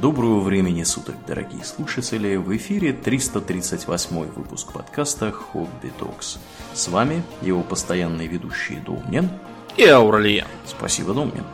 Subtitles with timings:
[0.00, 2.36] Доброго времени суток, дорогие слушатели!
[2.36, 6.38] В эфире 338 выпуск подкаста «Хобби Токс».
[6.72, 9.28] С вами его постоянные ведущие Домнин
[9.76, 10.46] и Ауралия.
[10.64, 11.44] Спасибо, Домнин.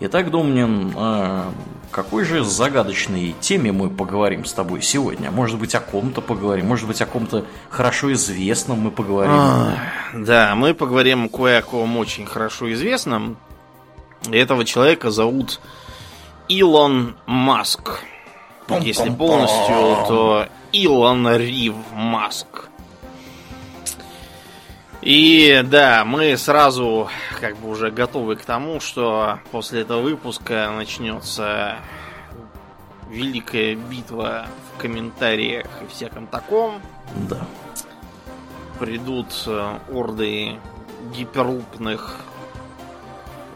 [0.00, 1.52] Итак, Домнин, о
[1.92, 5.30] какой же загадочной теме мы поговорим с тобой сегодня?
[5.30, 9.32] Может быть, о ком-то поговорим, может быть, о ком-то хорошо известном мы поговорим?
[9.32, 9.78] А,
[10.12, 13.36] да, мы поговорим кое о ком очень хорошо известном.
[14.28, 15.60] Этого человека зовут
[16.48, 18.00] Илон Маск.
[18.80, 22.68] Если полностью, то Илон Рив Маск.
[25.02, 27.08] И да, мы сразу
[27.40, 31.76] как бы уже готовы к тому, что после этого выпуска начнется
[33.08, 36.80] великая битва в комментариях и всяком таком.
[37.28, 37.46] Да.
[38.80, 40.58] Придут э, орды
[41.14, 42.16] гиперлупных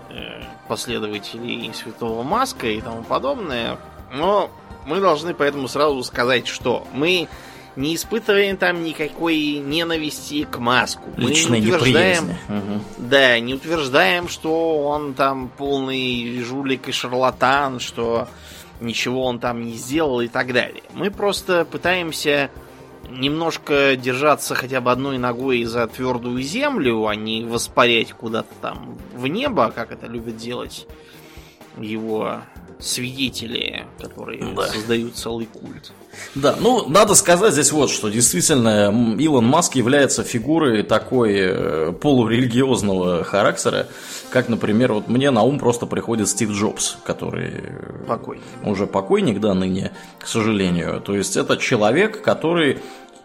[0.09, 3.77] э, последователей Святого Маска и тому подобное.
[4.13, 4.49] Но
[4.87, 7.29] мы должны поэтому сразу сказать, что мы
[7.75, 11.11] не испытываем там никакой ненависти к Маску.
[11.17, 12.81] Мы Личной не утверждаем, угу.
[12.99, 18.29] да, не утверждаем, что он там полный жулик и шарлатан, что
[18.81, 20.85] ничего он там не сделал и так далее.
[20.93, 22.49] Мы просто пытаемся
[23.11, 29.27] немножко держаться хотя бы одной ногой за твердую землю, а не воспарять куда-то там в
[29.27, 30.87] небо, как это любят делать
[31.79, 32.41] его
[32.79, 34.69] свидетели, которые да.
[34.69, 35.93] создают целый культ.
[36.35, 43.23] Да, ну, надо сказать здесь вот, что действительно Илон Маск является фигурой такой э, полурелигиозного
[43.23, 43.87] характера,
[44.31, 47.63] как, например, вот мне на ум просто приходит Стив Джобс, который
[48.07, 48.43] покойник.
[48.65, 51.01] уже покойник, да, ныне, к сожалению.
[51.01, 52.79] То есть это человек, который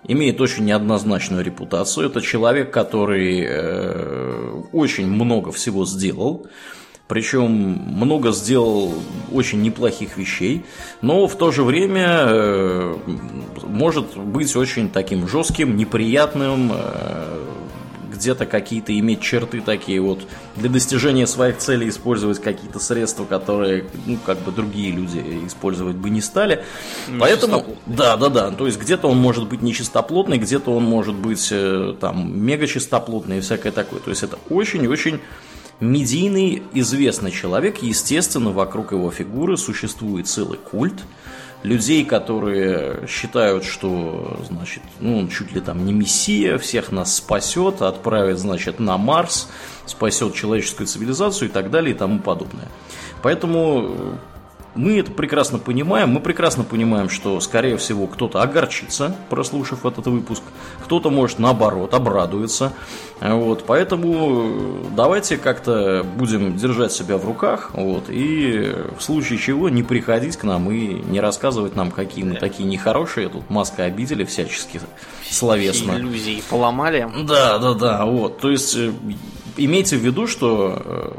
[0.08, 2.08] имеет очень неоднозначную репутацию.
[2.08, 6.48] Это человек, который э, очень много всего сделал.
[7.08, 8.94] Причем много сделал
[9.32, 10.66] очень неплохих вещей,
[11.02, 12.98] но в то же время э,
[13.64, 17.46] может быть очень таким жестким, неприятным, э,
[18.12, 24.18] где-то какие-то иметь черты такие вот для достижения своих целей использовать какие-то средства, которые, ну,
[24.26, 26.64] как бы другие люди использовать бы не стали.
[27.20, 31.50] Поэтому, да, да, да, то есть где-то он может быть нечистоплотный, где-то он может быть
[31.52, 34.00] э, там мега чистоплотный и всякое такое.
[34.00, 35.20] То есть это очень-очень
[35.80, 41.04] медийный известный человек, естественно, вокруг его фигуры существует целый культ
[41.66, 48.38] людей, которые считают, что, значит, ну, чуть ли там не мессия, всех нас спасет, отправит,
[48.40, 49.50] значит, на Марс,
[49.86, 52.68] спасет человеческую цивилизацию и так далее и тому подобное.
[53.22, 54.18] Поэтому
[54.76, 56.10] мы это прекрасно понимаем.
[56.10, 60.44] Мы прекрасно понимаем, что, скорее всего, кто-то огорчится, прослушав этот выпуск.
[60.84, 62.74] Кто-то, может, наоборот, обрадуется.
[63.22, 67.72] Вот, поэтому давайте как-то будем держать себя в руках.
[67.74, 72.36] Вот, и в случае чего не приходить к нам и не рассказывать нам, какие мы
[72.36, 73.30] такие нехорошие.
[73.30, 74.82] Тут маска обидели всячески
[75.30, 75.94] словесно.
[75.94, 77.10] Иллюзии поломали.
[77.24, 78.06] Да, да, да.
[78.06, 78.92] Вот, то есть э,
[79.58, 81.12] имейте в виду, что э,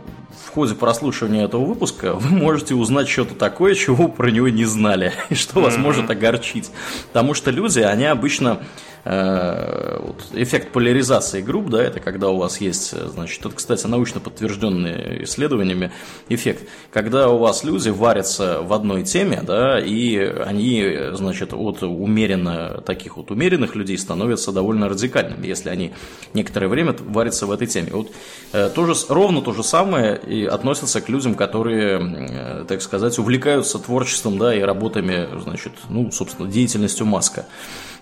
[0.57, 5.35] ходе прослушивания этого выпуска вы можете узнать что-то такое, чего про него не знали, и
[5.35, 6.71] что вас может огорчить.
[7.09, 8.63] Потому что люди, они обычно
[9.07, 15.23] вот, эффект поляризации групп, да, это когда у вас есть, значит, это, кстати, научно подтвержденный
[15.25, 15.93] исследованиями
[16.29, 22.81] эффект, когда у вас люди варятся в одной теме, да, и они, значит, от умеренно,
[22.85, 25.93] таких вот умеренных людей становятся довольно радикальными, если они
[26.35, 27.91] некоторое время варятся в этой теме.
[27.93, 28.11] Вот
[28.53, 33.79] э, тоже, ровно то же самое и относится к людям, которые, э, так сказать, увлекаются
[33.79, 37.47] творчеством, да, и работами, значит, ну, собственно, деятельностью Маска.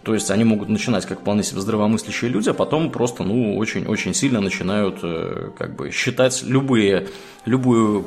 [0.05, 4.13] То есть они могут начинать как вполне себе здравомыслящие люди, а потом просто, ну, очень-очень
[4.13, 7.09] сильно начинают э, как бы считать любые,
[7.47, 8.05] любую,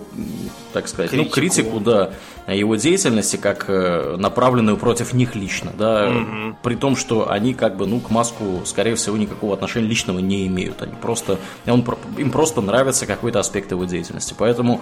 [0.73, 1.27] так сказать, критику.
[1.27, 2.11] ну, критику, да,
[2.47, 6.57] его деятельности как э, направленную против них лично, да, угу.
[6.61, 10.45] при том, что они как бы, ну, к Маску, скорее всего, никакого отношения личного не
[10.45, 10.83] имеют.
[10.83, 11.83] Они просто, он,
[12.17, 14.35] им просто нравится какой-то аспект его деятельности.
[14.37, 14.81] Поэтому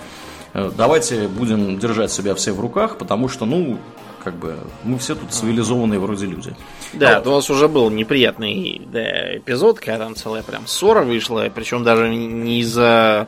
[0.53, 3.79] э, давайте будем держать себя все в руках, потому что, ну,
[4.25, 6.55] как бы мы все тут цивилизованные вроде люди.
[6.93, 11.47] Да, а, у нас уже был неприятный да, эпизод, когда там целая прям ссора вышла,
[11.53, 13.27] причем даже не из-за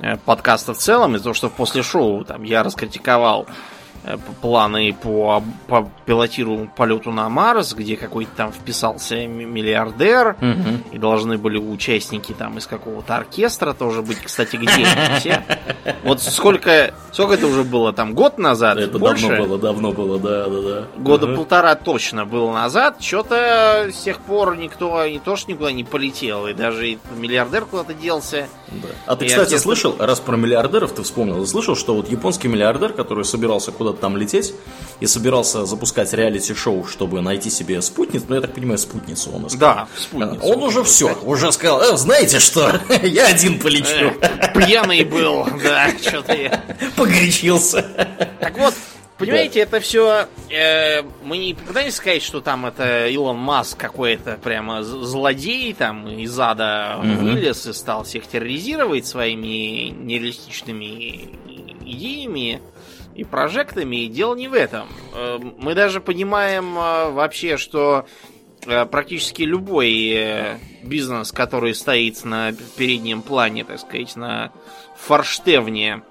[0.00, 3.46] э, подкаста в целом, из-за того, что после шоу там я раскритиковал
[4.40, 10.92] планы по, по пилотируемому полету на Марс, где какой-то там вписался миллиардер, угу.
[10.92, 14.18] и должны были участники там из какого-то оркестра тоже быть.
[14.18, 14.84] Кстати, где
[15.18, 15.44] все?
[16.02, 17.92] Вот сколько, сколько это уже было?
[17.92, 18.78] Там год назад?
[18.78, 19.28] Это больше?
[19.28, 20.86] давно было, давно было, да, да, да.
[20.96, 21.36] Года угу.
[21.36, 23.00] полтора точно было назад.
[23.00, 27.94] Что-то с тех пор никто не то что никуда не полетел, и даже миллиардер куда-то
[27.94, 28.48] делся.
[28.82, 28.88] Да.
[29.06, 32.48] А ты, кстати, отец- слышал, раз про миллиардеров ты вспомнил, ты слышал, что вот японский
[32.48, 34.54] миллиардер, который собирался куда-то там лететь
[35.00, 39.58] и собирался запускать реалити-шоу, чтобы найти себе спутницу, ну, я так понимаю, спутницу он искал.
[39.60, 40.46] Да, спутницу.
[40.46, 44.12] Он уже все, уже сказал, «Э, знаете что, я один полечу.
[44.20, 46.62] Э, Пьяный был, да, что-то я.
[46.96, 47.84] Погорячился.
[48.40, 48.74] Так вот,
[49.18, 50.26] понимаете, это все.
[51.22, 56.98] мы не пытаемся сказать, что там это Илон Маск какой-то прямо злодей там из ада
[57.02, 61.30] вылез и стал всех терроризировать своими нереалистичными
[61.84, 62.60] идеями
[63.14, 64.04] и прожектами.
[64.04, 64.88] И дело не в этом.
[65.14, 68.06] Э, мы даже понимаем э, вообще, что
[68.66, 74.52] э, практически любой э, бизнес, который стоит на переднем плане, так сказать, на
[74.96, 76.02] форштевне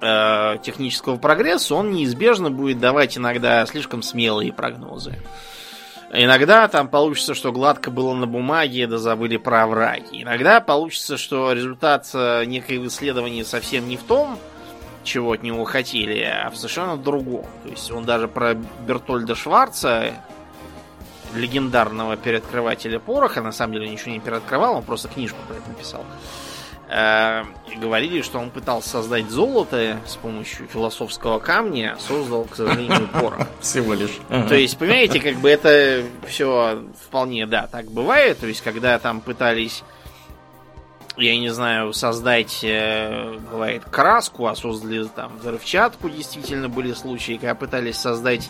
[0.00, 5.16] э, технического прогресса, он неизбежно будет давать иногда слишком смелые прогнозы.
[6.10, 10.22] Иногда там получится, что гладко было на бумаге, да забыли про овраги.
[10.22, 14.38] Иногда получится, что результат э, некоего исследования совсем не в том,
[15.04, 17.46] чего от него хотели, а в совершенно другом.
[17.62, 20.14] То есть он даже про Бертольда Шварца,
[21.34, 26.04] легендарного переоткрывателя пороха, на самом деле ничего не переоткрывал, он просто книжку про это написал.
[26.90, 33.46] И говорили, что он пытался создать золото с помощью философского камня, создал, к сожалению, порох.
[33.60, 34.18] Всего лишь.
[34.28, 38.38] То есть, понимаете, как бы это все вполне, да, так бывает.
[38.38, 39.84] То есть, когда там пытались,
[41.18, 47.54] я не знаю, создать, э, бывает, краску, а создали там взрывчатку, действительно были случаи, когда
[47.54, 48.48] пытались создать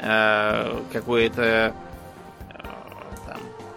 [0.00, 1.72] э, какое-то
[2.52, 2.62] э,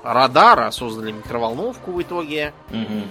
[0.04, 3.06] радар, а создали микроволновку в итоге Мгм.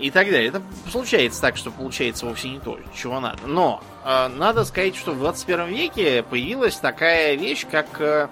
[0.00, 0.48] И так далее.
[0.48, 3.46] Это случается так, что получается вовсе не то, чего надо.
[3.46, 8.28] Но э, надо сказать, что в 21 веке появилась такая вещь, как э,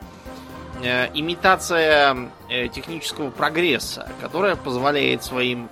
[0.83, 5.69] э, имитация э, технического прогресса, которая позволяет своим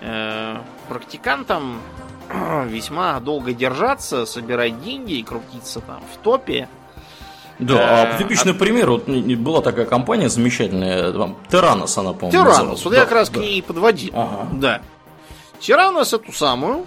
[0.00, 0.56] э,
[0.88, 1.80] практикантам
[2.66, 6.68] весьма долго держаться, собирать деньги и крутиться там в топе.
[7.60, 12.84] Да, Э, а типичный пример, вот была такая компания замечательная, там, Терранос она, по-моему, называлась.
[12.84, 13.38] вот я Да, как раз да.
[13.38, 14.12] к ней и подводил.
[14.14, 14.48] Ага.
[14.52, 14.80] Да.
[15.60, 16.86] Тиранос эту самую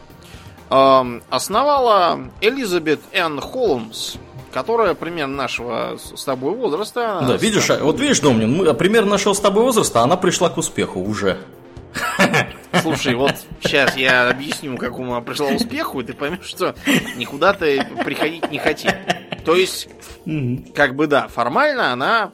[0.70, 4.16] эм, основала Элизабет Энн Холмс,
[4.52, 7.20] которая примерно нашего с тобой возраста.
[7.20, 10.18] Она Да, видишь, а, вот видишь, Домнин, мы, а, примерно нашего с тобой возраста, она
[10.18, 11.38] пришла к успеху уже.
[12.82, 16.74] Слушай, вот сейчас я объясню, как она пришла к успеху, и ты поймешь, что
[17.16, 18.94] никуда ты приходить не хотел.
[19.46, 19.90] То есть,
[20.74, 22.32] как бы да, формально она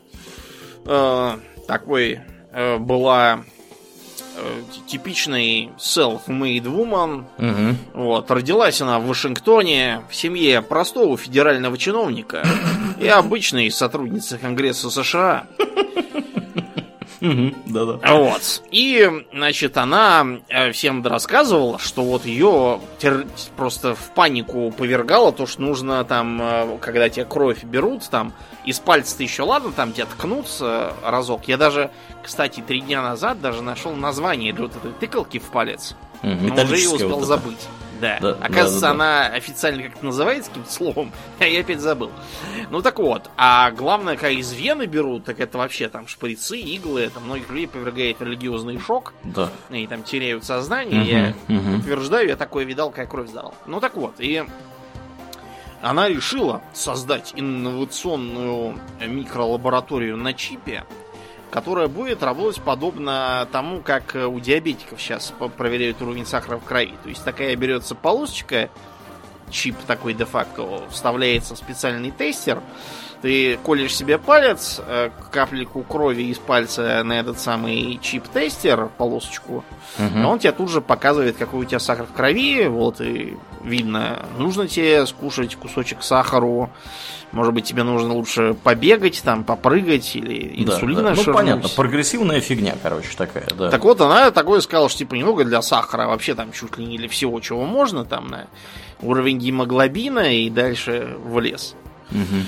[0.85, 1.37] э,
[1.67, 2.21] такой
[2.53, 3.43] э, была
[4.41, 7.77] э, типичной self-made woman, Мгм.
[7.93, 12.45] Вот, родилась она в Вашингтоне в семье простого федерального чиновника
[12.99, 15.47] и обычной сотрудницы Конгресса США.
[17.21, 17.99] Да-да.
[18.15, 18.61] Вот.
[18.71, 23.27] И, значит, она э, всем рассказывала, что вот ее тер-
[23.57, 28.33] просто в панику повергало то, что нужно там, э, когда тебе кровь берут, там,
[28.65, 31.47] из пальца-то еще ладно, там тебя ткнутся разок.
[31.47, 31.91] Я даже,
[32.23, 35.95] кстати, три дня назад даже нашел название для вот этой тыкалки в палец.
[36.21, 37.67] Мгм, Но уже металлическая успел вот забыть.
[37.99, 38.17] Да.
[38.21, 42.11] Да, Оказывается, да, да, она официально как-то называется каким-то словом, а я опять забыл.
[42.69, 47.01] Ну так вот, а главное, когда из вены берут, так это вообще там шприцы, иглы,
[47.01, 49.49] это многих людей повергает религиозный шок, Да.
[49.69, 50.99] они там теряют сознание.
[51.01, 51.79] Мгм, Я мгм.
[51.79, 53.53] утверждаю, я такое видал, как кровь сдавал.
[53.65, 54.43] Ну так вот, и
[55.81, 60.83] она решила создать инновационную микролабораторию на чипе,
[61.51, 66.93] которая будет работать подобно тому, как э, у диабетиков сейчас проверяют уровень сахара в крови.
[67.03, 68.69] То есть такая берется полосочка,
[69.49, 72.61] чип такой де-факто, вставляется в специальный тестер,
[73.21, 79.65] ты колешь себе палец, э, каплику крови из пальца на этот самый чип-тестер, полосочку,
[79.97, 84.25] а он тебе тут же показывает, какой у тебя сахар в крови, вот, и видно,
[84.37, 86.69] нужно тебе скушать кусочек сахару,
[87.31, 91.09] может быть, тебе нужно лучше побегать, там, попрыгать или Да, инсулина да.
[91.11, 91.35] Ну, ширнуть.
[91.35, 93.69] понятно, прогрессивная фигня, короче, такая, да.
[93.69, 96.85] Так вот, она такое сказала, что типа немного для сахара, а вообще там чуть ли
[96.85, 98.47] не для всего, чего можно, там на
[99.01, 101.75] уровень гемоглобина и дальше в лес.
[102.11, 102.45] Мгм.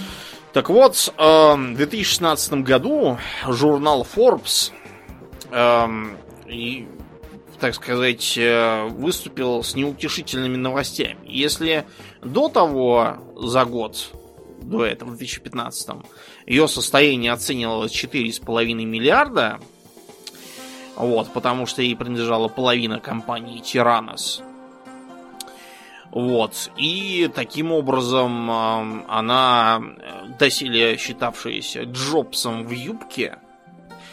[0.53, 4.71] Так вот, эм, в 2016 году журнал Forbes
[5.51, 6.87] эм, и,
[7.59, 11.19] так сказать, э, выступил с неутешительными новостями.
[11.25, 11.85] Если
[12.21, 14.11] до того за год,
[14.61, 15.89] до этого, в 2015,
[16.45, 19.59] ее состояние оценивалось 4,5 миллиарда,
[20.95, 24.43] вот, потому что ей принадлежала половина компании Тиранос.
[26.11, 26.69] Вот.
[26.77, 28.51] И таким образом
[29.09, 33.37] она, э, доселе считавшаяся Джобсом в юбке,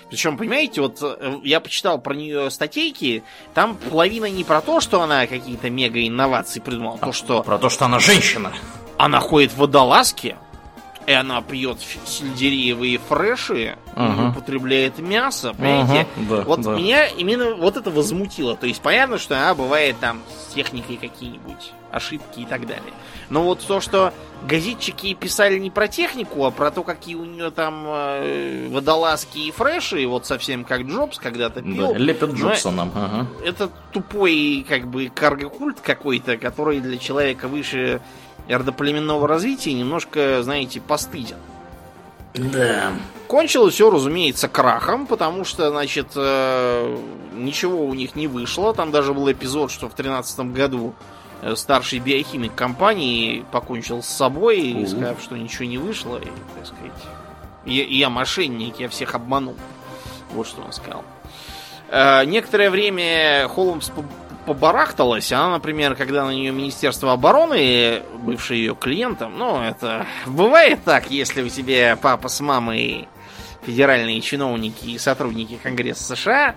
[0.08, 5.02] Причем, понимаете, вот э, я почитал про нее статейки, там половина не про то, что
[5.02, 7.42] она какие-то мега инновации придумала, а то, что...
[7.42, 8.52] Про то, что она женщина.
[8.98, 10.36] Она ходит в водолазке,
[11.08, 14.30] и она пьет сельдереевые фреши, uh-huh.
[14.30, 16.06] употребляет мясо, понимаете?
[16.16, 16.74] Uh-huh, да, вот да.
[16.74, 18.56] меня именно вот это возмутило.
[18.56, 22.92] То есть понятно, что она бывает там с техникой какие-нибудь ошибки и так далее.
[23.30, 24.12] Но вот то, что
[24.46, 29.50] газетчики писали не про технику, а про то, какие у нее там э, водолазки и
[29.50, 31.94] фреши, вот совсем как Джобс когда-то пил.
[31.94, 32.92] Да, лепят Джобса нам.
[32.94, 33.26] Ага.
[33.42, 38.02] Это тупой как бы карго-культ какой-то, который для человека выше
[38.48, 41.36] эрдоплеменного развития немножко, знаете, постыден.
[42.34, 42.92] Да.
[43.26, 46.98] Кончилось все, разумеется, крахом, потому что, значит, э,
[47.34, 48.72] ничего у них не вышло.
[48.74, 50.94] Там даже был эпизод, что в 2013 году
[51.42, 56.92] э, старший биохимик компании покончил с собой, сказав, что ничего не вышло, и, так сказать,
[57.66, 59.56] я, я мошенник, я всех обманул.
[60.32, 61.04] Вот что он сказал.
[61.90, 63.90] Э, некоторое время Холмс
[64.48, 65.30] побарахталась.
[65.30, 71.42] Она, например, когда на нее Министерство обороны, бывший ее клиентом, ну, это бывает так, если
[71.42, 73.08] у тебя папа с мамой
[73.66, 76.54] федеральные чиновники и сотрудники Конгресса США,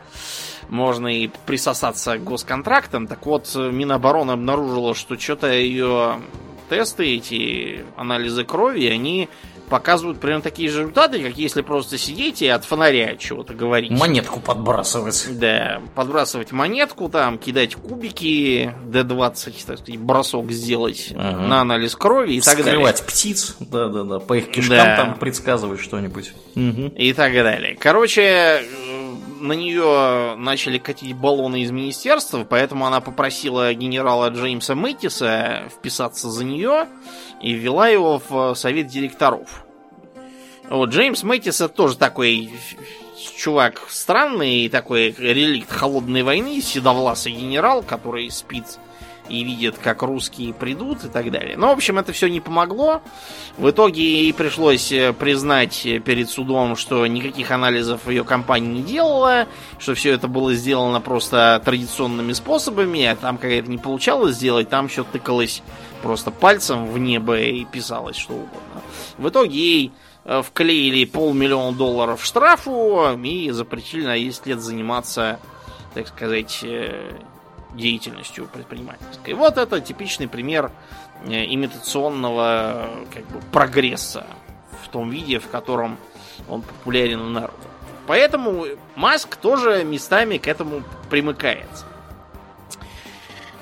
[0.70, 3.08] можно и присосаться к госконтрактам.
[3.08, 6.22] Так вот, Минобороны обнаружила, что что-то ее
[6.70, 9.28] тесты, эти анализы крови, они
[9.72, 13.90] показывают примерно такие же результаты, как если просто сидеть и от фонаря чего-то говорить.
[13.90, 15.26] Монетку подбрасывать.
[15.40, 21.48] Да, подбрасывать монетку, там, кидать кубики, D20, так сказать, бросок сделать ага.
[21.48, 22.94] на анализ крови и Вскрывать так далее.
[23.08, 24.98] птиц, да-да-да, по их кишкам да.
[24.98, 26.34] там предсказывать что-нибудь.
[26.56, 26.94] Угу.
[26.98, 27.78] И так далее.
[27.80, 28.64] Короче,
[29.42, 36.46] на нее начали катить баллоны из министерства, поэтому она попросила генерала Джеймса Мэттиса вписаться за
[36.46, 36.88] нее
[37.42, 39.66] и ввела его в совет директоров.
[40.70, 42.52] Вот, Джеймс Мэттис это тоже такой
[43.38, 48.80] чувак странный, такой реликт холодной войны, седовласый генерал, который спит
[49.32, 51.56] и видит, как русские придут и так далее.
[51.58, 53.02] Но, в общем, это все не помогло.
[53.58, 59.48] В итоге ей пришлось э, признать перед судом, что никаких анализов ее компания не делала,
[59.80, 64.70] что все это было сделано просто традиционными способами, а там, когда это не получалось сделать,
[64.70, 65.64] там все тыкалось
[66.02, 68.82] просто пальцем в небо и писалось что угодно.
[69.18, 69.92] В итоге ей
[70.26, 75.40] э, вклеили полмиллиона долларов штрафу и запретили на 10 лет заниматься,
[75.94, 77.14] так сказать, э,
[77.74, 79.34] деятельностью предпринимательской.
[79.34, 80.72] Вот это типичный пример
[81.26, 84.26] э, имитационного как бы, прогресса
[84.84, 85.98] в том виде, в котором
[86.50, 87.54] он популярен у народа.
[88.08, 91.86] Поэтому Маск тоже местами к этому примыкается.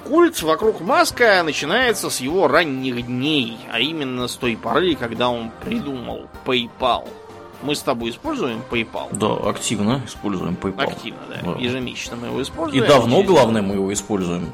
[0.07, 5.51] Культ вокруг Маска начинается с его ранних дней, а именно с той поры, когда он
[5.63, 7.07] придумал PayPal–
[7.61, 9.07] мы с тобой используем PayPal?
[9.11, 10.91] Да, активно используем PayPal.
[10.91, 11.53] Активно, да.
[11.53, 11.59] да.
[11.59, 12.83] Ежемесячно мы его используем.
[12.83, 13.29] И давно, через...
[13.29, 14.51] главное, мы его используем.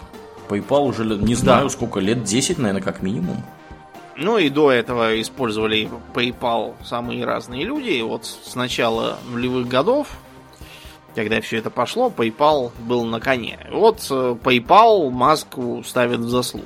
[0.50, 1.69] PayPal уже, не знаю, да.
[1.69, 3.43] сколько лет, 10, наверное, как минимум.
[4.17, 7.89] Ну и до этого использовали PayPal самые разные люди.
[7.89, 10.07] И вот с начала нулевых годов,
[11.15, 13.59] когда все это пошло, PayPal был на коне.
[13.71, 16.65] Вот э, PayPal Маску ставит в заслугу.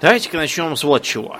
[0.00, 1.38] Давайте-ка начнем с вот чего.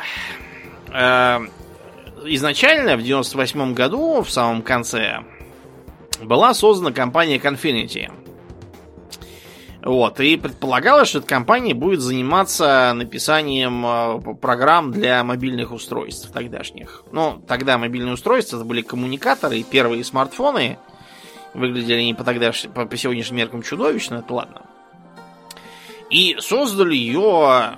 [2.27, 5.25] Изначально, в 98 году, в самом конце,
[6.23, 8.11] была создана компания Confinity.
[9.83, 17.05] Вот, и предполагалось, что эта компания будет заниматься написанием э, программ для мобильных устройств тогдашних.
[17.13, 20.79] Ну, тогда мобильные устройства это были коммуникаторы, первые смартфоны.
[21.55, 22.67] Выглядели они по, тогдаш...
[22.75, 24.63] по, по сегодняшним меркам чудовищно, это ладно.
[26.11, 27.77] И создали ее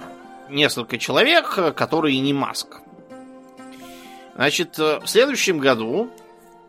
[0.49, 2.81] несколько человек, которые не Маск.
[4.41, 6.09] Значит, э, в следующем году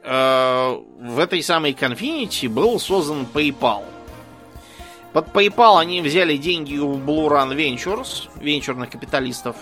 [0.04, 3.86] э, в этой самой Confinity был создан PayPal.
[5.14, 9.56] Под PayPal они взяли деньги у Blue Run Ventures, венчурных капиталистов.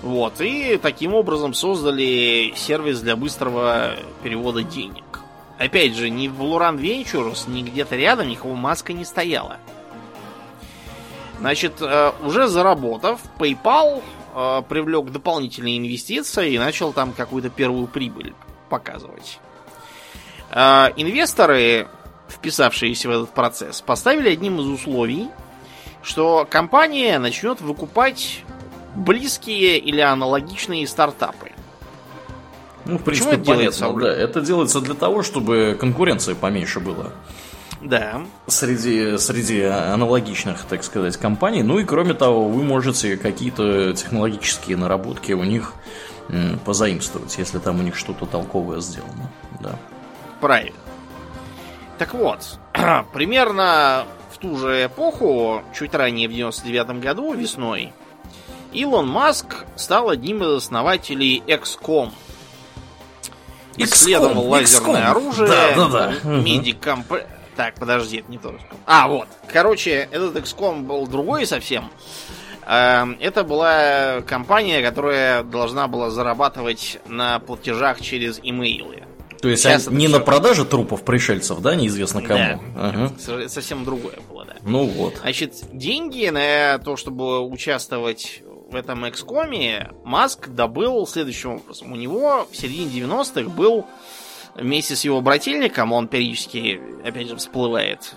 [0.00, 5.20] Вот, и таким образом создали сервис для быстрого перевода денег.
[5.58, 9.58] Опять же, ни в Blue Run Ventures, ни где-то рядом никого маска не стояла.
[11.40, 14.02] Значит, э, уже заработав, PayPal
[14.34, 18.34] э, привлек дополнительные инвестиции и начал там какую-то первую прибыль
[18.68, 19.38] показывать.
[20.50, 21.88] Э, инвесторы,
[22.28, 25.28] вписавшиеся в этот процесс, поставили одним из условий,
[26.02, 28.42] что компания начнет выкупать
[28.94, 31.52] близкие или аналогичные стартапы.
[32.84, 33.92] Ну, в принципе, Почему это делается?
[33.92, 37.12] Да, это делается для того, чтобы конкуренции поменьше было.
[37.84, 38.22] Да.
[38.46, 41.62] Среди, среди аналогичных, так сказать, компаний.
[41.62, 45.74] Ну и кроме того, вы можете какие-то технологические наработки у них
[46.64, 49.30] позаимствовать, если там у них что-то толковое сделано.
[49.60, 49.78] Да.
[50.40, 50.78] Правильно.
[51.98, 52.58] Так вот,
[53.12, 57.92] примерно в ту же эпоху, чуть ранее, в 99 году, весной,
[58.72, 62.10] Илон Маск стал одним из основателей XCOM.
[63.76, 65.10] Исследовал лазерное XCOM.
[65.10, 66.30] оружие, да, да, да.
[66.30, 67.12] медикамп...
[67.56, 68.54] Так, подожди, это не то.
[68.86, 69.28] А, вот.
[69.52, 71.90] Короче, этот XCOM был другой совсем.
[72.66, 79.04] Эм, это была компания, которая должна была зарабатывать на платежах через имейлы.
[79.42, 82.38] То есть Сейчас не на продаже трупов пришельцев, да, неизвестно кому.
[82.38, 83.48] Да, ага.
[83.48, 84.54] совсем другое было, да.
[84.62, 85.16] Ну вот.
[85.20, 91.92] Значит, деньги на то, чтобы участвовать в этом экскоме, Маск добыл следующим образом.
[91.92, 93.84] У него в середине 90-х был
[94.54, 98.14] вместе с его брательником, он периодически, опять же, всплывает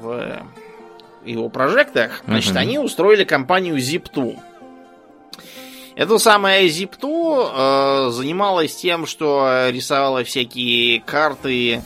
[0.00, 0.42] в
[1.24, 2.60] его прожектах, значит, uh-huh.
[2.60, 4.38] они устроили компанию Zip2.
[5.96, 11.82] Эта самая Zip2 э, занималась тем, что рисовала всякие карты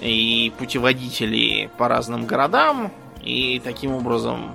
[0.00, 4.54] и путеводители по разным городам, и таким образом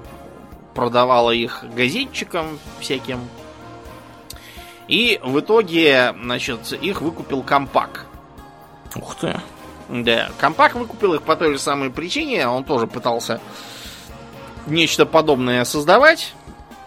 [0.76, 3.20] продавала их газетчикам всяким.
[4.88, 8.06] И в итоге, значит, их выкупил Компак.
[8.96, 9.40] Ух ты.
[9.90, 12.48] Да, Компак выкупил их по той же самой причине.
[12.48, 13.42] Он тоже пытался
[14.68, 16.34] нечто подобное создавать.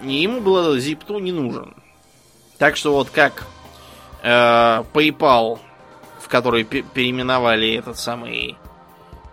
[0.01, 1.75] И ему было Zip2 не нужен.
[2.59, 3.45] Так что вот как
[4.23, 4.29] э,
[4.93, 5.59] PayPal,
[6.21, 8.57] в который переименовали этот самый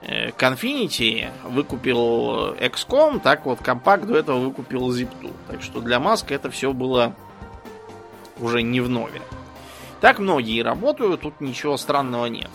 [0.01, 5.33] э, Confinity, выкупил XCOM, так вот Компакт до этого выкупил Zip2.
[5.47, 7.13] Так что для Маска это все было
[8.39, 9.21] уже не в нове.
[10.01, 12.49] Так многие работают, тут ничего странного нет.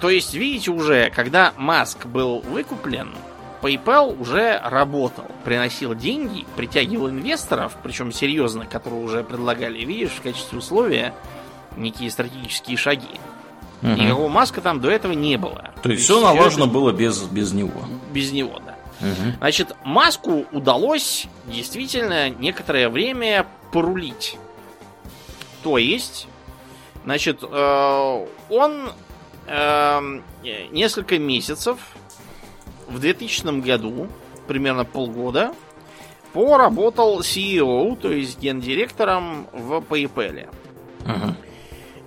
[0.00, 3.10] То есть, видите, уже, когда Маск был выкуплен,
[3.60, 10.58] PayPal уже работал, приносил деньги, притягивал инвесторов, причем серьезно, которые уже предлагали, видишь, в качестве
[10.58, 11.12] условия
[11.76, 13.18] некие стратегические шаги.
[13.82, 13.90] Угу.
[13.90, 15.70] Никакого Маска там до этого не было.
[15.82, 16.74] То, есть все налажено это...
[16.74, 17.84] было без, без него.
[18.12, 18.76] Без него, да.
[19.00, 19.36] Угу.
[19.38, 24.38] Значит, Маску удалось действительно некоторое время порулить.
[25.62, 26.28] То есть,
[27.04, 28.90] значит, э, он
[29.46, 30.20] э,
[30.70, 31.78] несколько месяцев
[32.86, 34.08] в 2000 году,
[34.46, 35.52] примерно полгода,
[36.32, 40.48] поработал CEO, то есть гендиректором в PayPal.
[41.04, 41.34] Угу.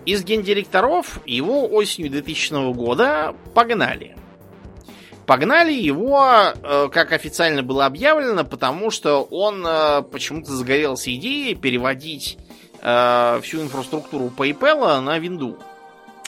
[0.05, 4.15] Из гендиректоров его осенью 2000 года погнали.
[5.25, 9.63] Погнали его, э, как официально было объявлено, потому что он
[10.11, 12.37] почему-то загорелся идеей переводить
[12.81, 15.59] э, всю инфраструктуру PayPal на Windows.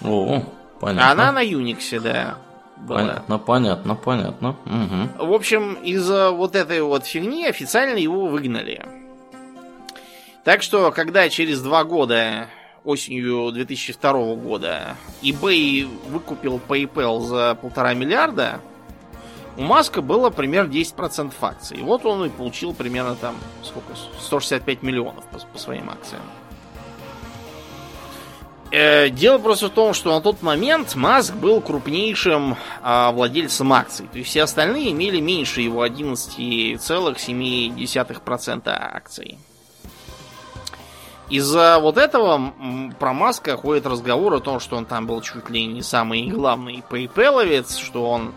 [0.04, 0.44] О,
[0.80, 1.12] понятно.
[1.12, 2.38] Она на Unix, да
[2.84, 3.00] была.
[3.00, 4.50] Понятно, понятно, понятно.
[4.66, 5.28] Угу.
[5.28, 8.86] В общем, из-за вот этой вот фигни официально его выгнали.
[10.44, 12.48] Так что, когда через два года,
[12.84, 18.60] осенью 2002 года, eBay выкупил PayPal за полтора миллиарда,
[19.56, 21.78] у Маска было примерно 10% акций.
[21.82, 26.24] Вот он и получил примерно там, сколько, 165 миллионов по, по своим акциям.
[28.74, 34.10] Э, дело просто в том, что на тот момент Маск был крупнейшим а, владельцем акций.
[34.12, 39.38] То есть все остальные имели меньше его 11,7% акций.
[41.30, 42.52] Из-за вот этого
[43.00, 46.84] про Маска ходит разговор о том, что он там был чуть ли не самый главный
[46.90, 48.34] PayPal, что он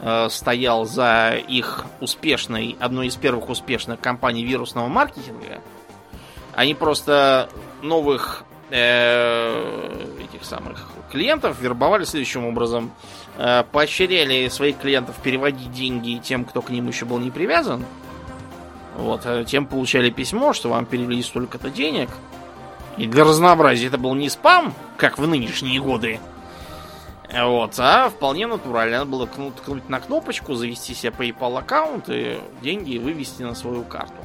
[0.00, 5.60] э, стоял за их успешной, одной из первых успешных компаний вирусного маркетинга.
[6.56, 7.48] Они просто
[7.80, 12.90] новых Э, этих самых клиентов вербовали следующим образом.
[13.36, 17.84] Э, поощряли своих клиентов переводить деньги тем, кто к ним еще был не привязан.
[18.96, 22.10] Вот, э, тем получали письмо, что вам перевели столько-то денег.
[22.96, 26.18] И для разнообразия это был не спам, как в нынешние годы.
[27.32, 28.98] Вот, а вполне натурально.
[28.98, 34.16] Надо было ткнуть на кнопочку, завести себе PayPal аккаунт и деньги вывести на свою карту.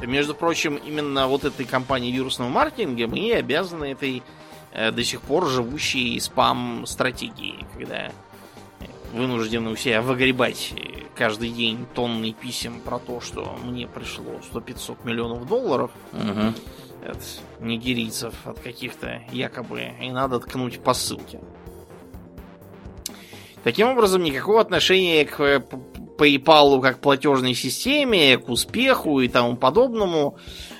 [0.00, 4.22] Между прочим, именно вот этой компании вирусного маркетинга мы обязаны этой
[4.72, 8.12] э, до сих пор живущей спам-стратегии, когда
[9.12, 10.74] вынуждены у себя выгребать
[11.16, 16.52] каждый день тонны писем про то, что мне пришло 100-500 миллионов долларов угу.
[17.08, 21.40] от нигерийцев, от каких-то якобы, и надо ткнуть по ссылке.
[23.66, 25.40] Таким образом, никакого отношения к
[26.18, 30.38] PayPal как платежной системе, к успеху и тому подобному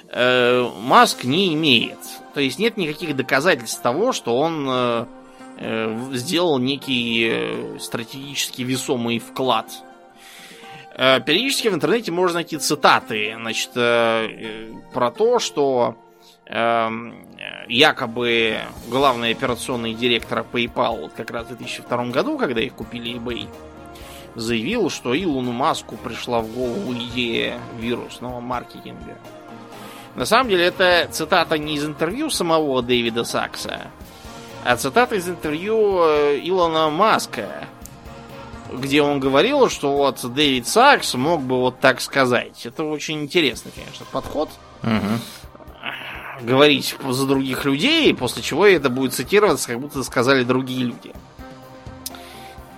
[0.08, 1.98] э, Маск не имеет.
[2.32, 5.06] То есть нет никаких доказательств того, что он э,
[5.58, 9.66] э, сделал некий э, стратегически весомый вклад.
[10.94, 15.96] Э, периодически в интернете можно найти цитаты, значит, э, э, про то, что
[17.68, 23.48] якобы главный операционный директор PayPal вот как раз в 2002 году, когда их купили eBay,
[24.36, 29.16] заявил, что Илону Маску пришла в голову идея вирусного маркетинга.
[30.14, 33.90] На самом деле это цитата не из интервью самого Дэвида Сакса,
[34.64, 37.68] а цитата из интервью э, Илона Маска,
[38.72, 42.64] где он говорил, что вот Дэвид Сакс мог бы вот так сказать.
[42.64, 44.48] Это очень интересный, конечно, подход.
[44.82, 45.20] Угу.
[46.42, 51.12] Говорить за других людей, после чего это будет цитироваться, как будто сказали другие люди.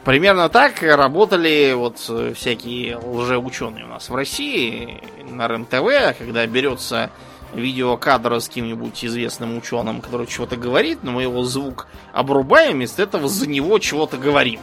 [0.05, 7.11] Примерно так работали вот э, всякие лжеученые у нас в России на РНТВ, когда берется
[7.53, 13.29] видеокадр с каким-нибудь известным ученым, который чего-то говорит, но мы его звук обрубаем, вместо этого
[13.29, 14.61] за него чего-то говорим.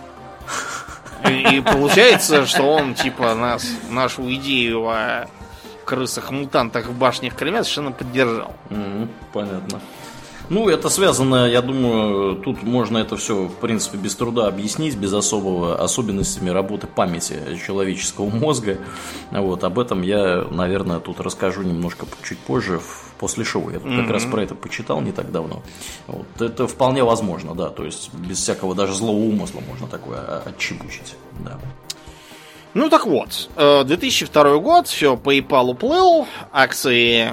[1.29, 5.27] И, и получается, что он типа нас, нашу идею о
[5.85, 8.55] крысах-мутантах в башнях Кремля совершенно поддержал.
[8.69, 9.81] Угу, понятно.
[10.49, 15.11] Ну, это связано, я думаю, тут можно это все, в принципе, без труда объяснить, без
[15.11, 18.77] особого особенностями работы памяти человеческого мозга.
[19.31, 22.79] Вот, об этом я, наверное, тут расскажу немножко чуть позже,
[23.17, 23.71] после шоу.
[23.71, 24.01] Я тут mm-hmm.
[24.01, 25.63] как раз про это почитал не так давно.
[26.05, 31.15] Вот, это вполне возможно, да, то есть без всякого даже злого умысла можно такое отчебучить,
[31.39, 31.57] да.
[32.75, 37.31] Ну так вот, 2002 э, год, все, PayPal уплыл, акции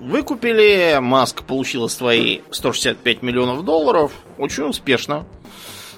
[0.00, 4.12] Выкупили, Маск получила свои 165 миллионов долларов.
[4.38, 5.26] Очень успешно.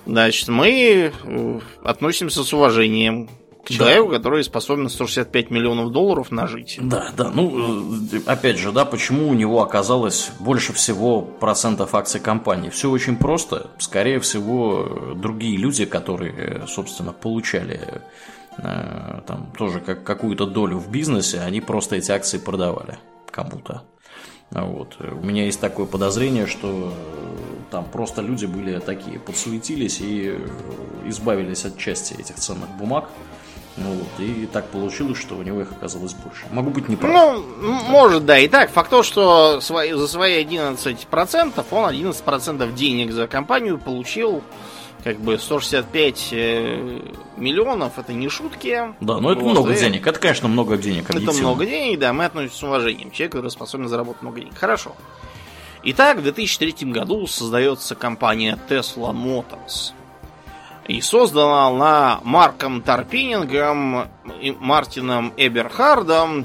[0.07, 3.29] Значит, мы э, относимся с уважением
[3.67, 4.17] к человеку, да.
[4.17, 6.79] который способен 165 миллионов долларов нажить.
[6.81, 7.31] Да, да.
[7.31, 12.71] Ну, э, опять же, да, почему у него оказалось больше всего процентов акций компании?
[12.71, 13.73] Все очень просто.
[13.79, 18.01] Скорее всего, другие люди, которые, собственно, получали
[18.63, 22.99] там тоже как, какую-то долю в бизнесе, они просто эти акции продавали
[23.31, 23.83] кому-то.
[24.51, 24.97] Вот.
[25.01, 26.93] У меня есть такое подозрение, что
[27.71, 30.39] там просто люди были такие, подсуетились и
[31.07, 33.09] избавились от части этих ценных бумаг.
[33.77, 36.47] Ну вот, и так получилось, что у него их оказалось больше.
[36.51, 37.13] Могу быть неправ.
[37.13, 37.83] Ну, да.
[37.89, 38.39] может, да.
[38.39, 44.43] И так, факт то, что свои, за свои 11% он 11% денег за компанию получил
[45.09, 47.01] как бы 165 э,
[47.39, 48.95] миллионов это не шутки.
[49.01, 49.81] Да, но это вот, много и...
[49.81, 50.07] денег.
[50.07, 51.09] Это, конечно, много денег.
[51.09, 53.11] Это много денег, да, мы относимся с уважением.
[53.11, 54.55] Человек, который способен заработать много денег.
[54.55, 54.95] Хорошо.
[55.83, 59.93] Итак, в 2003 году создается компания Tesla Motors.
[60.87, 64.11] И создана она Марком Тарпенингом,
[64.43, 66.45] и Мартином Эберхардом,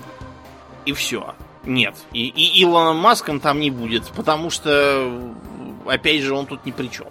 [0.86, 1.36] и все.
[1.66, 1.96] Нет.
[2.14, 5.34] И, и Илоном Маском там не будет, потому что,
[5.86, 7.08] опять же, он тут ни при чем.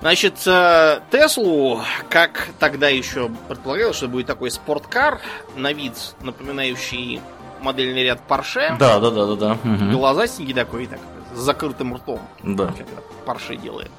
[0.00, 5.20] Значит, э, Теслу, как тогда еще предполагалось, что будет такой спорткар
[5.56, 7.20] на вид, напоминающий
[7.60, 8.78] модельный ряд Porsche.
[8.78, 9.52] Да, да, да, да, да.
[9.62, 9.90] Угу.
[9.92, 11.00] Глазастенький такой, так,
[11.34, 12.20] с закрытым ртом.
[12.42, 12.66] Да.
[12.66, 12.86] Как
[13.26, 13.90] Porsche делает.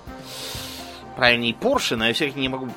[1.15, 2.69] Правильнее Porsche, но я все не могу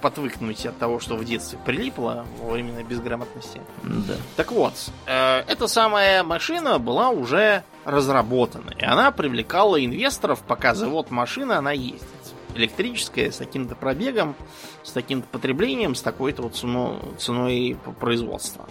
[0.00, 3.60] подвыкнуть от того, что в детстве прилипло во времена безграмотности.
[3.82, 4.14] Да.
[4.36, 4.72] Так вот,
[5.06, 11.72] э, эта самая машина была уже разработана, и она привлекала инвесторов, пока завод машины она
[11.72, 12.08] ездит
[12.54, 14.34] электрическая, с таким-то пробегом,
[14.82, 18.68] с таким-то потреблением, с такой-то вот ценой, ценой производства.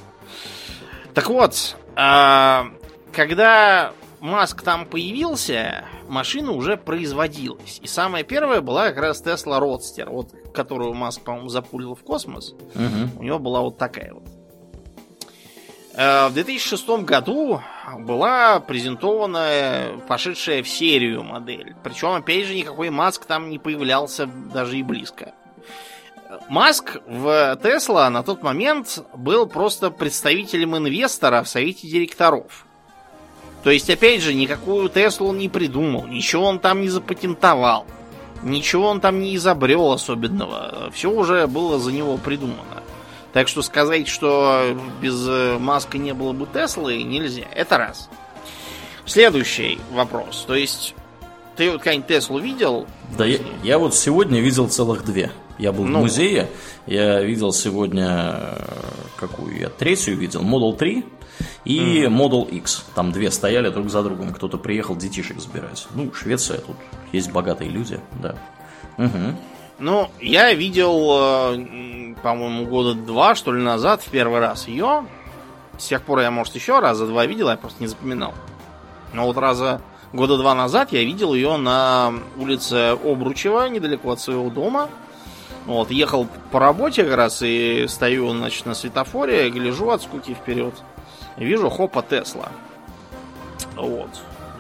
[1.14, 2.68] Так вот, а,
[3.12, 7.80] когда Маск там появился, машина уже производилась.
[7.82, 12.52] И самая первая была как раз Tesla Roadster, вот, которую Маск, по-моему, запулил в космос.
[12.76, 13.20] Угу.
[13.20, 14.24] У него была вот такая вот.
[15.94, 17.62] Э, в 2006 году
[18.00, 21.76] была презентована пошедшая в серию модель.
[21.84, 25.34] Причем, опять же, никакой Маск там не появлялся даже и близко.
[26.48, 32.66] Маск в Тесла на тот момент был просто представителем инвестора в совете директоров.
[33.64, 37.86] То есть, опять же, никакую Теслу он не придумал, ничего он там не запатентовал,
[38.42, 40.90] ничего он там не изобрел особенного.
[40.94, 42.81] Все уже было за него придумано.
[43.34, 47.46] Так что сказать, что без э, Маска не было бы Теслы, нельзя.
[47.54, 48.10] Это раз.
[49.06, 50.44] Следующий вопрос.
[50.48, 50.96] То есть,
[51.56, 52.88] ты вот какую-нибудь Теслу видел?
[53.18, 55.32] Да, я, я вот сегодня видел целых две.
[55.58, 56.50] Я был ну, в музее,
[56.88, 58.82] я видел сегодня э,
[59.16, 61.06] какую я третью видел, Model 3
[61.66, 62.08] и mm.
[62.10, 62.86] Model X.
[62.96, 65.88] Там две стояли друг за другом, кто-то приехал детишек забирать.
[65.94, 66.76] Ну, Швеция, тут
[67.12, 68.36] есть богатые люди, да.
[68.98, 69.36] Угу.
[69.82, 75.06] Ну, я видел э, по-моему, года два, что ли, назад в первый раз ее.
[75.80, 78.36] С тех пор я, может, еще раза два видел, я просто не запоминал.
[79.12, 79.82] Но вот раза
[80.14, 84.88] года два назад я видел ее на улице Обручева, недалеко от своего дома.
[85.66, 90.76] Вот, ехал по работе как раз и стою, значит, на светофоре, гляжу от скуки вперед.
[91.38, 92.50] Вижу, хопа, Тесла.
[93.76, 94.10] Вот.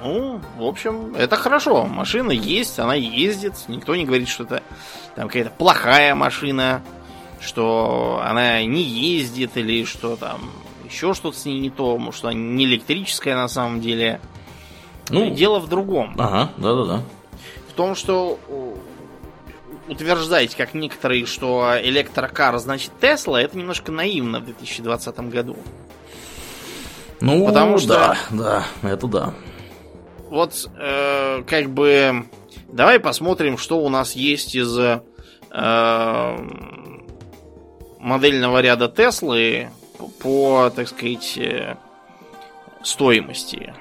[0.03, 1.85] Ну, в общем, это хорошо.
[1.85, 3.53] Машина есть, она ездит.
[3.67, 4.63] Никто не говорит, что это
[5.15, 6.81] там какая-то плохая машина,
[7.39, 10.51] что она не ездит или что там
[10.85, 14.19] еще что-то с ней не то, может, что она не электрическая на самом деле.
[15.09, 16.15] Ну, дело в другом.
[16.17, 17.03] Ага, да-да-да.
[17.69, 18.39] В том, что
[19.87, 25.57] утверждать, как некоторые, что электрокар значит Тесла, это немножко наивно в 2020 году.
[27.19, 28.17] Ну, Потому что, да,
[28.81, 29.33] да, это да.
[30.29, 32.25] Вот, э, как бы,
[32.71, 35.01] давай посмотрим, что у нас есть из э,
[37.99, 39.69] модельного ряда Теслы
[40.19, 41.75] по, так сказать, э,
[42.83, 43.73] стоимости.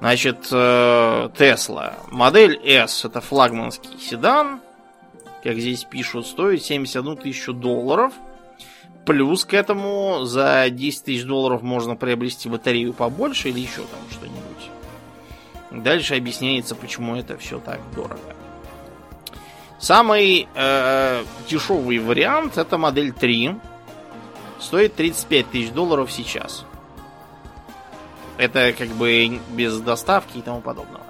[0.00, 1.94] Значит, Тесла.
[2.10, 4.60] Модель S это флагманский седан.
[5.44, 8.12] Как здесь пишут, стоит 71 тысячу долларов.
[9.04, 14.51] Плюс к этому за 10 тысяч долларов можно приобрести батарею побольше или еще там что-нибудь.
[15.72, 18.36] Дальше объясняется, почему это все так дорого.
[19.78, 23.56] Самый э, дешевый вариант это модель 3.
[24.60, 26.66] Стоит 35 тысяч долларов сейчас.
[28.36, 31.00] Это как бы без доставки и тому подобного.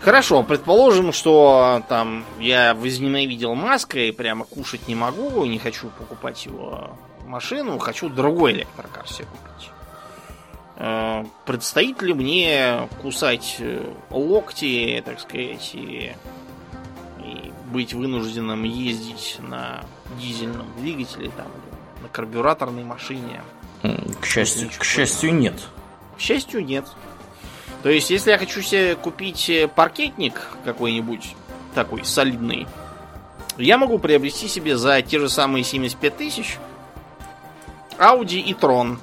[0.00, 6.46] Хорошо, предположим, что там я возненавидел Маска и прямо кушать не могу, не хочу покупать
[6.46, 6.96] его
[7.26, 9.73] машину, хочу другой электрокар себе купить.
[10.76, 16.14] Э, предстоит ли мне кусать э, локти, так сказать, и,
[17.20, 19.84] и быть вынужденным ездить на
[20.20, 21.46] дизельном двигателе, там,
[22.02, 23.42] на карбюраторной машине?
[24.20, 25.54] К счастью, к счастью, нет.
[26.16, 26.86] К счастью, нет.
[27.82, 31.36] То есть, если я хочу себе купить э, паркетник какой-нибудь
[31.74, 32.66] такой солидный,
[33.58, 36.58] я могу приобрести себе за те же самые 75 тысяч
[37.98, 38.98] Audi и Tron.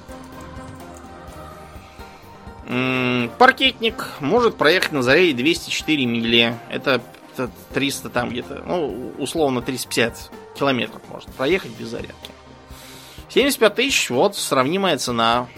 [2.66, 6.54] Паркетник может проехать на заряде 204 мили.
[6.70, 7.00] Это
[7.74, 12.30] 300 там где-то, ну, условно 350 километров может проехать без зарядки.
[13.30, 15.48] 75 тысяч, вот, сравнимая цена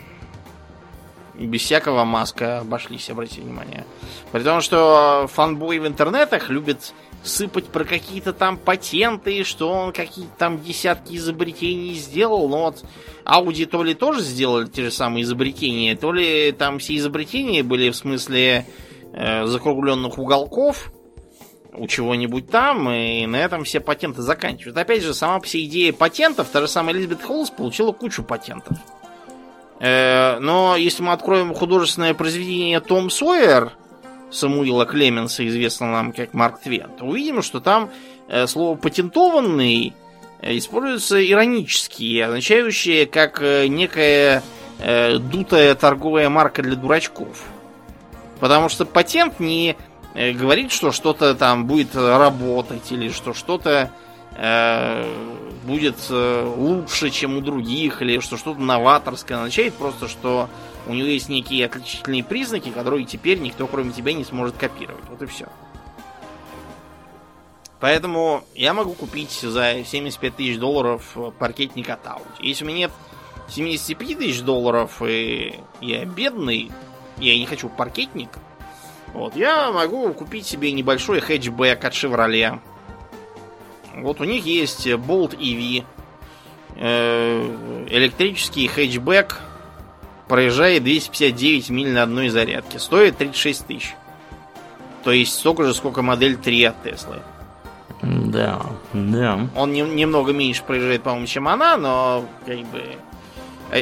[1.34, 3.84] без всякого маска обошлись, обратите внимание.
[4.30, 10.32] При том, что фанбой в интернетах любит сыпать про какие-то там патенты, что он какие-то
[10.38, 12.48] там десятки изобретений сделал.
[12.48, 12.84] Но вот
[13.24, 17.90] Audi то ли тоже сделали те же самые изобретения, то ли там все изобретения были
[17.90, 18.66] в смысле
[19.12, 20.92] э, закругленных уголков
[21.76, 24.76] у чего-нибудь там, и на этом все патенты заканчивают.
[24.76, 28.78] Опять же, сама вся идея патентов, та же самая Элизабет Холлс получила кучу патентов.
[29.80, 33.72] Э, но если мы откроем художественное произведение Том Сойер
[34.34, 37.90] Самуила Клеменса, известного нам как Марк Твен, то увидим, что там
[38.28, 39.94] э, слово патентованный
[40.40, 44.42] э, используется иронически, означающее как некая
[44.76, 47.44] дутая торговая марка для дурачков.
[48.40, 49.76] Потому что патент не
[50.14, 53.92] говорит, что что-то там будет работать или что что-то
[55.64, 60.48] будет э, лучше, чем у других, или что что-то новаторское означает просто, что
[60.86, 65.04] у него есть некие отличительные признаки, которые теперь никто, кроме тебя, не сможет копировать.
[65.08, 65.46] Вот и все.
[67.80, 72.22] Поэтому я могу купить за 75 тысяч долларов паркетник от Audi.
[72.40, 72.92] Если у меня нет
[73.48, 76.70] 75 тысяч долларов, и я бедный,
[77.18, 78.30] я не хочу паркетник,
[79.12, 82.58] вот, я могу купить себе небольшой хэтчбэк от Chevrolet
[83.96, 85.84] вот у них есть Bolt EV,
[86.76, 89.40] э, электрический хэтчбэк,
[90.28, 92.78] проезжает 259 миль на одной зарядке.
[92.78, 93.94] Стоит 36 тысяч.
[95.02, 97.16] То есть столько же, сколько модель 3 от Теслы.
[98.02, 98.60] Да,
[98.92, 99.48] да.
[99.54, 102.82] Он не, немного меньше проезжает, по-моему, чем она, но как бы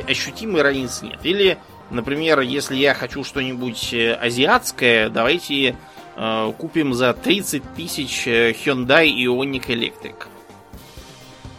[0.08, 1.20] ощутимой разницы нет.
[1.22, 1.58] Или,
[1.90, 5.76] например, если я хочу что-нибудь э, азиатское, давайте
[6.14, 10.26] Э, купим за 30 тысяч э, Hyundai Ioniq Electric.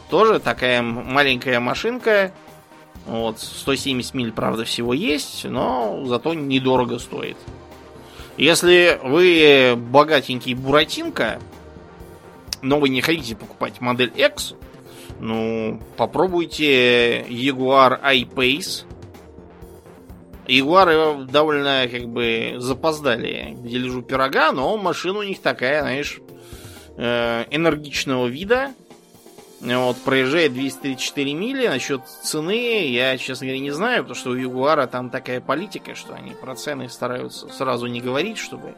[0.10, 2.32] Тоже такая маленькая машинка.
[3.06, 7.38] Вот, 170 миль, правда, всего есть, но зато недорого стоит.
[8.38, 11.40] Если вы богатенький буратинка,
[12.62, 14.56] но вы не хотите покупать модель X,
[15.20, 18.86] ну, попробуйте Jaguar I-Pace
[20.48, 26.20] Ягуары довольно как бы запоздали к дележу пирога, но машина у них такая, знаешь,
[26.98, 28.74] э, энергичного вида.
[29.64, 31.68] Вот, проезжает 234 мили.
[31.68, 36.14] Насчет цены я, честно говоря, не знаю, потому что у Ягуара там такая политика, что
[36.14, 38.76] они про цены стараются сразу не говорить, чтобы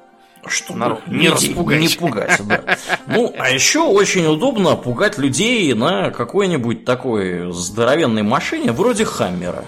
[0.48, 1.80] чтобы Народ, не, распугать.
[1.80, 2.78] Не пугать, да.
[3.08, 9.66] Ну, а еще очень удобно пугать людей на какой-нибудь такой здоровенной машине, вроде Хаммера.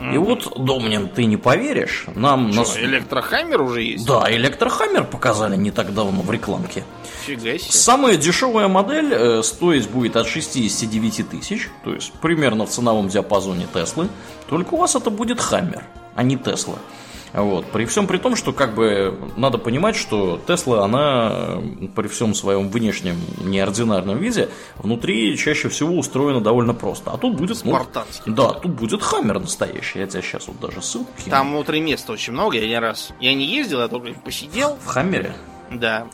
[0.00, 2.52] И вот, Домнин, ты не поверишь, нам...
[2.52, 2.78] Что, нас...
[2.78, 4.06] электрохаммер уже есть?
[4.06, 6.84] Да, электрохаммер показали не так давно в рекламке.
[7.26, 7.70] Фига себе.
[7.70, 13.66] Самая дешевая модель э, стоить будет от 69 тысяч, то есть примерно в ценовом диапазоне
[13.72, 14.08] Теслы.
[14.48, 15.84] Только у вас это будет Хаммер,
[16.14, 16.76] а не Тесла.
[17.32, 17.66] Вот.
[17.66, 21.60] При всем при том, что как бы надо понимать, что Тесла, она
[21.94, 27.10] при всем своем внешнем неординарном виде, внутри чаще всего устроена довольно просто.
[27.10, 27.58] А тут будет...
[27.58, 28.24] Спартанский.
[28.26, 30.00] Ну, да, тут будет Хаммер настоящий.
[30.00, 31.30] Я тебе сейчас вот даже ссылку кину.
[31.30, 33.10] Там внутри места очень много, я не раз...
[33.20, 34.76] Я не ездил, я только посидел.
[34.84, 35.34] В Хаммере?
[35.70, 36.06] Да.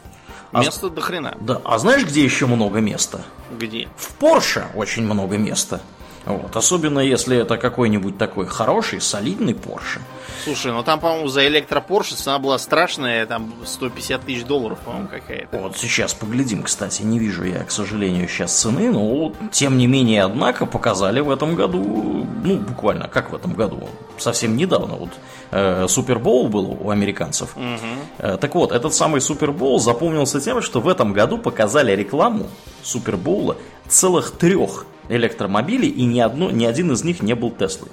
[0.52, 1.36] А места до хрена.
[1.40, 3.22] Да, а знаешь, где еще много места?
[3.58, 3.88] Где?
[3.96, 5.80] В Порше очень много места.
[6.26, 6.56] Вот.
[6.56, 10.00] Особенно если это какой-нибудь такой хороший, солидный Porsche.
[10.42, 15.08] Слушай, ну там, по-моему, за электро Porsche цена была страшная, там 150 тысяч долларов, по-моему,
[15.08, 15.56] какая-то.
[15.58, 20.24] Вот сейчас поглядим, кстати, не вижу я, к сожалению, сейчас цены, но тем не менее,
[20.24, 25.10] однако, показали в этом году, ну, буквально, как в этом году, совсем недавно, вот
[25.52, 27.56] э, Супербоул был у американцев.
[27.56, 27.64] Угу.
[28.18, 32.46] Э, так вот, этот самый Супербоул запомнился тем, что в этом году показали рекламу
[32.82, 33.56] Супербоула
[33.88, 37.90] целых трех электромобилей, и ни, одно, ни один из них не был Теслой.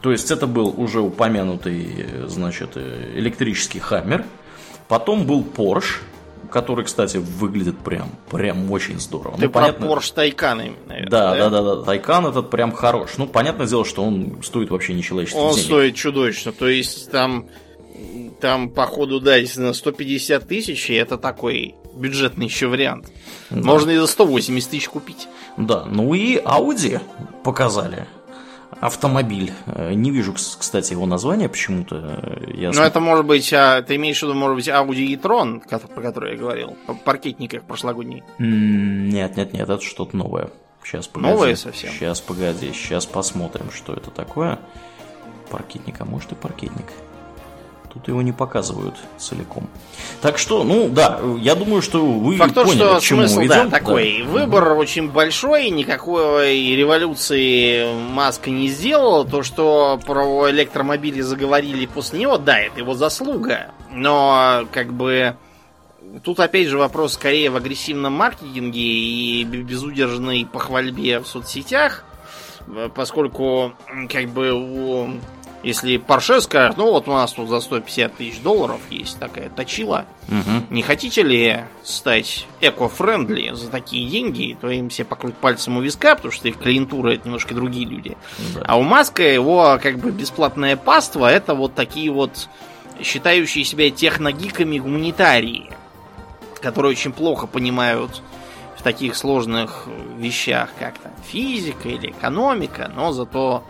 [0.00, 4.24] То есть это был уже упомянутый, значит, электрический Хаммер.
[4.86, 6.00] Потом был Porsche,
[6.50, 9.36] который, кстати, выглядит прям, прям очень здорово.
[9.36, 9.86] Ты ну, про понятно...
[9.86, 13.12] Porsche Taycan, наверное, да, да, да, да, Taycan этот прям хорош.
[13.18, 15.64] Ну, понятное дело, что он стоит вообще нечеловеческих Он денег.
[15.64, 16.52] стоит чудовищно.
[16.52, 17.48] То есть там,
[18.40, 23.10] там походу, да, действительно, 150 тысяч, и это такой бюджетный еще вариант.
[23.50, 23.60] Да.
[23.60, 25.28] Можно и за 180 тысяч купить.
[25.56, 27.00] Да, ну и Audi
[27.42, 28.06] показали
[28.80, 29.52] автомобиль.
[29.66, 32.40] Э, не вижу, кстати, его названия почему-то.
[32.54, 36.02] Я ну, это может быть, а, ты имеешь в виду, может быть, Audi e-tron, про
[36.02, 38.22] который я говорил, по паркетниках прошлогодний?
[38.38, 40.50] Нет, нет, нет, это что-то новое.
[40.84, 41.32] Сейчас погоди.
[41.32, 41.90] Новое совсем?
[41.92, 44.58] Сейчас погоди, сейчас посмотрим, что это такое.
[45.50, 46.86] Паркетник, а может и паркетник.
[47.92, 49.66] Тут его не показывают целиком.
[50.20, 53.48] Так что, ну да, я думаю, что вы Факт поняли, что к чему смысл, идем.
[53.48, 54.22] Да, такой.
[54.22, 54.30] Да.
[54.30, 59.24] Выбор очень большой, никакой революции Маска не сделал.
[59.24, 63.70] То, что про электромобили заговорили после него, да, это его заслуга.
[63.90, 65.36] Но, как бы,
[66.22, 72.04] тут опять же вопрос скорее в агрессивном маркетинге и безудержной похвальбе в соцсетях,
[72.94, 73.72] поскольку,
[74.10, 75.10] как бы, у
[75.68, 80.06] если Порше скажет, ну вот у нас тут за 150 тысяч долларов есть такая точила,
[80.26, 80.64] угу.
[80.70, 86.16] не хотите ли стать эко-френдли за такие деньги, то им все покрутят пальцем у виска,
[86.16, 88.16] потому что их клиентура это немножко другие люди.
[88.54, 88.62] Да.
[88.64, 92.48] А у Маска его как бы бесплатное паство это вот такие вот
[93.02, 95.70] считающие себя техногиками гуманитарии,
[96.62, 98.22] которые очень плохо понимают
[98.78, 103.64] в таких сложных вещах, как то физика или экономика, но зато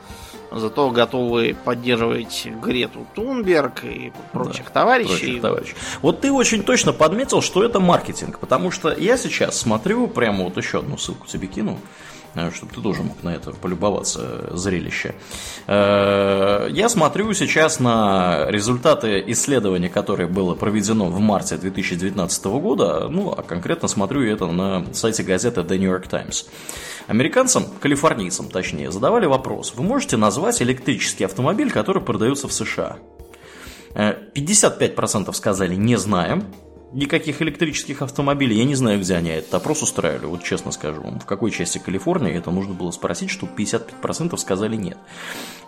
[0.51, 5.09] зато готовы поддерживать Грету Тунберг и прочих да, товарищей.
[5.09, 5.75] Прочих товарищей.
[6.03, 10.57] Вот ты очень точно подметил, что это маркетинг, потому что я сейчас смотрю, прямо вот
[10.57, 11.79] еще одну ссылку тебе кину,
[12.55, 15.15] чтобы ты тоже мог на это полюбоваться э, зрелище.
[15.67, 23.33] Э, я смотрю сейчас на результаты исследования, которое было проведено в марте 2019 года, ну,
[23.33, 26.47] а конкретно смотрю это на сайте газеты The New York Times.
[27.07, 29.73] Американцам, калифорнийцам точнее, задавали вопрос.
[29.75, 32.99] Вы можете назвать электрический автомобиль, который продается в США?
[33.95, 36.45] 55% э, сказали «не знаем»,
[36.93, 38.57] никаких электрических автомобилей.
[38.57, 41.21] Я не знаю, где они этот опрос устраивали, вот честно скажу вам.
[41.21, 44.99] В какой части Калифорнии это нужно было спросить, что 55% сказали нет.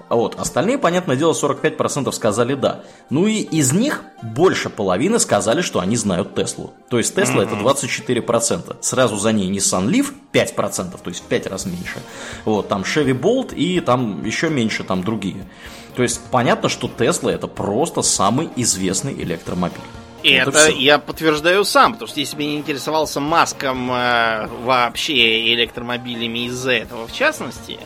[0.09, 2.83] А вот, остальные, понятное дело, 45% сказали да.
[3.11, 6.73] Ну и из них больше половины сказали, что они знают Теслу.
[6.89, 8.77] То есть Тесла это 24%.
[8.81, 12.01] Сразу за ней Nissan Leaf 5%, то есть в 5 раз меньше.
[12.45, 15.47] Вот, там Chevy Bolt и там еще меньше там другие.
[15.95, 19.81] То есть понятно, что Тесла это просто самый известный электромобиль.
[20.23, 25.55] И это, это я подтверждаю сам, потому что если бы не интересовался Маском э, вообще
[25.55, 27.79] электромобилями из-за этого в частности,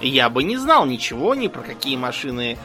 [0.00, 2.58] я бы не знал ничего ни про какие машины,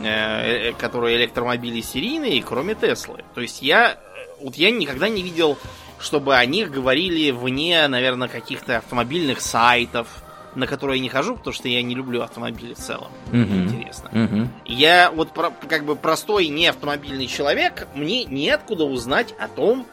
[0.00, 3.24] э, э которые электромобили серийные, кроме Теслы.
[3.34, 3.96] То есть я, э,
[4.40, 5.56] вот я никогда не видел,
[5.98, 10.08] чтобы о них говорили вне, наверное, каких-то автомобильных сайтов,
[10.56, 13.08] на которые я не хожу, потому что я не люблю автомобили в целом.
[13.30, 13.64] Uh-huh.
[13.64, 14.08] Интересно.
[14.12, 14.48] Uh-huh.
[14.64, 19.86] Я вот про, как бы простой не автомобильный человек, мне неоткуда узнать о том,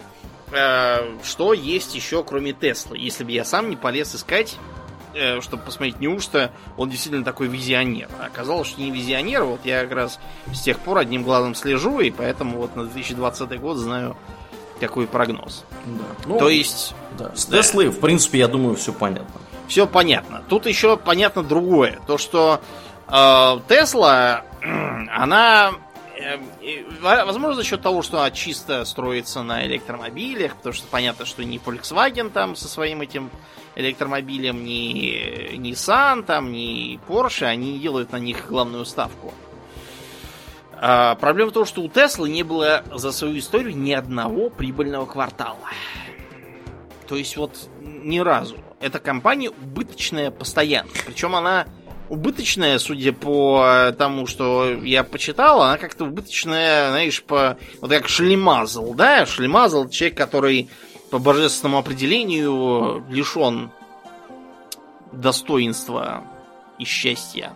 [0.52, 2.98] э, что есть еще кроме Теслы.
[2.98, 4.58] Если бы я сам не полез искать,
[5.14, 8.08] э, чтобы посмотреть, неужто он действительно такой визионер.
[8.20, 9.44] А оказалось, что не визионер.
[9.44, 10.20] Вот я как раз
[10.54, 14.16] с тех пор одним глазом слежу, и поэтому вот на 2020 год знаю
[14.80, 15.66] какой прогноз.
[15.86, 16.04] Да.
[16.26, 16.96] Ну, То есть...
[17.18, 17.32] да.
[17.36, 19.42] С Теслой, в принципе, я думаю, все понятно.
[19.74, 20.44] Все понятно.
[20.50, 22.00] Тут еще понятно другое.
[22.06, 22.62] То, что
[23.08, 25.72] э, Тесла, она,
[26.16, 31.26] э, э, возможно, за счет того, что она чисто строится на электромобилях, потому что понятно,
[31.26, 33.32] что ни Volkswagen там со своим этим
[33.74, 39.34] электромобилем, ни Nissan там, ни Porsche, они не делают на них главную ставку.
[40.76, 45.08] А, проблема в том, что у Теслы не было за свою историю ни одного прибыльного
[45.08, 45.58] квартала.
[47.08, 48.58] То есть вот ни разу.
[48.84, 50.90] Эта компания убыточная постоянно.
[51.06, 51.68] Причем она
[52.10, 57.58] убыточная, судя по тому, что я почитал, она как-то убыточная, знаешь, по...
[57.80, 59.26] Вот как Шлемазл, да?
[59.26, 60.70] Шлемазл человек, который
[61.12, 63.72] по божественному определению лишен
[65.14, 66.26] достоинства
[66.78, 67.54] и счастья.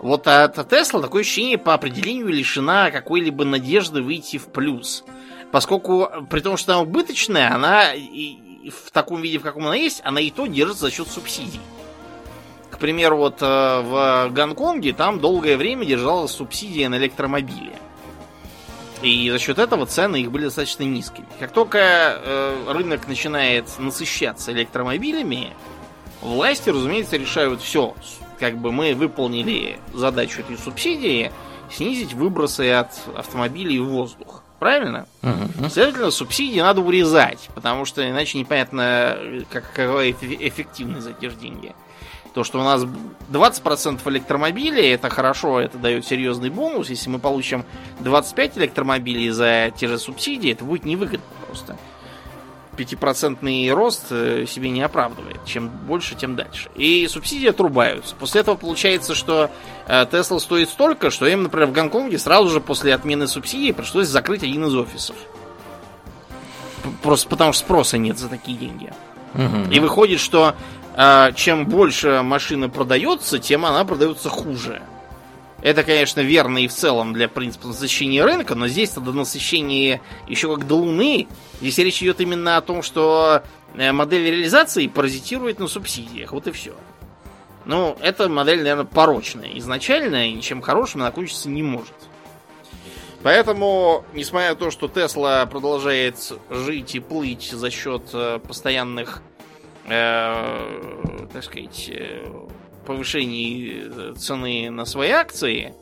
[0.00, 5.04] Вот эта Тесла, такое ощущение, по определению лишена какой-либо надежды выйти в плюс.
[5.52, 7.92] Поскольку, при том, что она убыточная, она
[8.70, 11.60] в таком виде, в каком она есть, она и то держится за счет субсидий.
[12.70, 17.72] К примеру, вот э, в Гонконге там долгое время держалась субсидия на электромобили.
[19.02, 21.26] И за счет этого цены их были достаточно низкими.
[21.38, 25.52] Как только э, рынок начинает насыщаться электромобилями,
[26.20, 27.94] власти, разумеется, решают все.
[28.38, 31.30] Как бы мы выполнили задачу этой субсидии
[31.70, 34.42] снизить выбросы от автомобилей в воздух.
[34.58, 35.06] Правильно?
[35.22, 35.68] Мгм.
[35.70, 39.18] Следовательно, субсидии надо урезать, потому что иначе непонятно,
[39.50, 41.74] как, эф- эффективность за те же деньги.
[42.32, 42.84] То, что у нас
[43.30, 46.90] 20% электромобилей, это хорошо, это дает серьезный бонус.
[46.90, 47.64] Если мы получим
[48.00, 51.76] 25 электромобилей за те же субсидии, это будет невыгодно просто.
[52.76, 55.44] Пятипроцентный рост э, себе не оправдывает.
[55.44, 56.68] Чем больше, тем дальше.
[56.74, 58.14] И субсидии отрубаются.
[58.14, 59.50] После этого получается, что
[59.86, 64.08] э, Тесла стоит столько, что им, например, в Гонконге сразу же после отмены субсидий пришлось
[64.08, 65.16] закрыть один из офисов.
[67.02, 68.92] Просто потому что спроса нет за такие деньги.
[69.34, 69.70] Мгм.
[69.70, 70.54] И выходит, что
[70.94, 74.82] э, чем больше машины продается, тем она продается хуже.
[75.62, 80.54] Это, конечно, верно и в целом для принципа насыщения рынка, но здесь до насыщения еще
[80.54, 81.28] как до Луны.
[81.60, 83.42] Здесь речь идет именно о том, что
[83.74, 86.32] э, модель реализации паразитирует на субсидиях.
[86.32, 86.74] Вот и все.
[87.64, 91.94] Ну, эта модель, наверное, порочная изначально, и ничем хорошим она кончиться не может.
[93.22, 99.22] Поэтому, несмотря на то, что Тесла продолжает жить и плыть за счет э, постоянных,
[99.86, 101.90] э, так сказать,
[102.86, 105.74] повышений э, цены на свои акции,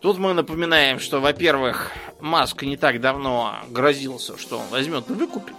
[0.00, 5.56] тут мы напоминаем, что, во-первых, Маск не так давно грозился, что он возьмет и выкупит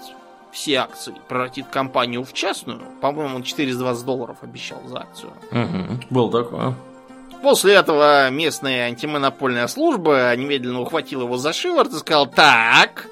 [0.52, 2.80] все акции, превратит компанию в частную.
[3.02, 5.34] По-моему, он 420 долларов обещал за акцию.
[5.52, 6.02] Мгм.
[6.10, 6.76] Был такое.
[7.42, 13.10] После этого местная антимонопольная служба немедленно ухватила его за шиворот и сказала, так,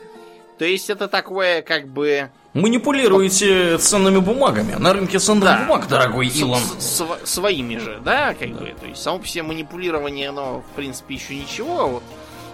[0.61, 2.29] то есть это такое как бы...
[2.53, 4.73] Манипулируете ценными бумагами.
[4.73, 5.57] На рынке ценных Да.
[5.63, 6.61] бумаг, дорогой Илон.
[6.79, 8.75] св- своими же, да, как бы.
[8.79, 12.03] То есть само по себе манипулирование, оно, в принципе, еще ничего, а вот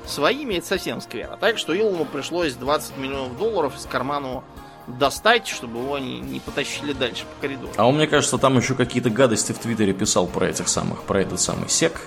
[0.06, 1.36] своими это совсем скверно.
[1.36, 4.42] Так что Илону пришлось 20 миллионов долларов из кармана
[4.88, 7.74] достать, чтобы его не, не потащили дальше по коридору.
[7.76, 11.20] А он, мне кажется, там еще какие-то гадости в Твиттере писал про этих самых, про
[11.24, 12.00] этот самый сек,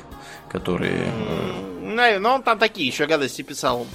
[0.49, 1.03] который...
[1.05, 3.87] э, Ну, он там такие еще гадости писал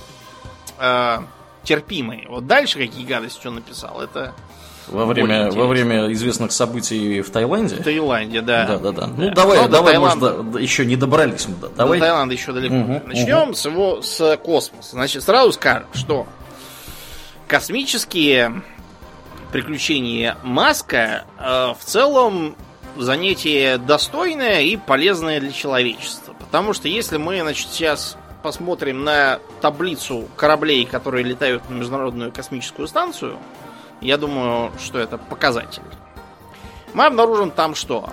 [0.77, 1.17] э,
[1.65, 2.27] терпимые.
[2.29, 4.33] Вот дальше какие гадости он написал, это
[4.87, 7.75] Во время, во время известных событий в Таиланде.
[7.75, 8.65] в Таиланде, да.
[8.65, 9.07] Да, да, да.
[9.07, 9.33] Ну Да.
[9.33, 11.55] давай, Но до давай, Таиланда- может, до- еще не добрались мы.
[11.55, 11.67] да.
[11.69, 11.99] До Давай.
[11.99, 12.75] Таиланда еще далеко.
[12.75, 14.91] Мгм, Начнем с его с космоса.
[14.91, 16.27] Значит, сразу скажем, что
[17.47, 18.61] космические
[19.51, 22.55] приключения Маска э, в целом
[22.97, 26.33] занятие достойное и полезное для человечества.
[26.39, 32.87] Потому что если мы, значит, сейчас посмотрим на таблицу кораблей, которые летают на Международную космическую
[32.87, 33.39] станцию,
[34.01, 35.81] я думаю, что это показатель.
[36.93, 38.11] Мы обнаружим там что?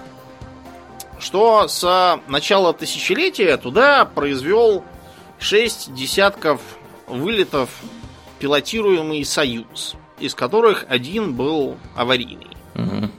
[1.18, 4.82] Что с начала тысячелетия туда произвел
[5.38, 6.62] 6 десятков
[7.06, 7.68] вылетов
[8.38, 12.56] пилотируемый Союз, из которых один был аварийный.
[12.72, 13.12] Мгм.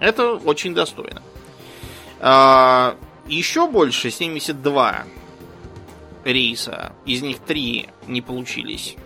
[0.00, 1.22] Это очень достойно.
[2.18, 2.96] А,
[3.28, 5.04] еще больше, 72
[6.24, 8.96] рейса, из них 3 не получились.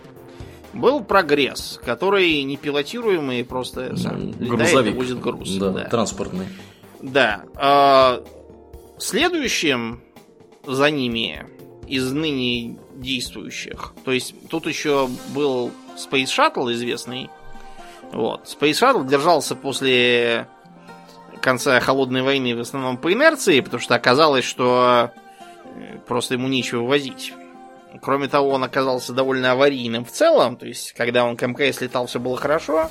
[0.73, 5.49] Был прогресс, который не пилотируемый, просто сам летает и возит груз.
[5.55, 5.83] Да, да.
[5.85, 6.47] транспортный.
[7.01, 7.43] Да.
[7.55, 8.23] а,
[8.97, 10.01] следующим
[10.65, 11.45] за ними
[11.87, 17.29] из ныне действующих, то есть тут еще был Space Shuttle известный.
[18.11, 18.43] Вот.
[18.43, 20.47] Space Shuttle держался после
[21.41, 25.11] конца холодной войны в основном по инерции, потому что оказалось, что
[26.07, 27.33] просто ему нечего возить.
[28.01, 32.07] Кроме того, он оказался довольно аварийным в целом, то есть, когда он к МКС летал,
[32.07, 32.89] все было хорошо.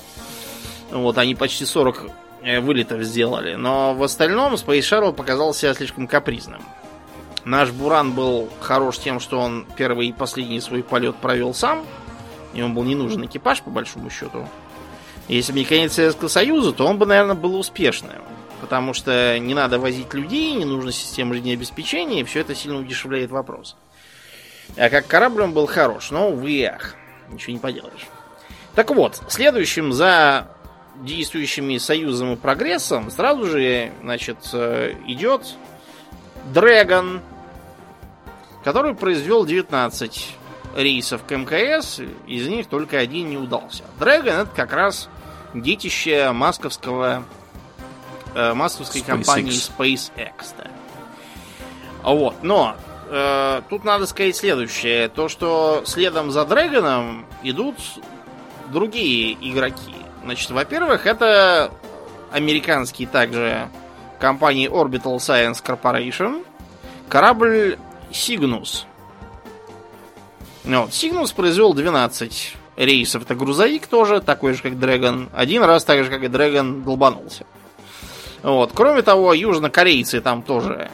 [0.91, 2.09] Вот, они почти 40
[2.41, 3.55] э, вылетов сделали.
[3.55, 6.61] Но в остальном Space Shuttle показал себя слишком капризным.
[7.43, 11.85] Наш Буран был хорош тем, что он первый и последний свой полет провел сам.
[12.53, 14.47] Ему был не нужен экипаж, по большому счету.
[15.27, 18.21] Если бы не конец Советского Союза, то он бы, наверное, был успешным.
[18.65, 23.29] Потому что не надо возить людей, не нужна система жизнеобеспечения, и все это сильно удешевляет
[23.29, 23.75] вопрос.
[24.75, 26.95] А как корабль он был хорош, но, увы, ах,
[27.29, 28.07] ничего не поделаешь.
[28.73, 30.47] Так вот, следующим за
[30.95, 35.43] действующими союзом и прогрессом сразу же, значит, э, идет
[36.51, 37.21] Dragon,
[38.63, 40.27] который произвел 19
[40.75, 43.83] рейсов к МКС, из них только один не удался.
[43.99, 45.07] Dragon это как раз
[45.53, 47.25] детище масковского
[48.35, 49.05] э, масковской SpaceX.
[49.05, 50.53] компании SpaceX.
[50.57, 50.67] Да.
[52.03, 52.75] Вот, но
[53.09, 57.77] э, тут надо сказать следующее: то, что следом за Дрэгоном идут
[58.71, 59.95] другие игроки.
[60.23, 61.71] Значит, во-первых, это
[62.31, 63.69] американские также
[64.19, 66.45] компании Orbital Science Corporation,
[67.09, 67.77] корабль
[68.11, 68.83] Cygnus.
[70.63, 70.89] Вот.
[70.89, 73.23] Cygnus произвел 12 рейсов.
[73.23, 75.29] Это грузовик тоже, такой же, как Dragon.
[75.33, 77.45] Один раз так же, как и Dragon, долбанулся.
[78.45, 78.73] Вот.
[78.75, 80.91] Кроме того, южнокорейцы там тоже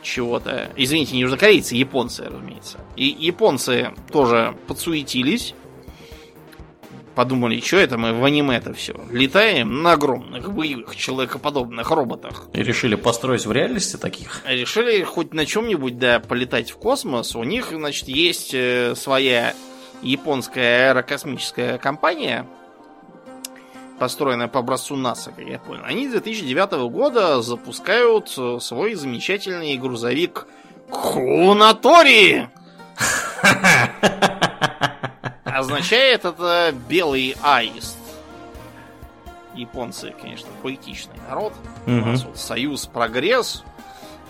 [0.00, 0.70] чего-то...
[0.76, 2.78] Извините, не южнокорейцы, японцы, разумеется.
[2.94, 5.54] И японцы тоже подсуетились
[7.16, 8.94] подумали, что это мы в аниме-то все.
[9.10, 12.44] Летаем на огромных боевых человекоподобных роботах.
[12.52, 14.40] И решили построить в реальности таких?
[14.46, 17.34] Решили хоть на чем-нибудь, да, полетать в космос.
[17.34, 19.54] У них, значит, есть э, своя
[20.00, 22.46] японская аэрокосмическая компания,
[23.98, 25.82] построенная по образцу НАСА, как я понял.
[25.84, 30.46] Они с 2009 года запускают э, свой замечательный грузовик
[30.90, 32.48] Хунатори!
[35.44, 37.98] Означает это белый аист.
[39.54, 41.52] Японцы, конечно, поэтичный народ.
[41.86, 41.92] Угу.
[41.92, 43.64] У нас вот союз прогресс,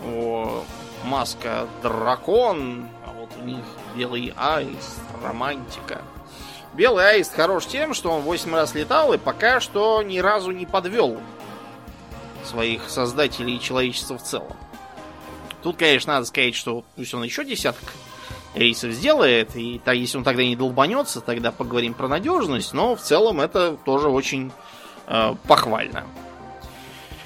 [0.03, 0.63] о,
[1.03, 3.63] маска дракон, а вот у них
[3.95, 6.01] белый аист, романтика.
[6.73, 10.65] Белый аист хорош тем, что он 8 раз летал и пока что ни разу не
[10.65, 11.17] подвел
[12.45, 14.55] своих создателей и человечества в целом.
[15.61, 17.83] Тут, конечно, надо сказать, что пусть он еще десяток
[18.55, 23.01] рейсов сделает, и так, если он тогда не долбанется, тогда поговорим про надежность, но в
[23.01, 24.51] целом это тоже очень
[25.07, 26.05] э, похвально.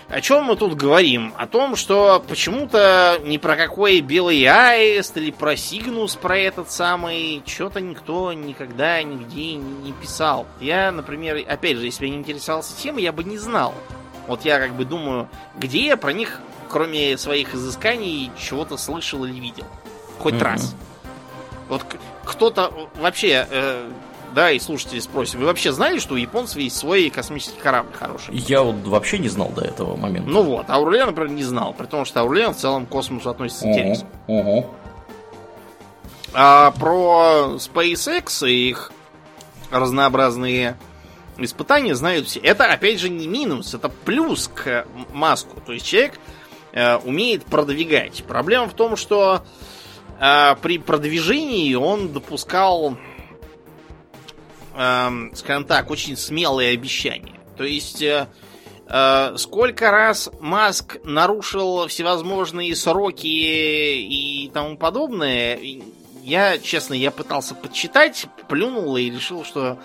[0.09, 1.33] О чем мы тут говорим?
[1.37, 7.41] О том, что почему-то ни про какой белый аист или про Сигнус, про этот самый,
[7.45, 10.45] что-то никто никогда нигде не писал.
[10.59, 13.73] Я, например, опять же, если бы я не интересовался темой, я бы не знал.
[14.27, 16.39] Вот я как бы думаю, где я про них,
[16.69, 19.65] кроме своих изысканий, чего-то слышал или видел.
[20.19, 20.43] Хоть mm-hmm.
[20.43, 20.75] раз.
[21.69, 21.83] Вот
[22.25, 23.89] кто-то вообще, э,
[24.33, 28.35] да, и слушатели спросят, вы вообще знали, что у японцев есть свой космический корабль хороший?
[28.35, 30.29] Я вот вообще не знал до этого момента.
[30.29, 33.69] Ну вот, Аурлен, например, не знал, при том, что Аурлен в целом к космосу относится
[33.69, 34.07] интересно.
[34.27, 34.65] Угу.
[36.33, 38.91] А про SpaceX и их
[39.69, 40.77] разнообразные
[41.37, 42.39] испытания знают все.
[42.39, 45.61] Это, опять же, не минус, это плюс к Маску.
[45.61, 46.19] То есть человек
[46.71, 48.23] э, умеет продвигать.
[48.23, 49.43] Проблема в том, что
[50.19, 52.97] э, при продвижении он допускал,
[54.75, 57.39] э, скажем так, очень смелые обещания.
[57.57, 58.27] То есть, э,
[58.87, 65.59] э, сколько раз Маск нарушил всевозможные сроки и тому подобное,
[66.23, 69.77] я, честно, я пытался подсчитать, плюнул и решил, что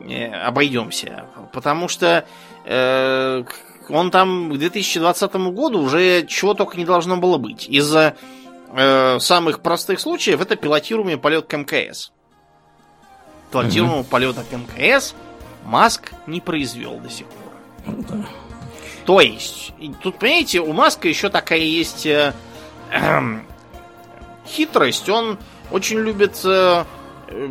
[0.00, 1.26] э, обойдемся.
[1.52, 2.24] Потому что
[2.64, 3.44] э,
[3.88, 7.68] он там к 2020 году уже чего только не должно было быть.
[7.68, 8.16] Из-за
[8.72, 12.12] э, самых простых случаев это пилотируемый полет к МКС.
[13.50, 14.08] Пилотируемого угу.
[14.08, 15.14] полета к МКС
[15.64, 17.52] Маск не произвел до сих пор.
[17.86, 18.26] Ну, да.
[19.04, 19.72] То есть,
[20.02, 22.34] тут, понимаете, у Маска еще такая есть э,
[22.92, 23.20] э,
[24.46, 25.08] хитрость.
[25.08, 25.38] Он
[25.70, 26.84] очень любит э,
[27.28, 27.46] э,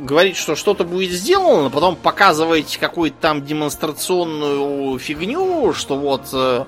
[0.00, 6.64] говорить, что что-то будет сделано, потом показывать какую-то там демонстрационную фигню, что вот э,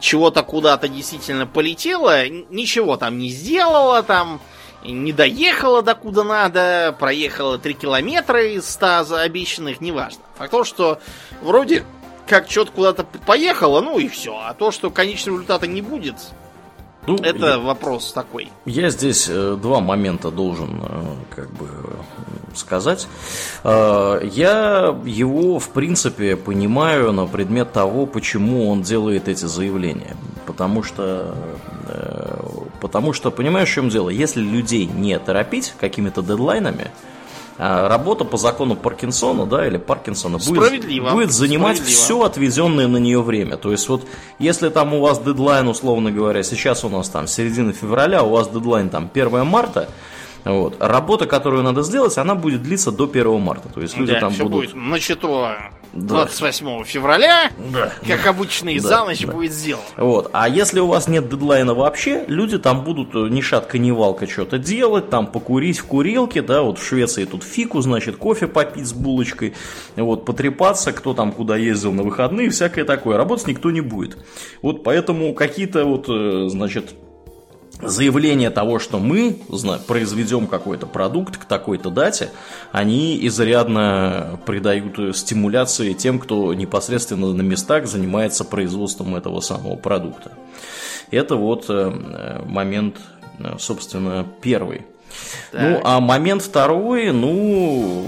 [0.00, 4.40] чего-то куда-то действительно полетело, ничего там не сделала, там
[4.84, 10.22] не доехала до куда надо, проехала 3 километра из 100 обещанных, неважно.
[10.38, 11.00] Факт то, что
[11.42, 11.84] вроде
[12.26, 14.38] как что-то куда-то поехало, ну и все.
[14.38, 16.16] А то, что конечного результата не будет,
[17.06, 18.50] ну, это я, вопрос такой.
[18.66, 21.68] Я здесь э, два момента должен э, как бы
[22.54, 23.08] сказать.
[23.64, 30.14] Э, я его, в принципе, понимаю на предмет того, почему он делает эти заявления.
[30.46, 31.34] Потому что,
[31.88, 32.38] э,
[32.80, 34.10] потому что, понимаешь, в чем дело?
[34.10, 36.90] Если людей не торопить какими-то дедлайнами,
[37.62, 43.20] а, работа по закону Паркинсона, да, или Паркинсона будет, будет занимать все отведенное на нее
[43.20, 43.58] время.
[43.58, 44.06] То есть вот
[44.38, 48.48] если там у вас дедлайн, условно говоря, сейчас у нас там середина февраля, у вас
[48.48, 49.90] дедлайн там 1 марта,
[50.44, 50.76] вот.
[50.80, 53.68] Работа, которую надо сделать, она будет длиться до 1 марта.
[53.68, 54.52] То есть люди да, там будут...
[54.52, 56.84] будет начато 28 да.
[56.84, 57.92] февраля, да.
[58.06, 59.32] как обычно, и да, за ночь да.
[59.32, 59.84] будет сделано.
[59.96, 60.30] Вот.
[60.32, 64.28] А если у вас нет дедлайна вообще, люди там будут э, ни шатка, ни валка
[64.28, 68.86] что-то делать, там покурить в курилке, да, вот в Швеции тут фику, значит, кофе попить
[68.86, 69.54] с булочкой,
[69.96, 73.16] вот, потрепаться, кто там куда ездил на выходные, всякое такое.
[73.16, 74.16] Работать никто не будет.
[74.62, 76.94] Вот поэтому какие-то вот, э, значит,
[77.82, 79.38] заявление того, что мы
[79.86, 82.30] произведем какой-то продукт к такой-то дате,
[82.72, 90.32] они изрядно придают стимуляции тем, кто непосредственно на местах занимается производством этого самого продукта.
[91.10, 92.96] Это вот э, момент,
[93.38, 94.86] э, собственно, первый.
[95.50, 95.60] Так.
[95.60, 98.06] Ну, а момент второй, ну,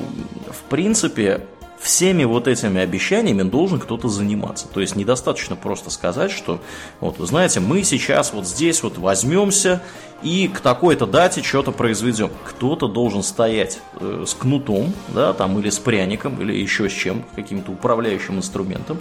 [0.48, 1.40] в принципе,
[1.82, 4.68] всеми вот этими обещаниями должен кто-то заниматься.
[4.68, 6.60] То есть недостаточно просто сказать, что
[7.00, 9.82] вот вы знаете, мы сейчас вот здесь вот возьмемся
[10.22, 12.30] и к такой-то дате что-то произведем.
[12.44, 17.24] Кто-то должен стоять э, с кнутом, да, там или с пряником, или еще с чем,
[17.34, 18.98] каким-то управляющим инструментом,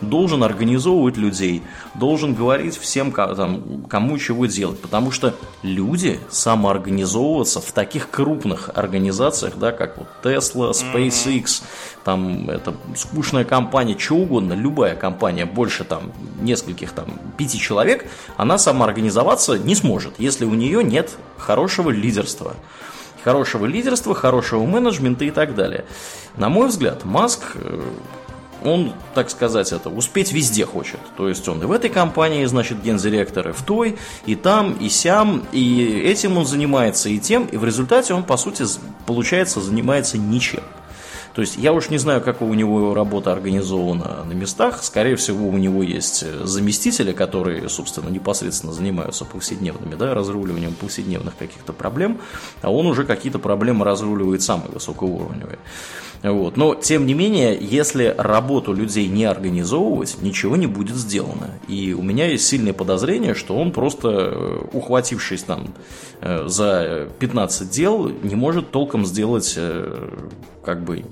[0.00, 1.62] должен организовывать людей,
[1.94, 4.80] должен говорить всем, там, кому чего делать.
[4.80, 11.62] Потому что люди самоорганизовываться в таких крупных организациях, да, как вот Tesla, SpaceX,
[12.04, 18.58] там это скучная компания, что угодно, любая компания больше там нескольких там пяти человек, она
[18.58, 22.54] самоорганизоваться не сможет, если у нее нет хорошего лидерства
[23.22, 25.84] хорошего лидерства, хорошего менеджмента и так далее.
[26.36, 27.82] На мой взгляд, Маск э,
[28.64, 31.00] он, так сказать, это успеть везде хочет.
[31.16, 34.88] То есть он и в этой компании, значит, гендиректор, и в той, и там, и
[34.88, 38.64] сям, и этим он занимается, и тем, и в результате он, по сути,
[39.06, 40.62] получается, занимается ничем.
[41.34, 44.82] То есть я уж не знаю, как у него работа организована на местах.
[44.82, 51.36] Скорее всего, у него есть э, заместители, которые, собственно, непосредственно занимаются повседневными, да, разруливанием повседневных
[51.36, 52.20] каких-то проблем,
[52.62, 55.58] а он уже какие-то проблемы разруливает самые высокоуровневые.
[56.22, 56.56] Вот.
[56.56, 61.58] Но, тем не менее, если работу людей не организовывать, ничего не будет сделано.
[61.66, 65.74] И у меня есть сильное подозрение, что он просто, э, ухватившись там
[66.20, 69.58] э, за 15 дел, не может толком сделать
[70.62, 71.04] как бы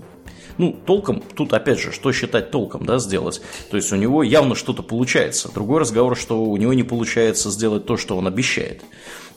[0.59, 3.41] ну, толком, тут опять же, что считать толком, да, сделать?
[3.71, 5.51] То есть у него явно что-то получается.
[5.53, 8.83] Другой разговор, что у него не получается сделать то, что он обещает.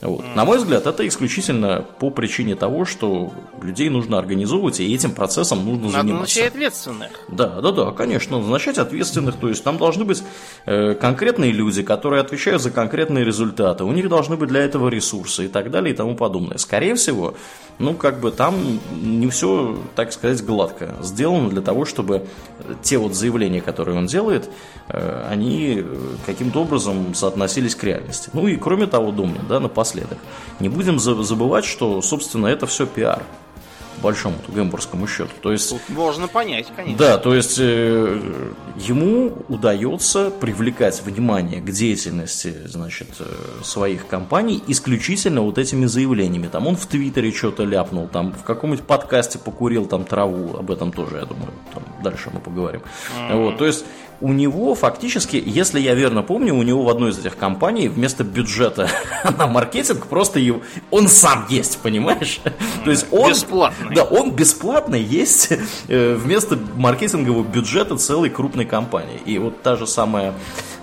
[0.02, 0.24] Вот.
[0.34, 5.64] На мой взгляд, это исключительно по причине того, что людей нужно организовывать, и этим процессом
[5.64, 6.20] нужно Надо заниматься.
[6.20, 7.10] назначать ответственных.
[7.28, 9.36] Да, да, да, конечно, назначать ответственных.
[9.36, 10.24] То есть там должны быть
[10.66, 13.84] э, конкретные люди, которые отвечают за конкретные результаты.
[13.84, 16.58] У них должны быть для этого ресурсы и так далее и тому подобное.
[16.58, 17.34] Скорее всего,
[17.78, 18.56] ну, как бы там
[18.90, 22.26] не все, так сказать, гладко сделано для того, чтобы
[22.82, 24.48] те вот заявления, которые он делает,
[24.88, 25.84] э, они э,
[26.26, 28.30] каким-то образом соотносились к реальности.
[28.32, 30.18] Ну и кроме того, думаю, да, напоследок,
[30.60, 33.22] не будем забывать, что, собственно, это все пиар
[34.00, 35.30] большому гембургскому счету.
[35.40, 36.98] То есть, Тут можно понять, конечно.
[36.98, 38.20] Да, то есть э,
[38.76, 43.24] ему удается привлекать внимание к деятельности значит, э,
[43.64, 46.48] своих компаний исключительно вот этими заявлениями.
[46.48, 50.92] Там он в Твиттере что-то ляпнул, там в каком-нибудь подкасте покурил там траву, об этом
[50.92, 52.82] тоже, я думаю, там дальше мы поговорим.
[53.16, 53.44] Mm-hmm.
[53.44, 53.84] Вот, то есть
[54.22, 58.22] у него фактически, если я верно помню, у него в одной из этих компаний вместо
[58.22, 58.88] бюджета
[59.38, 60.60] на маркетинг просто его,
[60.90, 62.40] он сам есть, понимаешь?
[62.84, 63.30] То есть он...
[63.30, 63.94] Бесплатный.
[63.94, 65.52] Да, он бесплатно есть
[65.88, 69.20] э, вместо маркетингового бюджета целой крупной компании.
[69.26, 70.34] И вот та же самая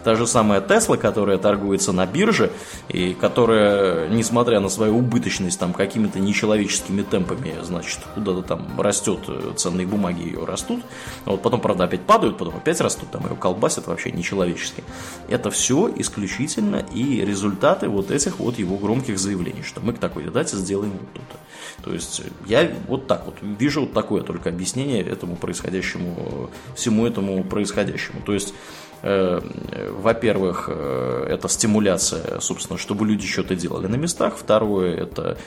[0.04, 2.52] Та же самая Тесла, которая торгуется на бирже
[2.88, 9.54] и которая, несмотря на свою убыточность там какими-то нечеловеческими темпами, значит, куда-то там растет, э,
[9.56, 10.84] ценные бумаги ее растут,
[11.26, 14.84] а вот потом, правда, опять падают, потом опять растут, там ее колбасят вообще нечеловечески.
[15.28, 20.24] Это все исключительно и результаты вот этих вот его громких заявлений, что мы к такой
[20.26, 21.38] дате сделаем вот то-то.
[21.84, 27.43] То есть я вот так вот вижу вот такое только объяснение этому происходящему, всему этому
[27.43, 28.22] происходящему.
[28.26, 28.54] То есть
[29.02, 34.36] во-первых, э, это стимуляция, собственно, чтобы люди что-то делали на местах.
[34.38, 35.38] Второе, это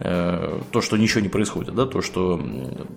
[0.00, 2.40] э, то, что ничего не происходит, да, то, что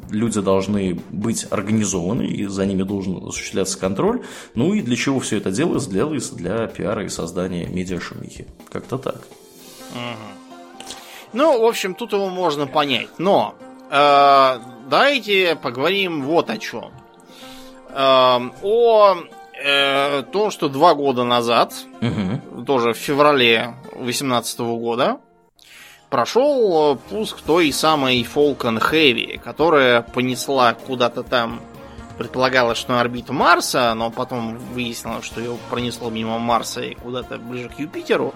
[0.09, 4.23] люди должны быть организованы, и за ними должен осуществляться контроль.
[4.55, 5.91] Ну и для чего все это делается?
[5.91, 8.47] Делается для пиара и создания медиашумихи.
[8.71, 9.21] Как-то так.
[11.33, 13.09] Ну, в общем, тут его можно понять.
[13.19, 13.53] Но
[13.91, 16.91] э, давайте поговорим вот о чем.
[17.89, 19.17] Э, о
[19.63, 22.63] э, том, что два года назад, Угу.
[22.65, 25.19] тоже в феврале 2018 года,
[26.09, 31.61] прошел пуск той самой Falcon Heavy, которая понесла куда-то там,
[32.17, 37.37] предполагалось, что на орбиту Марса, но потом выяснилось, что ее пронесло мимо Марса и куда-то
[37.37, 38.33] ближе к Юпитеру.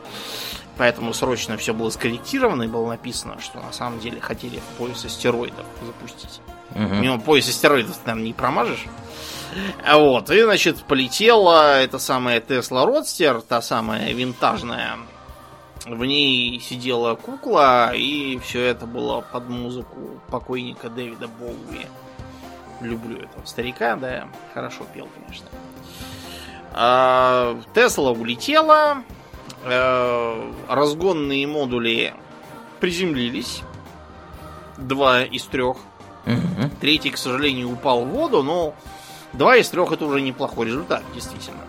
[0.78, 5.66] Поэтому срочно все было скорректировано и было написано, что на самом деле хотели пояс астероидов
[5.86, 6.42] запустить.
[6.72, 6.96] Угу.
[6.96, 8.86] Мимо пояса астероидов ты, наверное, не промажешь.
[9.86, 14.98] А Вот, и, значит, полетела эта самая Тесла Родстер, та самая винтажная.
[15.86, 21.86] В ней сидела кукла, и все это было под музыку покойника Дэвида Боуи.
[22.80, 25.48] Люблю этого старика, да, хорошо пел, конечно.
[26.72, 29.04] А, Тесла улетела,
[29.64, 32.14] э, разгонные модули
[32.80, 33.62] приземлились,
[34.78, 35.78] два из трех.
[36.26, 36.70] Угу.
[36.82, 38.74] Третий, к сожалению, упал в воду, но
[39.34, 41.62] два из трех это уже неплохой результат, действительно.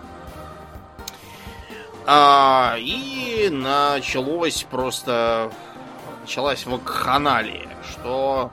[2.05, 5.51] А, и началось просто...
[6.21, 8.51] Началась вакханалия, что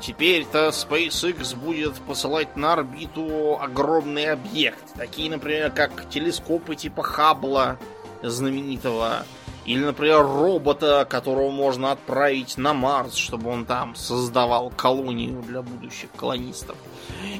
[0.00, 4.82] теперь-то SpaceX будет посылать на орбиту огромный объект.
[4.96, 7.76] Такие, например, как телескопы типа Хаббла
[8.22, 9.24] знаменитого.
[9.64, 16.10] Или, например, робота, которого можно отправить на Марс, чтобы он там создавал колонию для будущих
[16.16, 16.76] колонистов.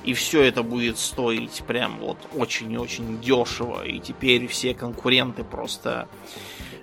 [0.05, 3.85] И все это будет стоить прям вот очень и очень дешево.
[3.85, 6.09] И теперь все конкуренты просто,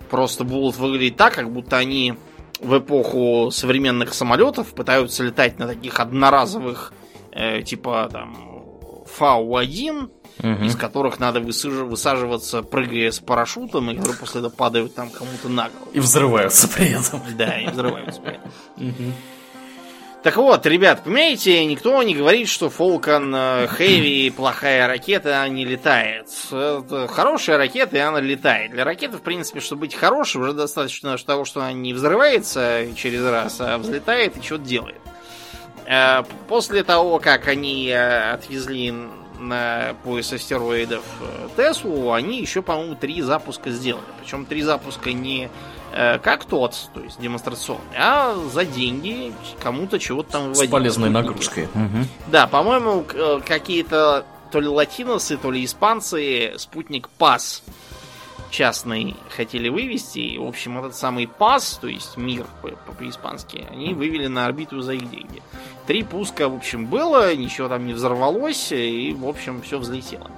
[0.09, 2.15] просто будут выглядеть так, как будто они
[2.59, 6.91] в эпоху современных самолетов пытаются летать на таких одноразовых,
[7.31, 8.48] э, типа там
[9.17, 10.09] Фау-1,
[10.63, 15.49] из которых надо высаж- высаживаться, прыгая с парашютом, и которые после этого падают там кому-то
[15.49, 15.91] на голову.
[15.93, 17.21] И взрываются при этом.
[17.37, 18.21] Да, и взрываются.
[18.21, 19.13] при этом.
[20.21, 26.27] Так вот, ребят, понимаете, никто не говорит, что Falcon э, Heavy плохая ракета, не летает.
[26.51, 28.71] Это хорошая ракета, и она летает.
[28.71, 33.23] Для ракеты, в принципе, чтобы быть хорошей, уже достаточно того, что она не взрывается через
[33.23, 34.99] раз, а взлетает и что-то делает.
[35.89, 38.93] Э, После того, как они э, отвезли
[39.39, 44.03] на пояс астероидов э, Теслу, они еще, по-моему, три запуска сделали.
[44.21, 45.49] Причем три запуска не
[46.21, 50.69] как тот, то есть демонстрационный, а за деньги кому-то чего-то там С выводить.
[50.71, 51.67] полезной нагрузкой.
[51.73, 52.07] Мгм.
[52.27, 53.03] Да, по-моему,
[53.43, 57.63] какие-то то ли латиносы, то ли испанцы спутник ПАС
[58.49, 60.19] частный хотели вывести.
[60.19, 64.45] И, в общем, этот самый ПАС, то есть мир по- по- по-испански, они вывели на
[64.45, 65.41] орбиту за их деньги.
[65.87, 70.29] Три пуска, в общем, было, ничего там не взорвалось, и, в общем, все взлетело.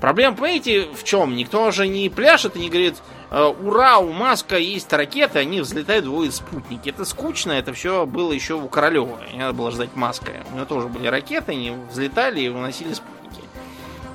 [0.00, 1.34] Проблема, понимаете, в чем?
[1.34, 2.96] Никто же не пляшет и не говорит,
[3.30, 6.90] «Э, ура, у Маска есть ракеты, они взлетают, вводят спутники.
[6.90, 9.18] Это скучно, это все было еще у Королева.
[9.32, 10.32] Не надо было ждать Маска.
[10.52, 13.42] У него тоже были ракеты, они взлетали и выносили спутники.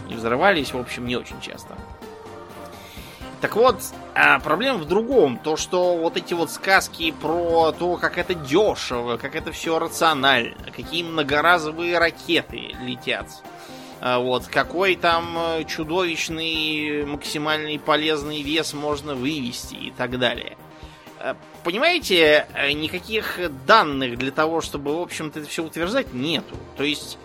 [0.09, 1.75] И взрывались, в общем, не очень часто.
[3.41, 3.77] Так вот,
[4.13, 5.39] а, проблема в другом.
[5.39, 10.55] То, что вот эти вот сказки про то, как это дешево, как это все рационально,
[10.75, 13.27] какие многоразовые ракеты летят.
[13.99, 20.55] А, Вот, какой там э, чудовищный максимальный полезный вес можно вывести и так далее.
[21.19, 21.33] Э,
[21.63, 26.55] Понимаете, э, никаких данных для того, чтобы, в общем-то, это все утверждать, нету.
[26.77, 27.17] То есть,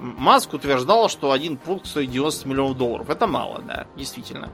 [0.00, 3.08] Маск утверждал, что один пункт стоит 90 миллионов долларов.
[3.08, 4.50] Это мало, да, действительно.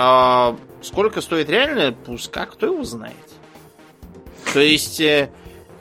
[0.00, 3.16] А сколько стоит реально пуска, кто его знает?
[4.52, 5.28] То есть, э,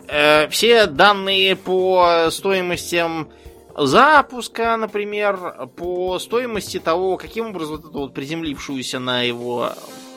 [0.07, 3.30] э, все данные по стоимостям
[3.76, 9.74] запуска, например, по стоимости того, каким образом вот эту вот приземлившуюся на его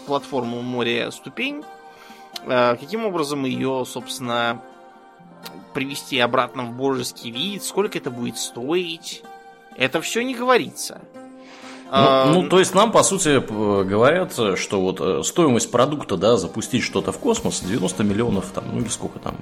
[0.07, 1.63] платформу море ступень,
[2.47, 4.63] э, каким образом ее, собственно,
[5.75, 9.23] привести обратно в божеский вид, сколько это будет стоить,
[9.77, 11.03] это все не говорится.
[11.93, 13.41] А, Ну, ну, то есть нам, по сути,
[13.85, 18.81] говорят, что вот э, стоимость продукта, да, запустить что-то в космос 90 миллионов, там, ну
[18.81, 19.35] или сколько там,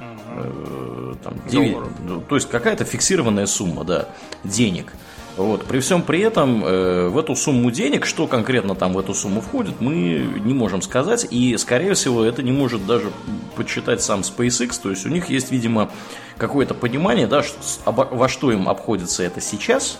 [0.00, 1.92] э, там, девять- Долларов.
[2.06, 4.08] ну, то есть какая-то фиксированная сумма, да,
[4.44, 4.92] денег.
[5.36, 5.64] Вот.
[5.64, 9.40] При всем при этом э, в эту сумму денег, что конкретно там в эту сумму
[9.40, 9.92] входит, мы
[10.44, 11.26] не можем сказать.
[11.28, 13.10] И, скорее всего, это не может даже
[13.56, 14.80] подсчитать сам SpaceX.
[14.80, 15.90] То есть у них есть, видимо,
[16.38, 17.42] какое-то понимание, да,
[17.84, 19.98] во что им обходится это сейчас.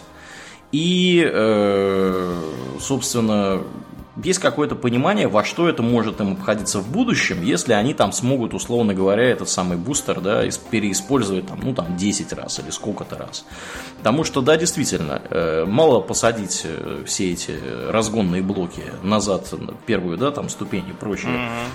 [0.74, 2.36] И, э,
[2.80, 3.62] собственно,
[4.16, 8.54] есть какое-то понимание, во что это может им обходиться в будущем, если они там смогут,
[8.54, 13.44] условно говоря, этот самый бустер, да, переиспользовать там, ну, там, 10 раз или сколько-то раз.
[13.98, 17.54] Потому что, да, действительно, э, мало посадить э, все эти
[17.88, 19.54] разгонные блоки назад,
[19.86, 21.30] первую, да, там, ступень и прочее,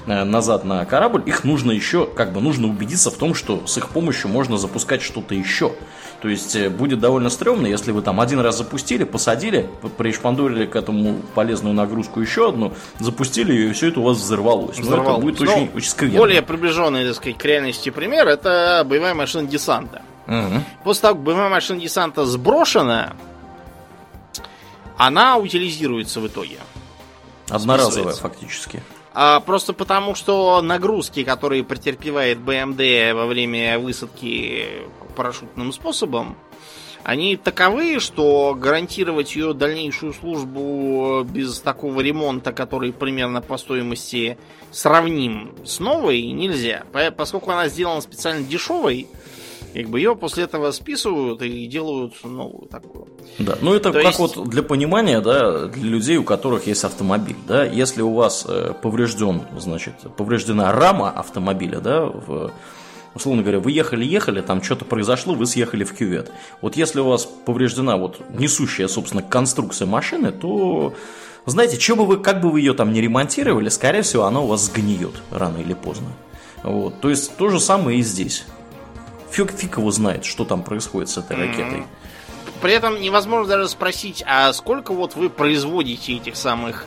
[0.07, 0.25] mm-hmm.
[0.25, 3.91] назад на корабль, их нужно еще, как бы, нужно убедиться в том, что с их
[3.91, 5.71] помощью можно запускать что-то еще.
[6.21, 10.75] То есть э, будет довольно стрёмно, если вы там один раз запустили, посадили, пришпандурили к
[10.75, 14.77] этому полезную нагрузку еще одну, запустили ее, и все это у вас взорвалось.
[14.77, 15.07] взорвалось.
[15.07, 16.17] Но это будет ну, очень, очень скверно.
[16.17, 20.01] Более приближенный, так сказать, к реальности пример это боевая машина десанта.
[20.27, 20.63] Угу.
[20.83, 23.13] После того, как боевая машина десанта сброшена,
[24.97, 26.57] она утилизируется в итоге.
[27.49, 28.83] Одноразовая фактически.
[29.13, 34.67] А, просто потому, что нагрузки, которые претерпевает БМД во время высадки
[35.19, 36.37] парашютным способом,
[37.03, 44.37] они таковы, что гарантировать ее дальнейшую службу без такого ремонта, который примерно по стоимости
[44.71, 46.83] сравним с новой, нельзя.
[47.17, 49.07] Поскольку она сделана специально дешевой,
[49.73, 53.09] как бы ее после этого списывают и делают новую такую.
[53.39, 54.19] Да, ну это То как есть...
[54.19, 58.73] вот для понимания, да, для людей, у которых есть автомобиль, да, если у вас э,
[58.81, 62.53] поврежден, значит, повреждена рама автомобиля, да, в
[63.15, 66.31] условно говоря, вы ехали-ехали, там что-то произошло, вы съехали в кювет.
[66.61, 70.93] Вот если у вас повреждена вот несущая, собственно, конструкция машины, то
[71.45, 74.47] знаете, что бы вы, как бы вы ее там не ремонтировали, скорее всего, она у
[74.47, 76.09] вас сгниет рано или поздно.
[76.63, 76.99] Вот.
[77.01, 78.45] То есть то же самое и здесь.
[79.31, 81.83] Фиг, фиг его знает, что там происходит с этой ракетой.
[82.61, 86.85] При этом невозможно даже спросить, а сколько вот вы производите этих самых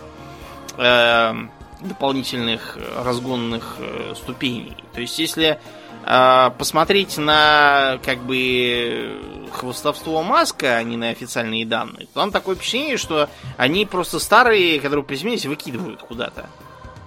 [0.76, 1.34] э,
[1.80, 4.76] дополнительных разгонных э, ступеней.
[4.92, 5.60] То есть, если
[6.03, 9.20] посмотреть на как бы
[9.53, 14.80] хвостовство Маска, а не на официальные данные, то там такое впечатление, что они просто старые,
[14.80, 16.48] которые приземлились, выкидывают куда-то.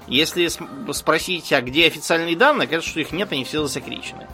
[0.08, 0.50] Если
[0.94, 4.28] спросить, а где официальные данные, кажется, что их нет, они все засекречены.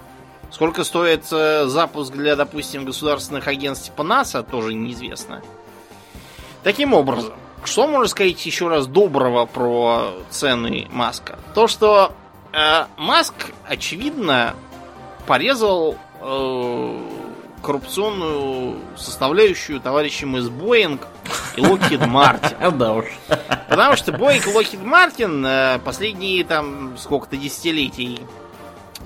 [0.52, 5.42] Сколько стоит э, запуск для, допустим, государственных агентств типа НАСА, тоже неизвестно.
[6.62, 7.34] Таким образом,
[7.64, 11.40] что можно сказать еще раз доброго про цены Маска?
[11.56, 12.14] То, что
[12.54, 13.34] э, Маск,
[13.68, 14.56] очевидно,
[15.26, 16.98] порезал э,
[17.62, 21.08] коррупционную составляющую товарищам из Боинг
[21.56, 22.58] и Локхид Мартин.
[22.78, 23.06] Да уж.
[23.70, 28.22] Потому что Боинг и Локхид Мартин э, последние там сколько-то десятилетий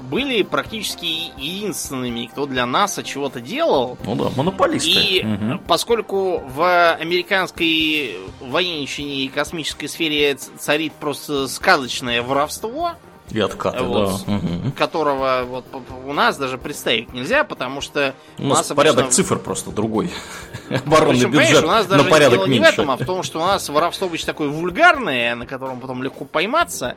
[0.10, 3.98] были практически единственными, кто для НАСА чего-то делал.
[4.06, 4.89] Ну да, монополисты.
[4.89, 5.60] И угу.
[5.68, 12.93] поскольку в американской военщине и космической сфере царит просто сказочное воровство,
[13.32, 14.34] и откаты, вот, да.
[14.36, 14.71] Угу.
[14.78, 15.65] Которого вот
[16.05, 19.15] у нас даже представить нельзя, потому что у нас, у нас порядок обычно...
[19.15, 20.11] цифр просто другой.
[20.86, 22.61] Оборонный бюджет у нас даже на порядок дело меньше.
[22.61, 25.80] не в этом, а в том, что у нас воровство обычно такое вульгарное, на котором
[25.80, 26.95] потом легко пойматься,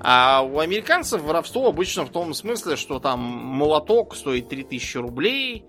[0.00, 5.64] а у американцев воровство обычно в том смысле, что там молоток стоит 3000 рублей,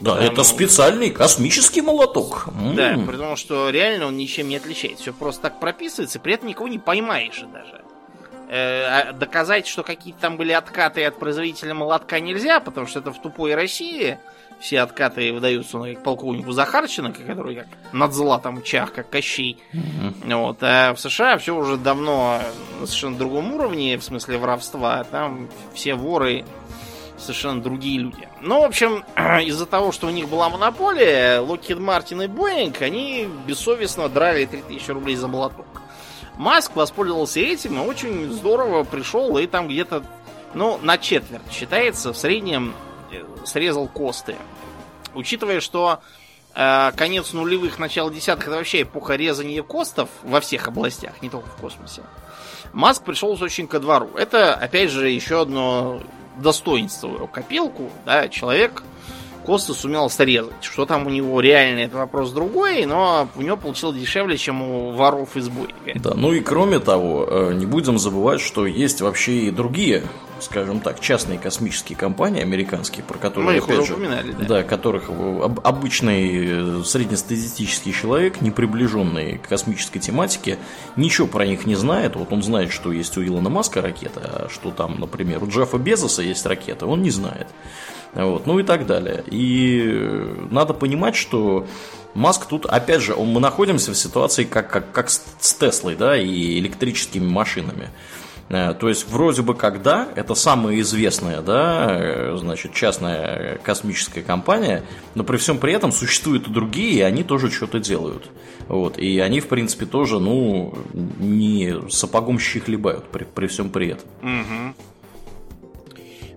[0.00, 2.48] да, там, это специальный космический молоток.
[2.76, 5.02] Да, при том, что реально он ничем не отличается.
[5.02, 7.84] Все просто так прописывается, при этом никого не поймаешь даже.
[8.48, 13.12] Э, а доказать, что какие-то там были откаты от производителя молотка нельзя, потому что это
[13.12, 14.18] в тупой России.
[14.58, 19.58] Все откаты выдаются ну, как полковнику Захарченко, который как над златом чах, как Кощей.
[19.72, 20.34] Mm-hmm.
[20.34, 20.58] Вот.
[20.62, 22.40] А в США все уже давно
[22.80, 25.04] на совершенно другом уровне, в смысле воровства.
[25.04, 26.44] Там все воры
[27.18, 28.28] совершенно другие люди.
[28.40, 29.04] Ну, в общем,
[29.46, 34.90] из-за того, что у них была монополия, Lockheed Martin и Boeing, они бессовестно драли 3000
[34.90, 35.66] рублей за молоток.
[36.38, 40.04] Маск воспользовался этим и очень здорово пришел и там где-то,
[40.54, 42.74] ну, на четверть считается, в среднем
[43.10, 44.36] э, срезал косты.
[45.14, 45.98] Учитывая, что
[46.54, 51.48] э, конец нулевых, начало десятых это вообще эпоха резания костов во всех областях, не только
[51.48, 52.02] в космосе.
[52.72, 54.10] Маск пришел очень ко двору.
[54.16, 56.00] Это, опять же, еще одно
[56.36, 57.90] достоинство его копилку.
[58.06, 58.84] Да, человек
[59.48, 60.52] Коста сумел срезать.
[60.60, 64.90] Что там у него реально, это вопрос другой, но у него получилось дешевле, чем у
[64.92, 65.94] воров из Боинга.
[65.94, 70.02] Да, ну и кроме того, э, не будем забывать, что есть вообще и другие,
[70.40, 74.44] скажем так, частные космические компании американские, про которые, Мы опять уже упоминали, да.
[74.44, 75.08] да, которых
[75.64, 80.58] обычный э, среднестатистический человек, не приближенный к космической тематике,
[80.94, 82.16] ничего про них не знает.
[82.16, 85.78] Вот он знает, что есть у Илона Маска ракета, а что там, например, у Джеффа
[85.78, 87.46] Безоса есть ракета, он не знает.
[88.18, 89.22] Вот, ну и так далее.
[89.30, 91.66] И надо понимать, что
[92.14, 96.58] Маск тут, опять же, мы находимся в ситуации как, как, как с Теслой, да, и
[96.58, 97.90] электрическими машинами.
[98.48, 104.82] Э, то есть, вроде бы когда, это самая известная, да, э, значит, частная космическая компания,
[105.14, 108.28] но при всем при этом существуют и другие, и они тоже что-то делают.
[108.66, 113.90] Вот, и они, в принципе, тоже, ну, не сапогом щи хлебают при, при всем при
[113.90, 114.08] этом.
[114.22, 114.74] Угу.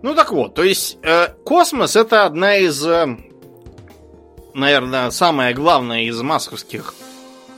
[0.02, 3.18] Ну так вот, то есть э, космос это одна из, э,
[4.54, 6.96] наверное, самая главная из масковских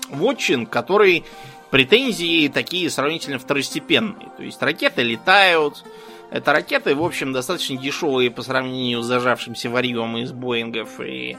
[0.10, 1.24] вотчин, который
[1.72, 4.30] претензии такие сравнительно второстепенные.
[4.38, 5.84] То есть ракеты летают.
[6.30, 11.38] Это ракеты, в общем, достаточно дешевые по сравнению с зажавшимся варьем из Боингов и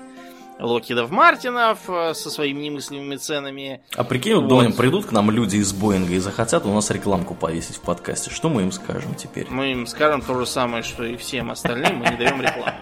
[0.59, 3.83] Локидов Мартинов э, со своими немыслимыми ценами.
[3.95, 4.49] А прикинь, вот.
[4.49, 8.31] думаем, придут к нам люди из Боинга и захотят у нас рекламку повесить в подкасте.
[8.31, 9.47] Что мы им скажем теперь?
[9.51, 12.73] Мы им скажем то же самое, что и всем остальным, мы не даем рекламу.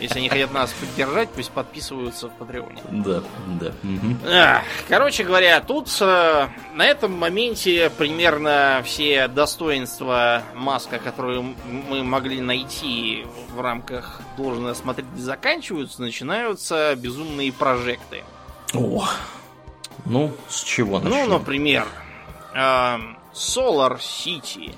[0.00, 2.82] Если они хотят нас поддержать, пусть подписываются в Патреоне.
[2.90, 3.22] Да,
[3.60, 3.72] да.
[3.82, 4.16] Угу.
[4.88, 11.54] Короче говоря, тут э, на этом моменте примерно все достоинства Маска, которые
[11.88, 18.24] мы могли найти в рамках должен осмотреть, заканчиваются, начинаются безумные прожекты.
[18.72, 19.06] О,
[20.06, 21.28] ну, с чего начнем?
[21.28, 21.86] Ну, например,
[22.54, 22.96] э,
[23.34, 24.74] Solar City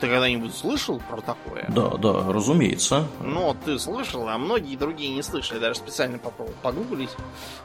[0.00, 1.64] ты когда-нибудь слышал про такое?
[1.68, 3.06] Да, да, разумеется.
[3.20, 5.60] Ну, ты слышал, а многие другие не слышали.
[5.60, 7.10] Даже специально попробовал погуглить.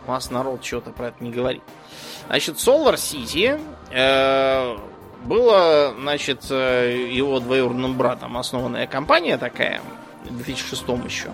[0.05, 1.63] У нас народ что-то про это не говорит.
[2.27, 4.77] Значит, Solar City э,
[5.25, 9.81] была, значит, э, его двоюродным братом основанная компания такая,
[10.23, 11.31] в 2006 еще.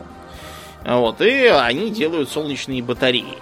[0.86, 3.38] Вот, и они делают солнечные батареи.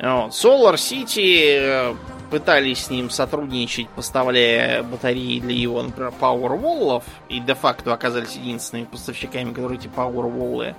[0.00, 0.30] Вот.
[0.30, 1.94] Solar City э,
[2.30, 9.52] пытались с ним сотрудничать, поставляя батареи для его, например, Powerwall, и де-факто оказались единственными поставщиками,
[9.52, 10.74] которые эти Powerwall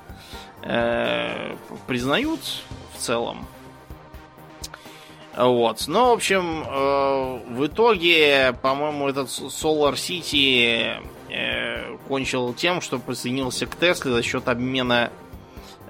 [0.63, 1.55] э,
[1.87, 2.41] признают
[2.95, 3.47] в целом.
[5.35, 5.87] Вот.
[5.87, 10.97] Но, в общем, э, в итоге, по-моему, этот Solar City
[11.29, 15.11] э, кончил тем, что присоединился к Tesla за счет обмена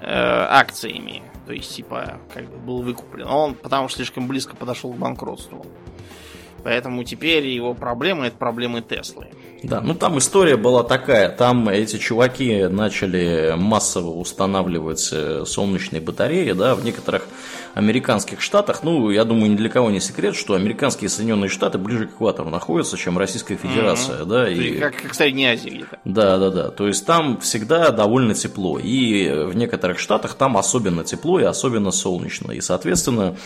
[0.00, 1.22] э, акциями.
[1.46, 3.26] То есть, типа, как бы был выкуплен.
[3.26, 5.64] Он потому что слишком близко подошел к банкротству.
[6.62, 9.28] Поэтому теперь его проблемы это проблемы Теслы.
[9.62, 16.52] Да, ну там история была такая, там эти чуваки начали массово устанавливать э, солнечные батареи,
[16.52, 17.26] да, в некоторых
[17.78, 22.08] американских штатах, ну, я думаю, ни для кого не секрет, что американские Соединенные Штаты ближе
[22.08, 24.26] к экватору находятся, чем Российская Федерация, mm-hmm.
[24.26, 24.48] да.
[24.48, 24.78] И...
[24.80, 25.98] Как, как Средняя Азия где-то.
[26.04, 31.04] Да, да, да, то есть там всегда довольно тепло, и в некоторых штатах там особенно
[31.04, 33.36] тепло и особенно солнечно, и, соответственно,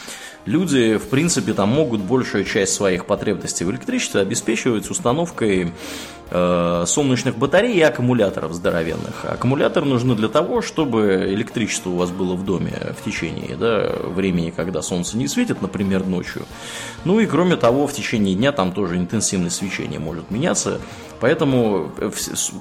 [0.46, 5.72] люди, в принципе, там могут большую часть своих потребностей в электричестве обеспечивать установкой
[6.32, 9.24] э, солнечных батарей и аккумуляторов здоровенных.
[9.24, 14.50] Аккумуляторы нужны для того, чтобы электричество у вас было в доме в течение да, времени,
[14.50, 16.42] когда солнце не светит, например, ночью.
[17.04, 20.80] Ну и кроме того, в течение дня там тоже интенсивность свечения может меняться.
[21.22, 22.10] Поэтому, э,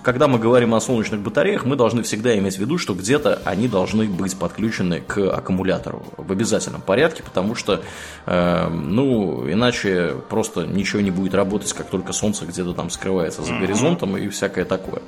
[0.03, 3.68] когда мы говорим о солнечных батареях, мы должны всегда иметь в виду, что где-то они
[3.68, 7.82] должны быть подключены к аккумулятору в обязательном порядке, потому что,
[8.28, 13.53] э, ну, иначе просто ничего не будет работать, как только солнце где-то там скрывается за
[13.53, 15.01] горизонтом и всякое такое.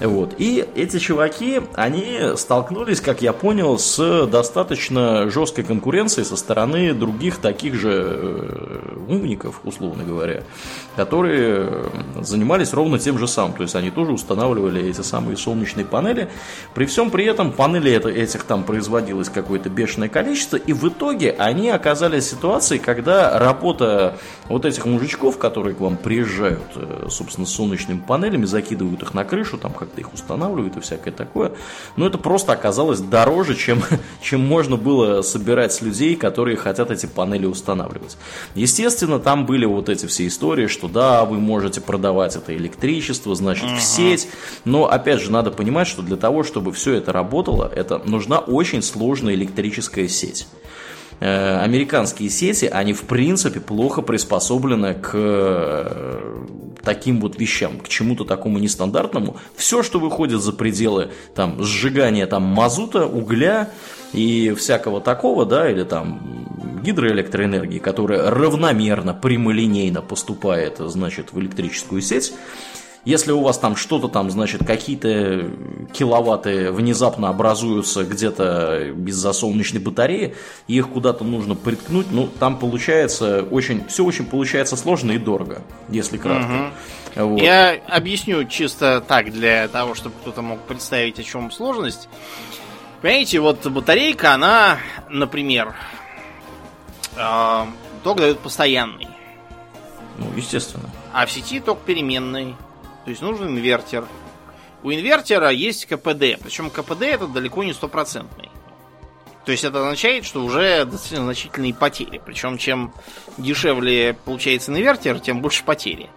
[0.00, 0.34] Вот.
[0.38, 7.38] И эти чуваки, они столкнулись, как я понял, с достаточно жесткой конкуренцией со стороны других
[7.38, 10.42] таких же э, умников, условно говоря,
[10.96, 13.52] которые занимались ровно ровно тем же самым.
[13.52, 16.28] То есть они тоже устанавливали эти самые солнечные панели.
[16.74, 20.56] При всем при этом панелей это, этих там производилось какое-то бешеное количество.
[20.56, 24.16] И в итоге они оказались в ситуации, когда работа
[24.48, 29.24] вот этих мужичков, которые к вам приезжают, э, собственно, с солнечными панелями, закидывают их на
[29.24, 31.52] крышу, там как-то их устанавливают и всякое такое.
[31.96, 33.82] Но это просто оказалось дороже, чем,
[34.22, 38.16] чем можно было собирать с людей, которые хотят эти панели устанавливать.
[38.54, 43.34] Естественно, там были вот эти все истории, что да, вы можете продавать это электричество, электричество,
[43.34, 43.78] значит, uh-huh.
[43.78, 44.28] в сеть.
[44.64, 48.82] Но, опять же, надо понимать, что для того, чтобы все это работало, это нужна очень
[48.82, 50.46] сложная электрическая сеть
[51.20, 56.44] э, американские сети, они в принципе плохо приспособлены к э,
[56.82, 59.36] таким вот вещам, к чему-то такому нестандартному.
[59.56, 63.70] Все, что выходит за пределы там, сжигания там, мазута, угля
[64.12, 66.38] и всякого такого, да, или там
[66.88, 72.32] гидроэлектроэнергии, которая равномерно, прямолинейно поступает, значит, в электрическую сеть,
[73.04, 75.50] если у вас там что-то там, значит, какие-то
[75.92, 80.34] киловатты внезапно образуются где-то из-за солнечной батареи,
[80.66, 85.62] и их куда-то нужно приткнуть, ну, там получается очень, все очень получается сложно и дорого,
[85.88, 86.72] если кратко.
[87.14, 87.24] Угу.
[87.24, 87.40] Вот.
[87.40, 92.08] Я объясню чисто так, для того, чтобы кто-то мог представить, о чем сложность.
[93.00, 94.78] Понимаете, вот батарейка, она,
[95.08, 95.74] например,
[98.04, 99.08] ток дает постоянный.
[100.18, 100.88] Ну, естественно.
[101.12, 102.56] а в сети ток переменный.
[103.04, 104.06] То есть нужен инвертер.
[104.82, 108.50] У инвертера есть КПД, причем КПД это далеко не стопроцентный.
[109.44, 112.20] То есть это означает, что уже достаточно значительные потери.
[112.24, 112.92] Причем чем
[113.38, 116.10] дешевле получается инвертер, тем больше потери.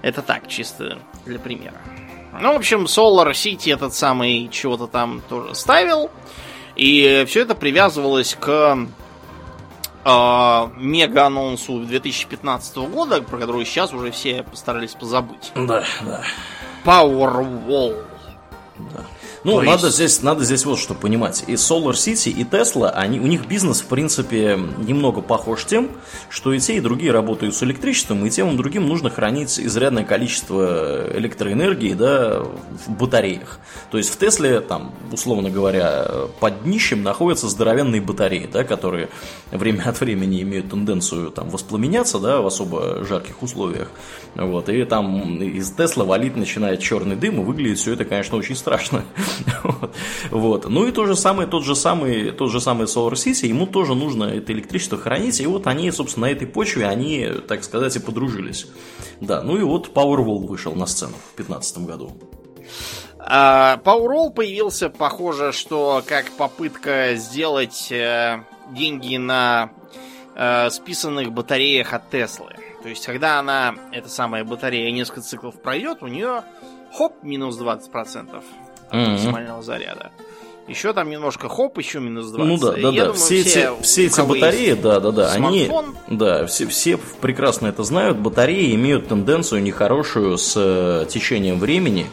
[0.00, 1.74] Это так, чисто для примера.
[2.40, 6.10] Ну, в общем, Solar City этот самый чего-то там тоже ставил.
[6.76, 8.78] И все это привязывалось к
[10.08, 15.52] мега-анонсу 2015 года, про который сейчас уже все постарались позабыть.
[15.54, 16.22] Да, да.
[16.84, 17.96] Powerwall.
[18.78, 19.04] Да.
[19.44, 21.44] Ну, То надо, есть- здесь, надо здесь вот что понимать.
[21.46, 25.90] И Solar City, и Tesla, они, у них бизнес, в принципе, немного похож тем,
[26.28, 30.04] что и те, и другие работают с электричеством, и тем, и другим нужно хранить изрядное
[30.04, 32.40] количество электроэнергии да,
[32.86, 33.60] в батареях.
[33.90, 36.06] То есть в Тесле, там, условно говоря,
[36.40, 39.08] под днищем находятся здоровенные батареи, да, которые
[39.50, 43.90] время от времени имеют тенденцию там, воспламеняться да, в особо жарких условиях.
[44.34, 48.56] Вот, и там из Тесла валить начинает черный дым, и выглядит все это, конечно, очень
[48.56, 49.04] страшно.
[50.30, 50.68] Вот.
[50.68, 53.94] Ну и то же самое, тот же самый, тот же самый Solar City, ему тоже
[53.94, 58.00] нужно это электричество хранить, и вот они, собственно, на этой почве, они, так сказать, и
[58.00, 58.66] подружились.
[59.20, 62.12] Да, ну и вот Powerwall вышел на сцену в 2015 году.
[63.18, 69.70] А, Powerwall появился, похоже, что как попытка сделать э, деньги на
[70.34, 72.54] э, списанных батареях от Теслы.
[72.82, 76.42] То есть, когда она, эта самая батарея, несколько циклов пройдет, у нее
[76.96, 78.42] хоп, минус 20%
[78.90, 79.12] от Мгм.
[79.12, 80.10] максимального заряда.
[80.66, 82.46] Еще там немножко хоп, еще минус 20.
[82.46, 82.90] Ну да, да, Я да.
[82.90, 87.68] думаю, все, эти, все эти батареи, да, да, да, они, смартфон, да, все, все прекрасно
[87.68, 88.18] это знают.
[88.18, 92.06] Батареи имеют тенденцию нехорошую с э, течением времени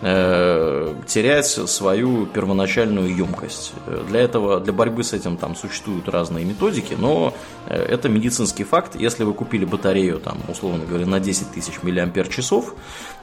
[0.00, 3.72] терять свою первоначальную емкость.
[3.86, 7.34] Э, Для этого, для борьбы с этим там существуют разные методики, но
[7.66, 8.94] э, это медицинский факт.
[8.94, 12.74] Если вы купили батарею, там, условно говоря, на 10 тысяч миллиампер часов,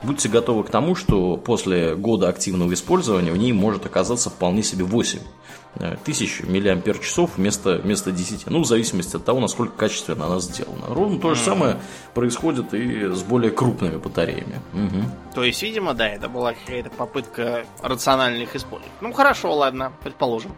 [0.04, 4.84] будьте готовы к тому, что после года активного использования в ней может оказаться вполне себе
[4.84, 5.22] 8 э,
[6.04, 8.48] тысяч миллиампер часов вместо, вместо 10.
[8.48, 10.88] Ну, в зависимости от того, насколько качественно она сделана.
[10.88, 11.78] Ровно то же самое
[12.14, 14.62] происходит и с более крупными батареями.
[14.74, 15.12] Мгм.
[15.34, 18.92] То есть, видимо, да, это была какая-то попытка рационально их использовать.
[19.02, 20.52] Ну хорошо, ладно, предположим.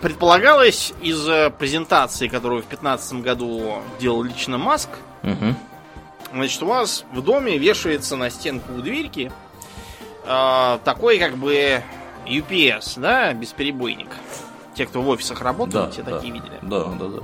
[0.00, 4.88] Предполагалось из э, презентации, которую в 2015 году делал лично Маск,
[5.22, 5.54] Мгм.
[6.32, 9.30] значит, у вас в доме вешается на стенку у дверьки
[10.24, 11.82] э, такой как бы
[12.30, 14.08] UPS, да, бесперебойник.
[14.74, 16.16] Те, кто в офисах работают, Да, те да.
[16.16, 16.58] такие видели.
[16.62, 17.18] Да, да, да.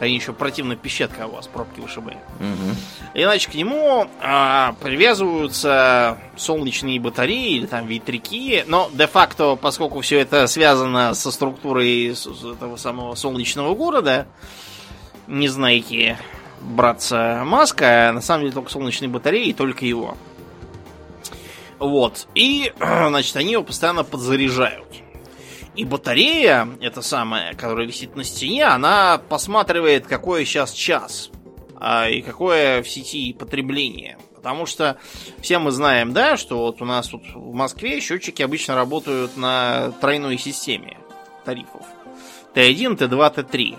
[0.00, 2.18] Они еще противно пищат, когда у вас пробки вышибают.
[2.38, 2.76] Мгм.
[3.14, 8.62] Иначе к нему а, привязываются солнечные батареи или там ветряки.
[8.68, 14.26] Но де-факто, поскольку все это связано со структурой этого самого солнечного города,
[15.26, 16.16] не знаете
[16.60, 20.16] братца Маска, а на самом деле только солнечные батареи и только его.
[21.78, 22.28] Вот.
[22.34, 24.86] И, значит, они его постоянно подзаряжают.
[25.74, 31.30] И батарея, эта самая, которая висит на стене, она посматривает, какой сейчас час
[31.76, 34.18] а, и какое в сети потребление.
[34.34, 34.98] Потому что
[35.40, 39.92] все мы знаем, да, что вот у нас тут в Москве счетчики обычно работают на
[40.00, 40.96] тройной системе
[41.44, 41.86] тарифов.
[42.54, 43.78] Т1, Т2, Т3.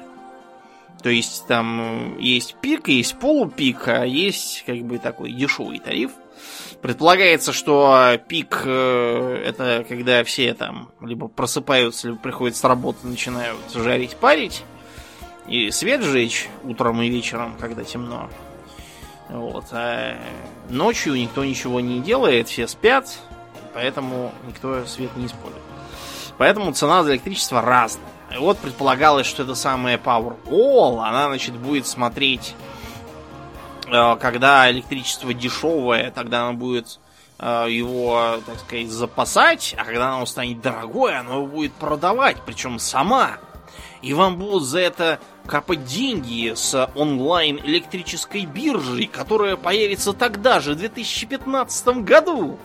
[1.02, 6.12] То есть там э, есть пик, есть полупик, а есть как бы такой дешевый тариф.
[6.82, 13.60] Предполагается, что пик э, это когда все там либо просыпаются, либо приходят с работы, начинают
[13.74, 14.64] жарить, парить.
[15.48, 18.30] И свет жечь утром и вечером, когда темно.
[19.28, 19.66] Вот.
[19.72, 20.18] А
[20.70, 23.10] ночью никто ничего не делает, все спят,
[23.74, 25.64] поэтому никто свет не использует.
[26.38, 28.06] Поэтому цена за электричество разная.
[28.34, 32.79] И вот предполагалось, что это самая Powerwall, она, значит, будет смотреть, э,
[34.20, 37.00] когда электричество дешевое, тогда она будет
[37.40, 42.80] э, его, так сказать, запасать, а когда оно станет дорогое, она его будет продавать, причем
[42.80, 43.38] сама.
[44.02, 50.74] И вам будут за это капать деньги с онлайн электрической биржей, которая появится тогда же,
[50.74, 52.58] в 2015 году.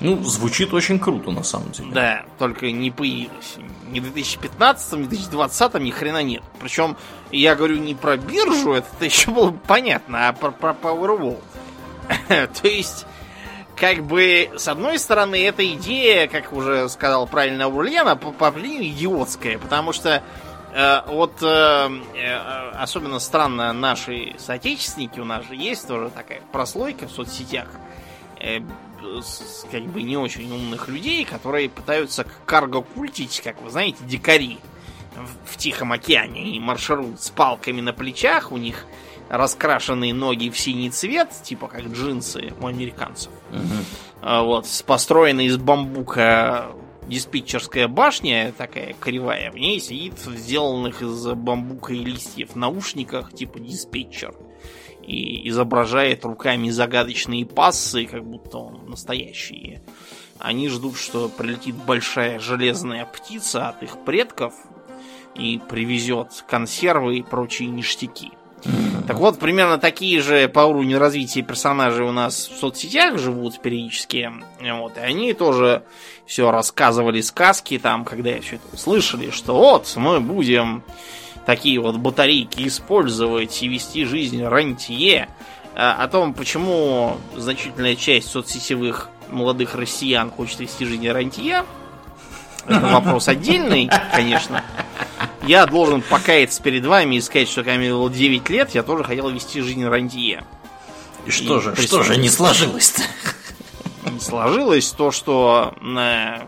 [0.00, 1.90] Ну, звучит очень круто, на самом деле.
[1.92, 3.56] Да, только не появилась.
[3.90, 6.42] Ни в 2015, ни в 2020 ни хрена нет.
[6.58, 6.96] Причем
[7.30, 11.40] я говорю не про биржу, это еще было бы понятно, а про, про Powerwall.
[12.28, 13.06] То есть,
[13.76, 19.58] как бы, с одной стороны, эта идея, как уже сказал правильно Ульяна, по, по идиотская,
[19.58, 20.22] потому что
[20.72, 27.06] э, вот э, э, особенно странно наши соотечественники, у нас же есть тоже такая прослойка
[27.06, 27.68] в соцсетях,
[28.38, 28.60] э,
[29.70, 34.58] как бы не очень умных людей, которые пытаются карго-культить, как вы знаете, дикари
[35.16, 38.86] в, в Тихом океане и маршируют с палками на плечах, у них
[39.28, 43.32] раскрашенные ноги в синий цвет, типа как джинсы у американцев.
[43.50, 44.44] Угу.
[44.44, 46.72] Вот, построенная из бамбука
[47.06, 53.60] диспетчерская башня, такая кривая, в ней сидит в сделанных из бамбука и листьев наушниках, типа
[53.60, 54.34] диспетчер.
[55.06, 59.80] И изображает руками загадочные пассы, как будто он настоящий.
[60.38, 64.54] Они ждут, что прилетит большая железная птица от их предков
[65.34, 68.30] и привезет консервы и прочие ништяки.
[69.06, 74.30] Так вот, примерно такие же по уровню развития персонажи у нас в соцсетях живут периодически.
[74.60, 75.82] Вот, и они тоже
[76.26, 80.84] все рассказывали сказки там, когда я все это услышали, что вот мы будем
[81.46, 85.28] такие вот батарейки использовать и вести жизнь рантье.
[85.74, 91.64] А, о том, почему значительная часть соцсетевых молодых россиян хочет вести жизнь рантье,
[92.66, 94.62] это вопрос отдельный, конечно.
[95.46, 99.04] Я должен покаяться перед вами и сказать, что когда мне было 9 лет, я тоже
[99.04, 100.44] хотел вести жизнь рантье.
[101.26, 103.02] И что и же, что же не сложилось-то?
[104.10, 106.42] Не сложилось то, что на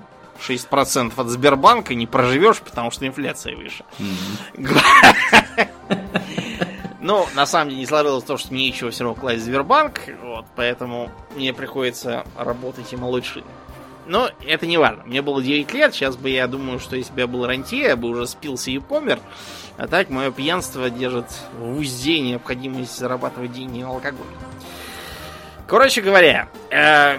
[0.48, 3.84] 6% от Сбербанка не проживешь, потому что инфляция выше.
[7.00, 10.02] Ну, на самом деле не сложилось то, что мне нечего все равно класть в Сбербанк,
[10.22, 13.44] вот, поэтому мне приходится работать и молочить.
[14.06, 15.02] Но это не важно.
[15.04, 17.96] Мне было 9 лет, сейчас бы я думаю, что если бы я был рантье, я
[17.96, 19.20] бы уже спился и помер.
[19.78, 21.26] А так мое пьянство держит
[21.58, 24.26] в узде необходимость зарабатывать деньги на алкоголь.
[25.72, 27.18] Короче говоря, э,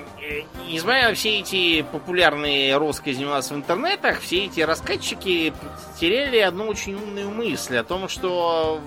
[0.69, 5.51] несмотря все эти популярные россказни у нас в интернетах, все эти раскатчики
[5.99, 8.80] теряли одну очень умную мысль о том, что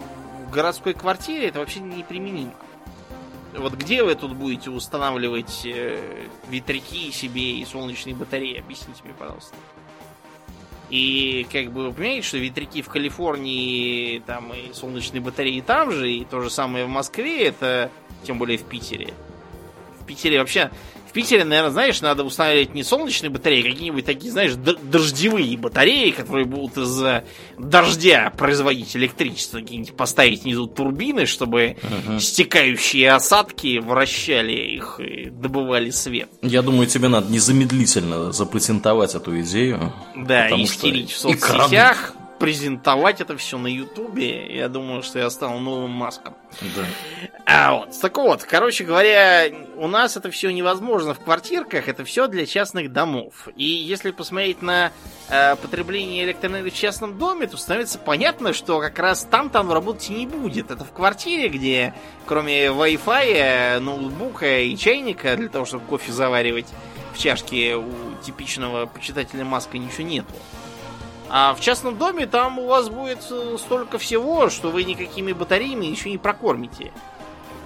[0.46, 2.54] в городской квартире это вообще неприменимо.
[3.56, 8.60] Вот где вы тут будете устанавливать э, ветряки себе и солнечные батареи?
[8.60, 9.56] Объясните мне, пожалуйста.
[10.90, 16.08] И как бы вы понимаете, что ветряки в Калифорнии, там и солнечные батареи там же,
[16.08, 17.90] и то же самое в Москве, это
[18.22, 19.12] тем более в Питере.
[20.06, 20.70] В Питере вообще
[21.16, 26.44] Питере, наверное, знаешь, надо устанавливать не солнечные батареи, а какие-нибудь такие, знаешь, дождевые батареи, которые
[26.44, 27.22] будут из
[27.58, 32.20] дождя производить электричество, какие-нибудь поставить внизу турбины, чтобы угу.
[32.20, 36.28] стекающие осадки вращали их и добывали свет.
[36.42, 39.94] Я думаю, тебе надо незамедлительно запатентовать эту идею.
[40.14, 42.12] Да, истерить в соцсетях.
[42.38, 44.54] Презентовать это все на Ютубе.
[44.54, 46.34] Я думаю, что я стал новым маском.
[46.60, 46.84] Да.
[47.46, 49.46] А вот, так вот, короче говоря,
[49.76, 53.48] у нас это все невозможно в квартирках, это все для частных домов.
[53.56, 54.92] И если посмотреть на
[55.28, 60.10] э, потребление электроэнергии в частном доме, то становится понятно, что как раз там там работать
[60.10, 60.70] не будет.
[60.70, 61.94] Это в квартире, где
[62.26, 66.66] кроме Wi-Fi, ноутбука и чайника для того, чтобы кофе заваривать
[67.14, 67.90] в чашке у
[68.24, 70.34] типичного почитателя маска ничего нету.
[71.28, 75.86] А в частном доме там у вас будет э, столько всего, что вы никакими батареями
[75.86, 76.92] еще не прокормите.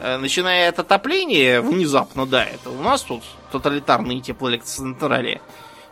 [0.00, 3.22] Э, начиная от отопления, внезапно, да, это у нас тут
[3.52, 5.40] тоталитарные теплоэлектроцентрали.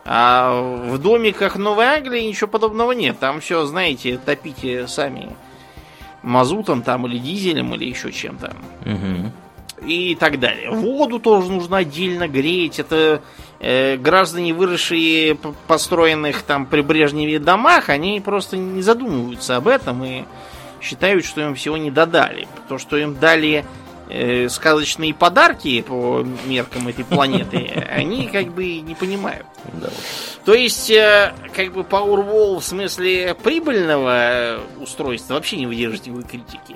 [0.05, 3.19] А в домиках Новой Англии ничего подобного нет.
[3.19, 5.35] Там все, знаете, топите сами
[6.23, 8.55] мазутом там или дизелем или еще чем-то.
[8.85, 9.31] Угу
[9.85, 10.71] и так далее.
[10.71, 12.79] Воду тоже нужно отдельно греть.
[12.79, 13.21] Это
[13.59, 15.35] граждане, выросшие
[15.67, 20.23] построенных там прибрежневе домах, они просто не задумываются об этом и
[20.81, 22.47] считают, что им всего не додали.
[22.69, 23.65] То, что им дали
[24.09, 29.45] э, сказочные подарки по меркам этой планеты, они как бы не понимают.
[29.73, 29.89] Да.
[30.45, 36.75] То есть, э, как бы Powerwall в смысле прибыльного устройства вообще не выдержит никакой критики.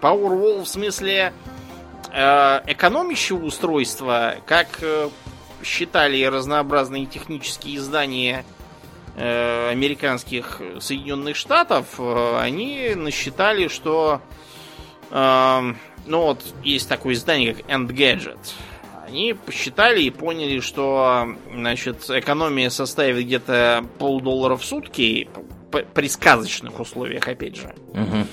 [0.00, 1.32] Powerwall в смысле
[2.10, 5.10] Э, экономящего устройства, как э,
[5.68, 8.44] считали разнообразные технические издания
[9.16, 14.20] э, американских Соединенных Штатов, они насчитали, что
[15.10, 15.74] ну
[16.22, 18.38] вот есть такое издание, как End Gadget.
[19.06, 25.28] Они посчитали и поняли, что значит, экономия составит где-то полдоллара в сутки
[25.94, 27.74] при сказочных условиях, опять же.
[27.94, 28.26] Угу.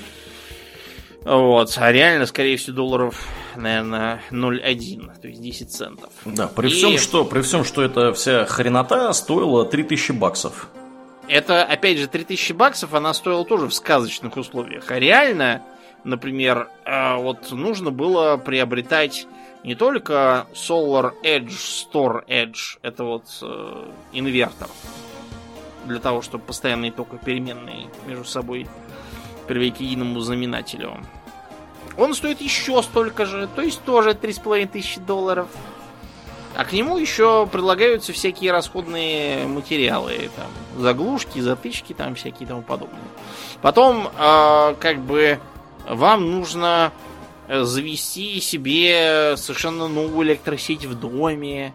[1.32, 3.26] Вот, а реально, скорее всего, долларов,
[3.56, 6.10] наверное, 0,1, то есть 10 центов.
[6.26, 6.70] Да, при, И...
[6.70, 10.70] всем, что, при всем, что эта вся хренота стоила 3000 баксов.
[11.28, 14.92] Это, опять же, 3000 баксов она стоила тоже в сказочных условиях.
[14.92, 15.64] А реально,
[16.04, 19.28] например, э, вот нужно было приобретать
[19.64, 24.68] не только Solar Edge, Store Edge, это вот э, инвертор,
[25.86, 28.68] для того, чтобы постоянные тока переменные между собой
[29.48, 31.00] привели к единому знаменателю.
[31.98, 35.48] Он стоит еще столько же, то есть тоже 3,5 тысячи долларов.
[36.56, 40.48] А к нему еще предлагаются всякие расходные материалы, там,
[40.82, 43.00] заглушки, затычки, там всякие тому подобное.
[43.62, 45.40] Потом, э, как бы,
[45.88, 46.94] вам нужно
[47.48, 51.74] э, завести себе совершенно новую электросеть в доме,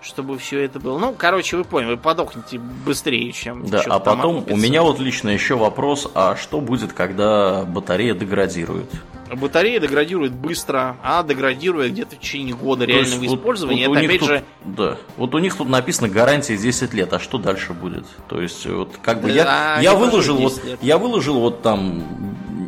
[0.00, 0.98] чтобы все это было.
[0.98, 3.66] Ну, короче, вы поняли, вы подохнете быстрее, чем...
[3.66, 8.90] Да, а потом у меня вот лично еще вопрос, а что будет, когда батарея деградирует?
[9.36, 13.88] Батарея деградирует быстро, а деградирует где-то в течение года То реального вот, использования.
[13.88, 14.44] Вот, это опять тут, же.
[14.64, 14.96] Да.
[15.16, 18.04] Вот у них тут написано гарантия 10 лет, а что дальше будет?
[18.28, 20.78] То есть, вот как бы да, я, я выложил вот лет.
[20.82, 22.04] я выложил вот там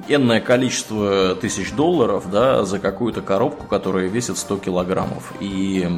[0.09, 5.33] энное количество тысяч долларов, да, за какую-то коробку, которая весит 100 килограммов.
[5.41, 5.89] И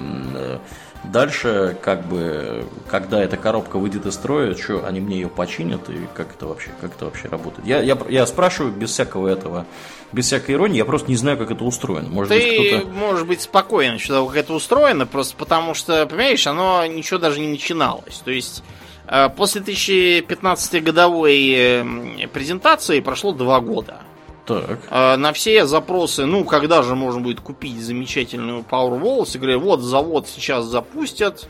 [1.05, 6.07] Дальше, как бы, когда эта коробка выйдет из строя, что они мне ее починят и
[6.15, 7.67] как это вообще, как это вообще работает?
[7.67, 9.67] Я, я, я спрашиваю без всякого этого,
[10.13, 12.09] без всякой иронии, я просто не знаю, как это устроено.
[12.09, 16.87] Может Ты быть, можешь быть спокоен, что как это устроено, просто потому что, понимаешь, оно
[16.87, 18.23] ничего даже не начиналось.
[18.25, 18.63] То есть
[19.09, 21.85] э, после 2015 годовой
[22.33, 24.03] презентации прошло два года.
[24.47, 24.81] Так.
[24.91, 29.81] А, на все запросы, ну, когда же можно будет купить замечательную Powerwall, я говорю, вот
[29.81, 31.49] завод сейчас запустят,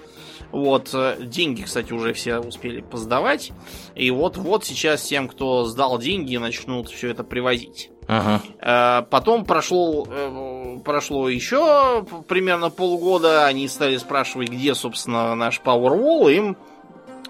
[0.50, 3.52] вот, э, деньги, кстати, уже все успели поздавать.
[3.94, 7.90] И вот-вот сейчас тем, кто сдал деньги, начнут все это привозить.
[8.06, 8.42] Ага.
[8.60, 13.46] А, потом прошло, э, прошло еще примерно полгода.
[13.46, 16.30] Они стали спрашивать, где, собственно, наш Powerwall.
[16.30, 16.56] Им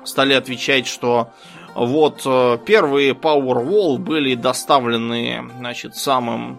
[0.05, 1.31] стали отвечать, что
[1.75, 6.59] вот э, первые Powerwall были доставлены, значит, самым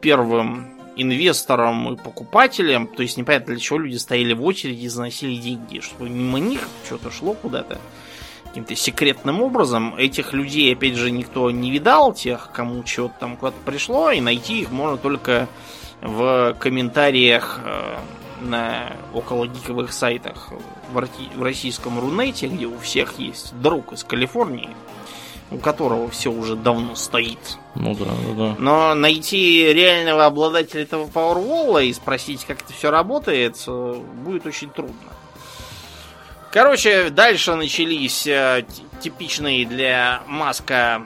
[0.00, 2.86] первым инвесторам и покупателям.
[2.86, 6.66] То есть непонятно для чего люди стояли в очереди и заносили деньги, чтобы мимо них
[6.84, 7.78] что-то шло куда-то
[8.44, 9.94] каким-то секретным образом.
[9.96, 14.62] Этих людей, опять же, никто не видал, тех, кому чего-то там куда-то пришло, и найти
[14.62, 15.48] их можно только
[16.00, 17.98] в комментариях э,
[18.40, 20.52] на около гиковых сайтах
[20.92, 24.70] в российском Рунете, где у всех есть друг из Калифорнии,
[25.50, 27.58] у которого все уже давно стоит.
[27.74, 28.56] Ну да, да, да.
[28.58, 34.70] Но найти реального обладателя этого Powerwall и спросить, как это все работает, э, будет очень
[34.70, 34.94] трудно.
[36.52, 38.64] Короче, дальше начались э,
[39.00, 41.02] типичные для Маска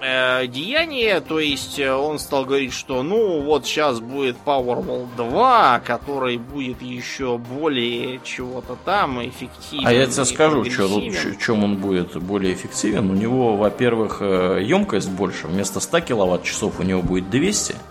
[0.00, 5.80] э, деяние, то есть э, он стал говорить, что ну вот сейчас будет Powerball 2,
[5.84, 9.86] который будет еще более чего-то там эффективен.
[9.86, 11.10] А я тебе скажу, что
[11.40, 13.10] чем он будет более эффективен.
[13.10, 17.74] У него, во-первых, э, емкость больше, вместо 100 киловатт часов у него будет 200.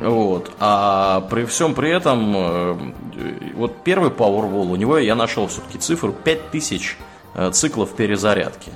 [0.00, 0.52] Вот.
[0.60, 2.76] А при всем при этом, э,
[3.54, 6.96] вот первый Powerwall, у него я нашел все-таки цифру 5000
[7.52, 8.70] циклов перезарядки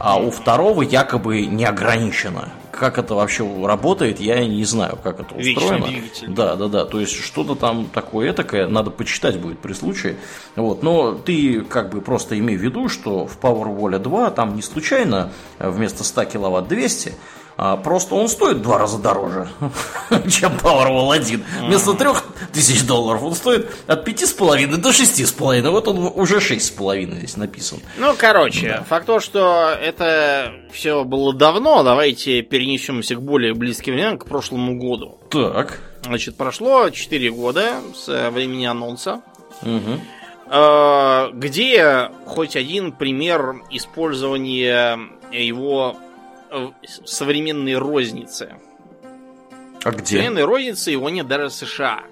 [0.00, 2.48] а у второго якобы не ограничено.
[2.72, 5.88] Как это вообще работает, я не знаю, как это устроено.
[6.28, 6.84] Да, да, да.
[6.86, 10.16] То есть что-то там такое этакое, надо почитать будет при случае.
[10.56, 10.82] Вот.
[10.82, 15.30] Но ты как бы просто имей в виду, что в Powerwall 2 там не случайно
[15.58, 17.12] вместо 100 киловатт 200, а
[17.56, 19.48] просто он стоит два раза дороже,
[20.30, 21.44] чем Powerwall 1.
[21.62, 25.70] Вместо 3000 долларов он стоит от 5,5 до 6,5.
[25.70, 27.80] Вот он уже 6,5 здесь написан.
[27.98, 28.84] Ну, короче, да.
[28.84, 34.78] факт то, что это все было давно, давайте перенесемся к более близким временам, к прошлому
[34.78, 35.18] году.
[35.30, 35.80] Так.
[36.02, 39.20] Значит, прошло 4 года с времени анонса.
[39.62, 40.00] Угу
[41.32, 44.98] где хоть один пример использования
[45.30, 45.96] его
[46.50, 46.74] в
[47.06, 48.56] современной рознице.
[49.82, 50.16] А где?
[50.16, 52.04] Современной розницы его нет даже в США.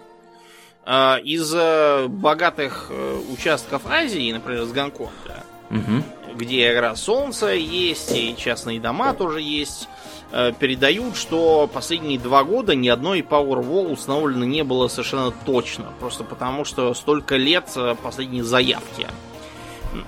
[0.90, 6.02] А, из э, богатых э, участков Азии, например, с Гонконга, угу.
[6.34, 9.86] где игра солнца есть, и частные дома тоже есть,
[10.32, 15.92] э, передают, что последние два года ни одной Powerwall установлено не было совершенно точно.
[16.00, 17.68] Просто потому, что столько лет
[18.02, 19.06] последние заявки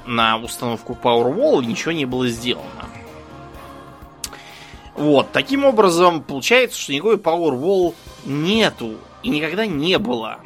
[0.07, 2.89] на установку Powerwall ничего не было сделано.
[5.01, 7.95] Вот, таким образом, получается, что никакой Powerwall
[8.27, 10.41] нету и никогда не было,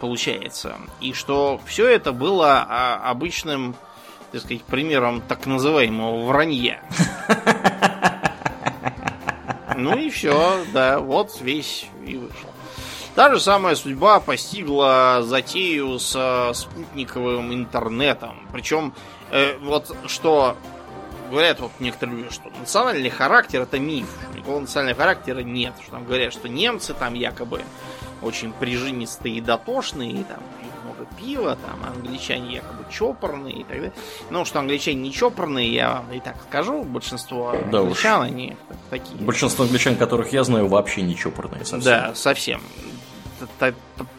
[0.00, 0.76] получается.
[1.02, 3.76] И что все это было а, обычным,
[4.32, 6.82] так сказать, примером так называемого вранья.
[9.76, 12.50] Ну и все, да, вот весь и вышел.
[13.14, 18.46] Та же самая судьба постигла затею с спутниковым интернетом.
[18.52, 18.92] Причем,
[19.30, 20.56] э, вот что
[21.30, 24.08] говорят вот некоторые люди, что национальный характер это миф.
[24.34, 25.72] Никакого национального характера нет.
[25.80, 27.62] Что там говорят, что немцы там якобы
[28.22, 30.40] очень прижимистые и дотошные, и там
[30.84, 33.92] много пива, там англичане якобы чопорные и так далее.
[34.30, 36.82] Ну, что англичане не чопорные, я вам и так скажу.
[36.82, 38.26] Большинство да англичан, уж.
[38.26, 38.56] они
[38.90, 39.16] такие.
[39.20, 41.80] Большинство англичан, которых я знаю, вообще не чопорные совсем.
[41.80, 42.60] Да, совсем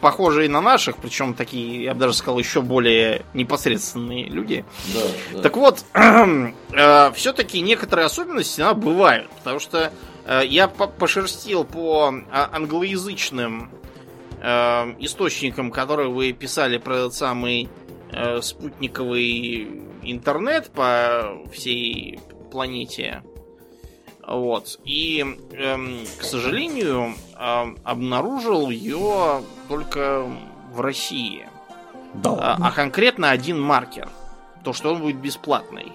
[0.00, 4.64] похожие на наших, причем такие, я бы даже сказал, еще более непосредственные люди.
[4.94, 5.00] Да,
[5.32, 5.42] да.
[5.42, 9.92] Так вот, э, все-таки некоторые особенности она, бывают, потому что
[10.24, 13.70] Э, я пошерстил по а, англоязычным
[14.40, 17.68] э, источникам, которые вы писали про этот самый
[18.12, 22.20] э, спутниковый интернет по всей
[22.50, 23.22] планете.
[24.26, 24.78] Вот.
[24.84, 25.20] И,
[25.52, 30.26] эм, к сожалению, э, обнаружил ее только
[30.72, 31.46] в России.
[32.14, 32.30] Да.
[32.30, 34.08] А, а конкретно один маркер.
[34.64, 35.92] То, что он будет бесплатный.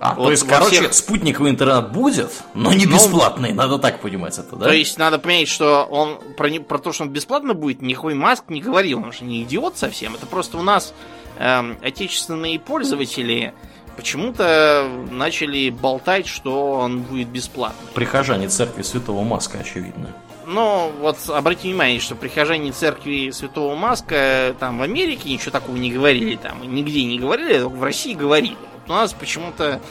[0.00, 0.94] А, вот то есть, короче, всех...
[0.94, 3.64] спутниковый интернет будет, но не бесплатный, но...
[3.64, 4.66] надо так понимать это, да?
[4.66, 8.44] То есть, надо понять, что он про, про то, что он бесплатно будет, никакой Маск
[8.48, 10.14] не говорил, он же не идиот совсем.
[10.14, 10.94] Это просто у нас
[11.38, 13.52] эм, отечественные пользователи
[14.00, 17.86] почему-то начали болтать, что он будет бесплатный.
[17.92, 20.08] Прихожане церкви Святого Маска, очевидно.
[20.46, 25.92] Ну, вот обратите внимание, что прихожане церкви Святого Маска там в Америке ничего такого не
[25.92, 28.56] говорили, там нигде не говорили, только в России говорили.
[28.72, 29.82] Вот у нас почему-то,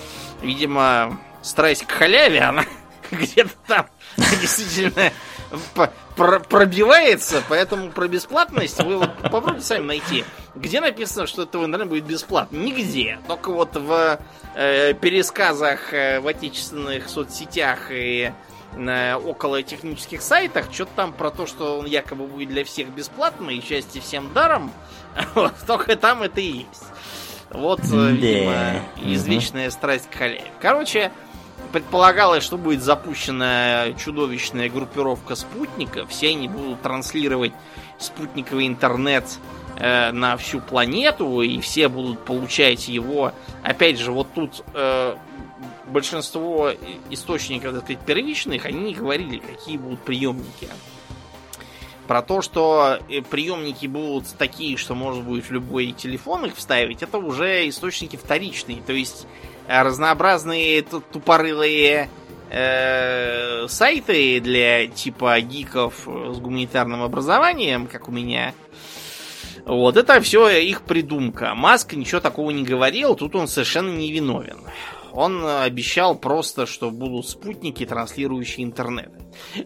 [0.41, 2.65] видимо, страсть к халяве, она
[3.11, 3.85] где-то там
[4.17, 5.11] действительно
[6.15, 10.25] пробивается, поэтому про бесплатность вы вот попробуйте сами найти.
[10.55, 12.57] Где написано, что это в интернете будет бесплатно?
[12.57, 13.19] Нигде.
[13.27, 14.19] Только вот в
[14.55, 18.31] э, пересказах э, в отечественных соцсетях и
[18.75, 23.49] на около технических сайтах что-то там про то, что он якобы будет для всех бесплатно
[23.49, 24.71] и части всем даром.
[25.35, 26.85] Вот, только там это и есть.
[27.49, 27.79] Вот.
[27.91, 30.51] Э, видимо, извечная страсть к халяве.
[30.61, 31.11] Короче,
[31.71, 36.09] предполагалось, что будет запущена чудовищная группировка спутников.
[36.09, 37.53] Все они будут транслировать
[37.97, 39.25] спутниковый интернет
[39.77, 43.33] э, на всю планету, и все будут получать его.
[43.63, 45.15] Опять же, вот тут э,
[45.87, 46.71] большинство
[47.09, 50.69] источников, так сказать, первичных, они не говорили, какие будут приемники.
[52.07, 57.03] Про то, что э, приемники будут такие, что можно будет в любой телефон их вставить,
[57.03, 58.81] это уже источники вторичные.
[58.81, 59.27] То есть
[59.69, 62.09] разнообразные тупорылые
[62.49, 68.53] э, сайты для типа гиков с гуманитарным образованием, как у меня.
[69.65, 71.53] Вот, это все их придумка.
[71.53, 74.59] Маск ничего такого не говорил, тут он совершенно не виновен
[75.11, 79.11] он обещал просто, что будут спутники, транслирующие интернет.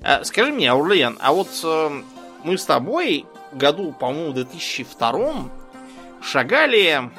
[0.02, 2.02] Э, скажи мне, Аурлиан, а вот э,
[2.44, 5.50] мы с тобой году, по-моему, 2002
[6.22, 7.12] шагали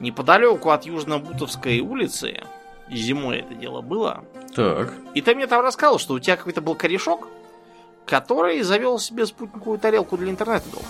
[0.00, 2.42] неподалеку от Южно-Бутовской улицы.
[2.90, 4.24] Зимой это дело было.
[4.54, 4.92] Так.
[5.14, 7.28] И ты мне там рассказал, что у тебя какой-то был корешок,
[8.06, 10.86] который завел себе спутниковую тарелку для интернета дома.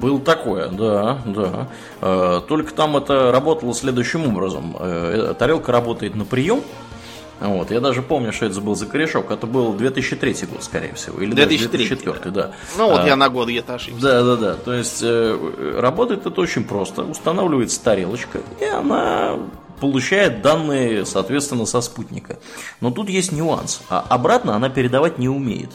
[0.00, 1.68] Был такое, да, да.
[2.00, 4.76] Э, только там это работало следующим образом.
[4.80, 6.62] Э, тарелка работает на прием.
[7.40, 9.30] Вот, я даже помню, что это был за корешок.
[9.30, 11.20] Это был 2003 год, скорее всего.
[11.20, 12.30] Или 2003, 2004, да.
[12.30, 12.52] да.
[12.76, 14.00] Ну вот а, я на год где-то ошибся.
[14.00, 14.54] Да, да, да.
[14.56, 17.02] То есть э, работает это очень просто.
[17.02, 19.38] Устанавливается тарелочка, и она
[19.80, 22.38] получает данные, соответственно, со спутника.
[22.80, 23.80] Но тут есть нюанс.
[23.88, 25.70] А обратно она передавать не умеет.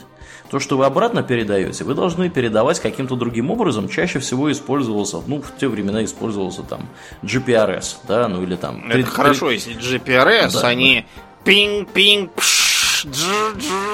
[0.52, 3.90] То, что вы обратно передаете, вы должны передавать каким-то другим образом.
[3.90, 6.88] Чаще всего использовался, ну, в те времена использовался там
[7.24, 8.86] GPRS, да, ну или там...
[8.86, 11.08] Это пред, хорошо, если GPRS, да, они
[11.46, 13.94] ピンピンプシュズーズー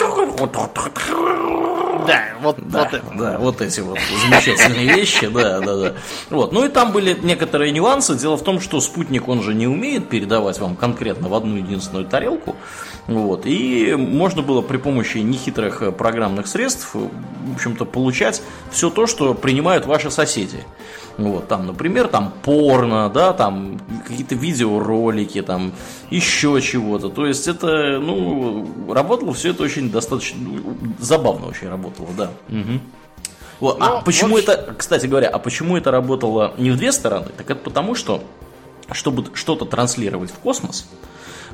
[2.07, 3.05] да, вот, да, вот это.
[3.17, 5.93] Да, вот эти вот замечательные вещи, да, да, да.
[6.29, 6.51] Вот.
[6.51, 8.15] Ну и там были некоторые нюансы.
[8.15, 12.05] Дело в том, что спутник, он же не умеет передавать вам конкретно в одну единственную
[12.05, 12.55] тарелку.
[13.07, 13.45] Вот.
[13.45, 18.41] И можно было при помощи нехитрых э, программных средств, в общем-то, получать
[18.71, 20.63] все то, что принимают ваши соседи.
[21.17, 25.73] Вот, там, например, там порно, да, там какие-то видеоролики, там
[26.09, 27.09] еще чего-то.
[27.09, 31.80] То есть это, ну, работало все это очень достаточно ну, забавно очень работало,
[32.15, 32.31] да.
[32.49, 32.79] Угу.
[33.59, 33.77] Вот.
[33.79, 34.47] а ну, почему вот...
[34.47, 37.27] это, кстати говоря, а почему это работало не в две стороны?
[37.37, 38.23] Так это потому, что
[38.91, 40.87] чтобы что-то транслировать в космос,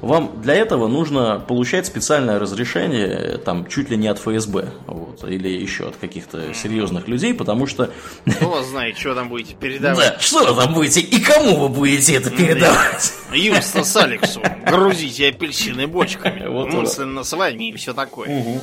[0.01, 5.49] вам для этого нужно получать специальное разрешение, там, чуть ли не от ФСБ, вот, или
[5.49, 7.91] еще от каких-то серьезных людей, потому что...
[8.29, 10.13] Кто вас знает, что там будете передавать?
[10.13, 13.13] Да, что вы там будете и кому вы будете это передавать?
[13.33, 18.29] Юстас Алексу, грузите апельсины бочками, вот мысленно с вами и все такое.
[18.29, 18.61] Угу.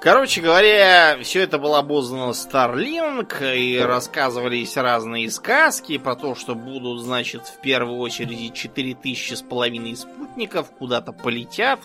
[0.00, 7.00] Короче говоря, все это было обознано Starlink, и рассказывались разные сказки про то, что будут,
[7.00, 11.80] значит, в первую очередь 4000 с половиной спутников куда-то полетят,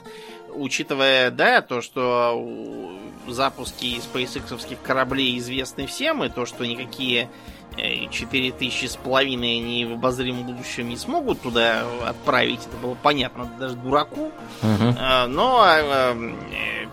[0.53, 7.29] учитывая, да, то, что запуски SpaceX кораблей известны всем, и то, что никакие
[7.75, 13.75] 4000 с половиной они в обозримом будущем не смогут туда отправить, это было понятно даже
[13.75, 14.31] дураку.
[14.61, 14.95] Угу.
[15.27, 16.15] Но а,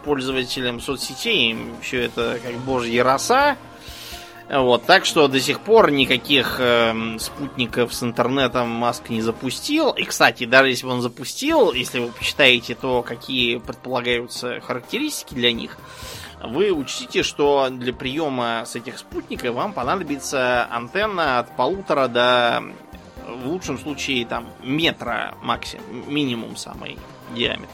[0.05, 3.57] пользователям соцсетей все это как божья роса.
[4.51, 9.91] Вот, так что до сих пор никаких э, спутников с интернетом Маск не запустил.
[9.91, 15.53] И, кстати, даже если бы он запустил, если вы почитаете то, какие предполагаются характеристики для
[15.53, 15.79] них,
[16.43, 22.63] вы учтите, что для приема с этих спутников вам понадобится антенна от полутора до,
[23.27, 26.99] в лучшем случае, там, метра максимум, минимум самый
[27.35, 27.69] диаметр.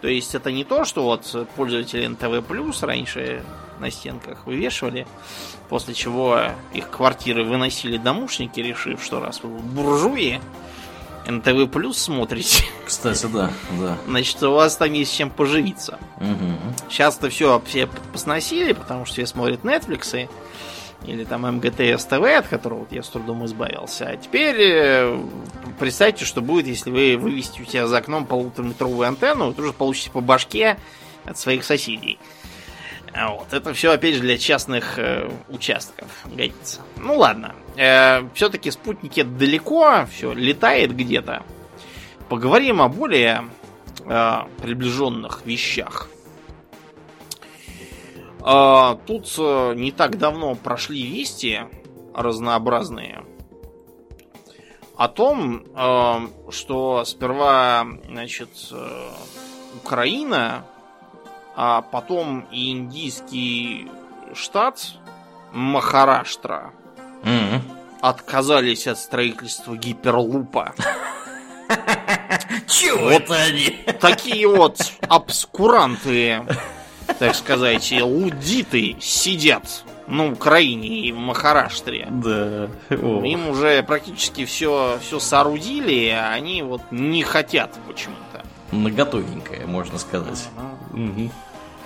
[0.00, 3.44] То есть это не то, что вот пользователи НТВ раньше
[3.78, 5.06] на стенках вывешивали,
[5.68, 6.40] после чего
[6.72, 10.40] их квартиры выносили домушники, решив, что раз вы буржуи,
[11.26, 12.64] НТВ Плюс смотрите.
[12.86, 13.50] Кстати, да,
[13.80, 13.96] да.
[14.06, 15.98] Значит, у вас там есть чем поживиться.
[16.18, 16.90] Угу.
[16.90, 20.28] Сейчас-то все все посносили, потому что все смотрят Netflix
[21.06, 24.08] или там МГТС ТВ, от которого вот я с трудом избавился.
[24.08, 25.20] А теперь э,
[25.78, 30.10] представьте, что будет, если вы вывести у тебя за окном полутораметровую антенну, вы тоже получите
[30.10, 30.78] по башке
[31.24, 32.18] от своих соседей.
[33.12, 33.52] А вот.
[33.52, 36.80] Это все, опять же, для частных э, участков годится.
[36.96, 37.54] Ну ладно.
[37.76, 41.42] Э, все-таки спутники далеко, все летает где-то.
[42.28, 43.44] Поговорим о более
[44.04, 46.08] э, приближенных вещах.
[48.40, 51.60] Э, тут э, не так давно прошли вести
[52.14, 53.24] разнообразные
[54.96, 59.10] о том, э, что сперва, значит, э,
[59.82, 60.64] Украина
[61.54, 63.88] а потом и индийский
[64.34, 64.94] штат
[65.52, 66.72] Махараштра
[67.22, 67.60] mm
[68.02, 70.74] отказались от строительства гиперлупа.
[72.66, 73.78] Чего это они?
[74.00, 74.78] Такие вот
[75.08, 76.42] обскуранты,
[77.20, 82.08] так сказать, лудиты сидят на Украине и в Махараштре.
[82.10, 82.68] Да.
[82.90, 88.42] Им уже практически все, все соорудили, а они вот не хотят почему-то.
[88.72, 90.48] Наготовенькое, можно сказать.
[90.92, 91.30] Угу.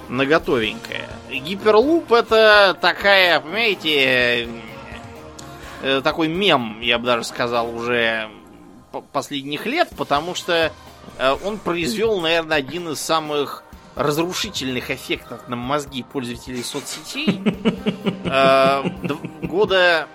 [0.09, 1.09] Наготовенькое.
[1.31, 4.49] Гиперлуп это такая, понимаете,
[6.03, 8.31] такой мем, я бы даже сказал, уже
[9.13, 10.73] последних лет, потому что
[11.19, 13.63] э, он произвел, наверное, один из самых
[13.95, 17.43] разрушительных эффектов на мозги пользователей соцсетей.
[18.25, 18.83] Э,
[19.43, 20.09] года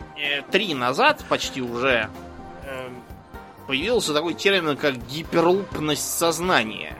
[0.51, 2.09] три назад, почти уже,
[3.67, 6.97] появился такой термин, как гиперлупность сознания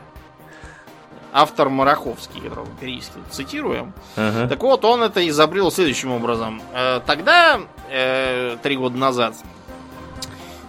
[1.32, 3.92] автор Мараховский, которого периодически цитируем.
[4.16, 4.48] Ага.
[4.48, 6.62] Так вот, он это изобрел следующим образом.
[6.72, 7.60] Э, тогда,
[7.90, 9.34] э, три года назад,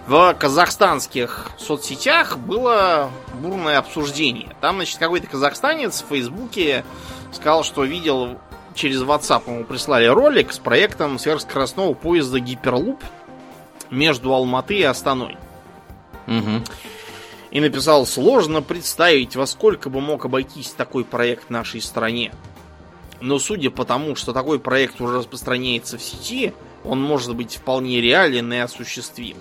[0.08, 4.56] в казахстанских соцсетях было бурное обсуждение.
[4.60, 6.84] Там, значит, какой-то казахстанец в Фейсбуке
[7.32, 8.38] сказал, что видел
[8.74, 13.02] через WhatsApp ему прислали ролик с проектом сверхскоростного поезда Гиперлуп
[13.90, 15.38] между Алматы и Астаной.
[16.28, 16.64] Угу
[17.54, 22.34] и написал «Сложно представить, во сколько бы мог обойтись такой проект нашей стране.
[23.22, 26.52] Но судя по тому, что такой проект уже распространяется в сети,
[26.84, 29.38] он может быть вполне реален и осуществим».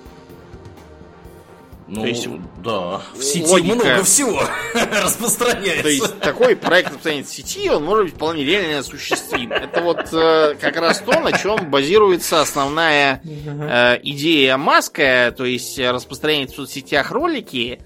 [1.95, 2.27] Ну, То есть,
[2.65, 4.41] да, в сети логика, много всего
[4.75, 5.83] распространяется.
[5.83, 9.53] То есть, такой проект распространяется в сети, он может быть вполне реально осуществим.
[9.53, 15.79] Это вот э, как раз то, на чем базируется основная э, идея Маска, то есть
[15.79, 17.83] распространять в соцсетях ролики.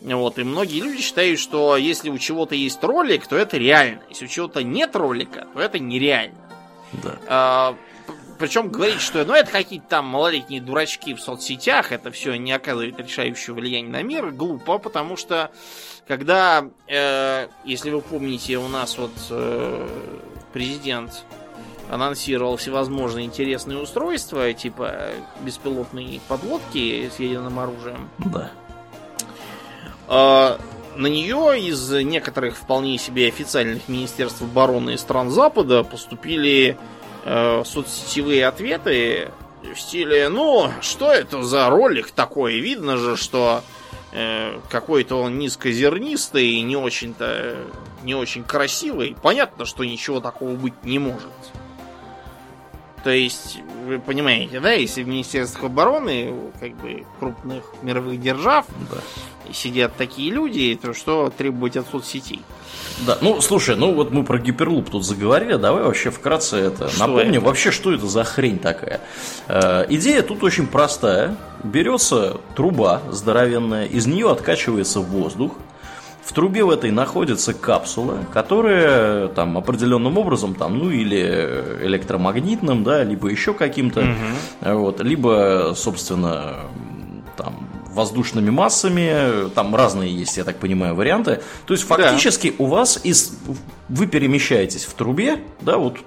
[0.00, 4.00] Вот, и многие люди считают, что если у чего-то есть ролик, то это реально.
[4.08, 6.38] Если у чего-то нет ролика, то это нереально.
[6.94, 7.74] Да.
[7.76, 7.89] Э,
[8.40, 12.98] причем говорить, что ну это какие-то там малолетние дурачки в соцсетях, это все не оказывает
[12.98, 15.50] решающего влияния на мир, глупо, потому что
[16.08, 19.88] когда, э, если вы помните, у нас вот э,
[20.54, 21.24] президент
[21.90, 25.10] анонсировал всевозможные интересные устройства, типа
[25.42, 28.08] беспилотные подлодки с ядерным оружием.
[28.18, 28.50] Да.
[30.08, 30.56] Э,
[30.96, 36.76] на нее из некоторых вполне себе официальных министерств обороны стран Запада поступили э,
[37.24, 39.30] соцсетевые ответы
[39.62, 42.60] в стиле, ну, что это за ролик такой?
[42.60, 43.62] Видно же, что
[44.12, 47.56] э, какой-то он низкозернистый и не очень-то
[48.02, 49.16] не очень красивый.
[49.22, 51.28] Понятно, что ничего такого быть не может.
[53.04, 53.58] То есть,
[53.90, 59.52] вы понимаете, да, если в Министерстве обороны, как бы крупных мировых держав, да.
[59.52, 62.40] сидят такие люди, то что требовать от соцсетей?
[63.06, 67.06] Да, ну слушай, ну вот мы про гиперлуп тут заговорили, давай вообще вкратце это что
[67.06, 67.40] напомним.
[67.40, 67.46] Это?
[67.46, 69.00] Вообще, что это за хрень такая?
[69.48, 71.36] Э, идея тут очень простая.
[71.64, 75.52] Берется труба здоровенная, из нее откачивается воздух,
[76.30, 81.18] в трубе в этой находится капсула, которая там определенным образом, там, ну или
[81.82, 84.78] электромагнитным, да, либо еще каким-то, угу.
[84.78, 86.56] вот, либо, собственно,
[87.36, 91.40] там воздушными массами, там разные есть, я так понимаю, варианты.
[91.66, 92.54] То есть фактически да.
[92.58, 93.36] у вас из
[93.88, 95.98] вы перемещаетесь в трубе, да, вот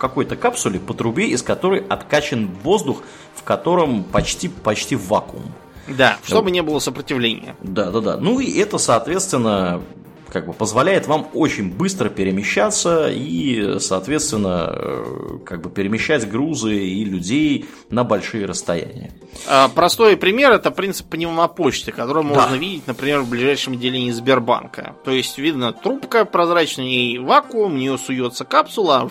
[0.00, 3.02] какой-то капсуле по трубе, из которой откачан воздух,
[3.36, 5.52] в котором почти, почти вакуум.
[5.96, 7.56] Да, чтобы не было сопротивления.
[7.62, 8.16] Да, да, да.
[8.16, 9.82] Ну и это, соответственно,
[10.30, 17.04] как бы позволяет вам очень быстро перемещаться и, соответственно, э, как бы перемещать грузы и
[17.04, 19.12] людей на большие расстояния.
[19.48, 22.28] А, простой пример это принцип пневмопочты, который да.
[22.28, 24.94] можно видеть, например, в ближайшем отделении Сбербанка.
[25.04, 29.10] То есть видно трубка прозрачная, и вакуум, в нее суется капсула,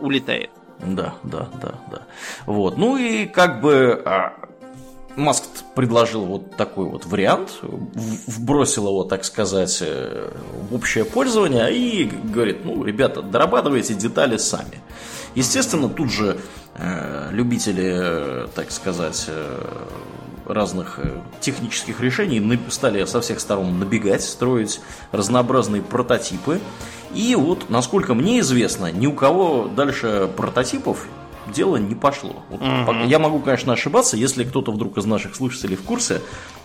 [0.00, 0.50] улетает.
[0.80, 2.02] Да, да, да, да.
[2.46, 2.76] Вот.
[2.76, 4.43] Ну и как бы а,
[5.16, 10.30] Маск предложил вот такой вот вариант, вбросил его, так сказать, э,
[10.70, 14.80] в общее пользование и говорит, ну, ребята, дорабатывайте детали сами.
[15.34, 16.38] Естественно, тут же
[16.76, 19.64] э, любители, э, так сказать, э,
[20.46, 21.00] разных
[21.40, 24.80] технических решений стали со всех сторон набегать, строить
[25.10, 26.60] разнообразные прототипы.
[27.14, 31.06] И вот, насколько мне известно, ни у кого дальше прототипов
[31.46, 32.42] дело не пошло.
[32.50, 33.06] Вот, mm-hmm.
[33.06, 36.20] Я могу, конечно, ошибаться, если кто-то вдруг из наших слушателей в курсе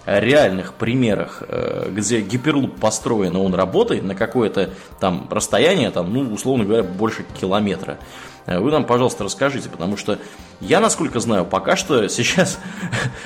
[0.06, 6.12] о реальных примерах, э, где гиперлуп построен, и он работает на какое-то там расстояние, там,
[6.14, 8.00] ну, условно говоря, больше километра.
[8.50, 10.18] Э, вы нам, пожалуйста, расскажите, потому что
[10.60, 12.60] я, насколько знаю, пока что сейчас,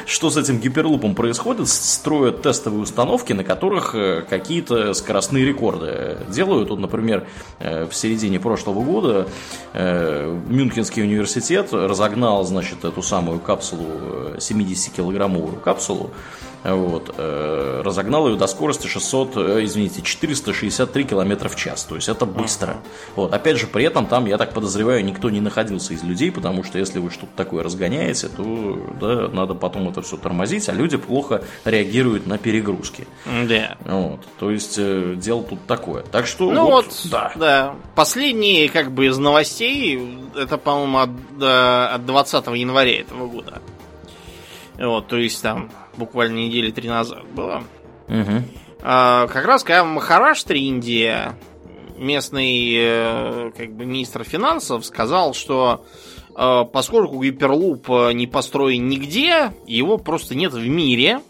[0.06, 6.70] что с этим гиперлупом происходит, строят тестовые установки, на которых э, какие-то скоростные рекорды делают.
[6.70, 7.26] Вот, например,
[7.60, 9.28] э, в середине прошлого года
[9.74, 16.12] Мюнхенский университет разогнал, значит, эту самую капсулу, 70-килограммовую капсулу,
[16.64, 21.84] вот, э, разогнал ее до скорости 600, э, извините, 463 км в час.
[21.84, 22.78] То есть это быстро.
[23.16, 26.64] Вот, опять же, при этом там, я так подозреваю, никто не находился из людей, потому
[26.64, 30.96] что если вы что-то такое разгоняете, то да, надо потом это все тормозить, а люди
[30.96, 33.08] плохо реагируют на перегрузки.
[33.26, 33.78] Да.
[33.86, 36.04] Вот, то есть э, дело тут такое.
[36.04, 37.32] Так что ну вот, вот да.
[37.36, 37.76] да.
[37.96, 41.10] Последние как бы из новостей, это, по-моему, от,
[41.94, 43.62] от 20 января этого года.
[44.78, 47.64] Вот, то есть там буквально недели три назад было.
[48.08, 48.44] Угу.
[48.82, 51.36] А, как раз когда в Махараштре, Индия,
[51.98, 55.86] местный э, как бы министр финансов сказал, что
[56.36, 61.22] э, поскольку гиперлуп э, не построен нигде, его просто нет в мире,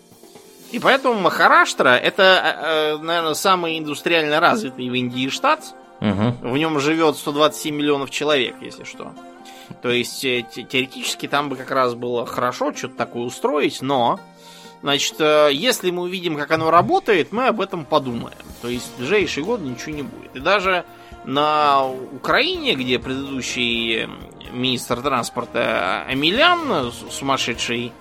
[0.71, 5.75] и поэтому Махараштра это, наверное, самый индустриально развитый в Индии штат.
[6.01, 6.49] Угу.
[6.49, 9.11] В нем живет 127 миллионов человек, если что.
[9.83, 14.19] То есть теоретически там бы как раз было хорошо что-то такое устроить, но
[14.83, 18.35] Значит, э, если мы увидим, как оно работает, мы об этом подумаем.
[18.61, 20.35] То есть в ближайшие годы ничего не будет.
[20.35, 20.83] И даже
[21.23, 24.09] на Украине, где предыдущий
[24.51, 27.93] министр транспорта Амилян, сумасшедший,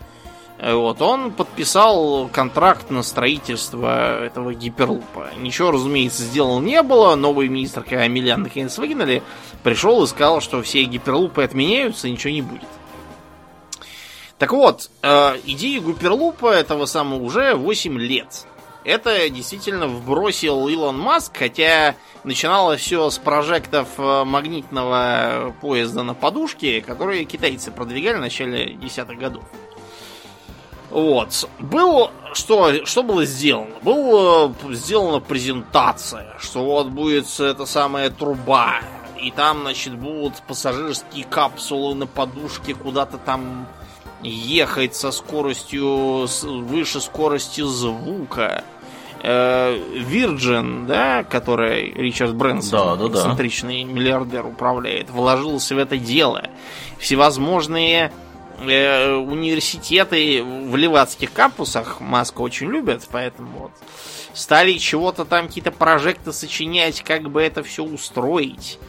[0.59, 5.31] э, вот, он подписал контракт на строительство этого гиперлупа.
[5.39, 7.15] Ничего, разумеется, сделано не было.
[7.15, 9.23] Новый министр, когда Амилян наконец выгнали,
[9.63, 12.67] пришел и сказал, что все гиперлупы отменяются, ничего не будет.
[14.39, 18.47] Так вот, э, идея Гуперлупа этого самого уже 8 лет.
[18.85, 21.95] Это действительно вбросил Илон Маск, хотя
[22.25, 29.19] начиналось все с прожектов э, магнитного поезда на подушке, которые китайцы продвигали в начале десятых
[29.19, 29.45] годов.
[30.91, 31.49] Вот.
[31.59, 33.77] Был, что, что было сделано?
[33.83, 38.81] Была э, сделана презентация, что вот будет эта самая труба,
[39.19, 43.69] и там, значит, будут пассажирские капсулы на подушке куда-то там
[44.23, 48.65] ехать со скоростью выше скорости звука.
[49.25, 53.93] Э, Virgin, да, который Ричард Брэнсон, да, да, эксцентричный да.
[53.93, 56.49] миллиардер, управляет, вложился в это дело.
[56.99, 58.13] Всевозможные
[58.59, 63.73] э, университеты в левацких кампусах Маска очень любят, поэтому вот
[64.35, 68.81] стали чего-то там, какие-то прожекты сочинять, как бы это все устроить.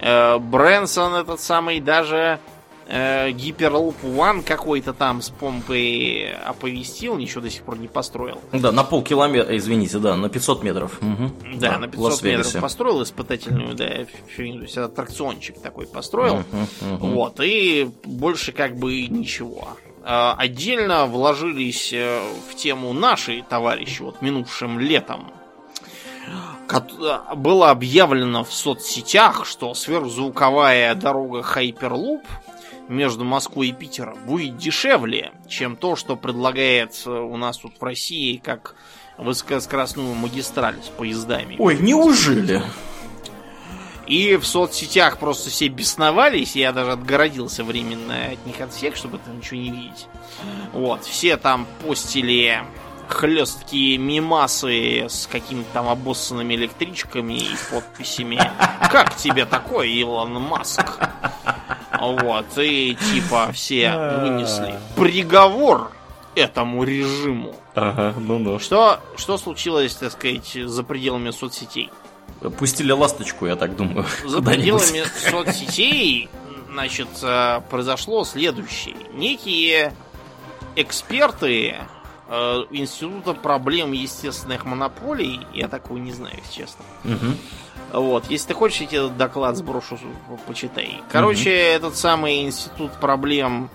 [0.00, 2.40] Э, Брэнсон этот самый даже
[2.88, 8.40] э, Hyperloop One какой-то там с помпой оповестил, ничего до сих пор не построил.
[8.52, 10.98] Да, на полкилометра, извините, да, на 500 метров.
[11.00, 11.30] Угу.
[11.58, 13.86] Да, да, на 500 метров построил испытательную, да,
[14.36, 16.36] то есть аттракциончик такой построил.
[16.36, 17.06] Угу, угу.
[17.06, 19.68] Вот, и больше как бы ничего.
[20.04, 22.20] Э, отдельно вложились э,
[22.50, 25.30] в тему наши товарищи вот минувшим летом
[27.34, 32.22] было объявлено в соцсетях, что сверхзвуковая дорога Hyperloop
[32.88, 38.38] между Москвой и Питером будет дешевле, чем то, что предлагает у нас тут в России
[38.38, 38.74] как
[39.18, 41.56] высокоскоростную магистраль с поездами.
[41.58, 42.62] Ой, неужели?
[44.06, 49.18] И в соцсетях просто все бесновались, я даже отгородился временно от них от всех, чтобы
[49.18, 50.06] там ничего не видеть.
[50.72, 52.62] Вот, все там постили
[53.06, 58.40] хлесткие мимасы с какими-то там обоссанными электричками и подписями.
[58.90, 60.86] Как тебе такое, Илон Маск?
[62.00, 65.90] Вот, и типа все вынесли приговор
[66.34, 67.54] этому режиму.
[67.74, 68.58] Ага, ну ну.
[68.58, 71.90] Что, что случилось, так сказать, за пределами соцсетей?
[72.58, 74.06] Пустили ласточку, я так думаю.
[74.24, 76.28] За пределами соцсетей,
[76.70, 78.96] значит, э, произошло следующее.
[79.12, 79.92] Некие
[80.76, 81.76] эксперты
[82.28, 86.84] э, Института проблем естественных монополий, я такого не знаю, если честно.
[87.04, 87.34] Угу.
[87.92, 89.98] Вот, если ты хочешь, я тебе этот доклад сброшу,
[90.46, 91.00] почитай.
[91.10, 91.76] Короче, угу.
[91.76, 93.70] этот самый Институт проблем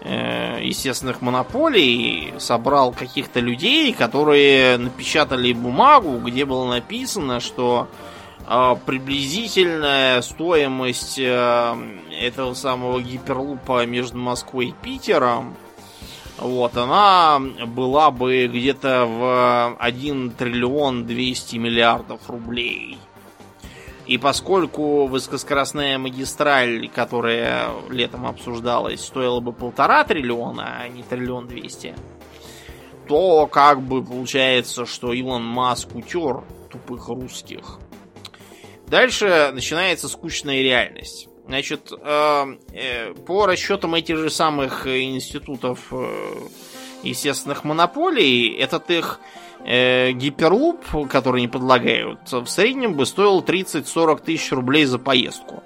[0.00, 7.88] э, естественных монополий собрал каких-то людей, которые напечатали бумагу, где было написано, что
[8.48, 11.76] э, приблизительная стоимость э,
[12.10, 15.56] этого самого гиперлупа между Москвой и Питером
[16.38, 22.98] вот, она была бы где-то в 1 триллион 200 миллиардов рублей.
[24.12, 31.94] И поскольку высокоскоростная магистраль, которая летом обсуждалась, стоила бы полтора триллиона, а не триллион двести,
[33.08, 37.78] то как бы получается, что Илон Маск утер тупых русских.
[38.86, 41.30] Дальше начинается скучная реальность.
[41.46, 42.44] Значит, э,
[42.74, 46.34] э, по расчетам этих же самых институтов э,
[47.02, 49.20] естественных монополий, этот их
[49.64, 55.62] э, гиперлуп, который они предлагают, в среднем бы стоил 30-40 тысяч рублей за поездку.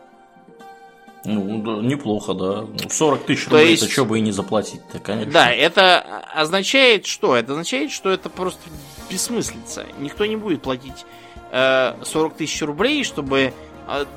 [1.25, 2.67] Ну, да, неплохо, да.
[2.89, 3.83] 40 тысяч рублей, есть...
[3.83, 5.33] это что бы и не заплатить-то, конечно.
[5.33, 7.35] Да, это означает что?
[7.35, 8.63] Это означает, что это просто
[9.11, 9.87] бессмыслица.
[9.99, 11.05] Никто не будет платить
[11.51, 13.53] э, 40 тысяч рублей, чтобы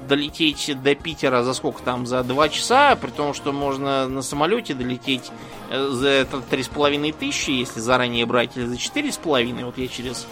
[0.07, 2.05] долететь до Питера за сколько там?
[2.05, 5.31] За два часа, при том, что можно на самолете долететь
[5.69, 9.63] э, за три с половиной тысячи, если заранее брать, или за четыре с половиной.
[9.63, 10.27] Вот я через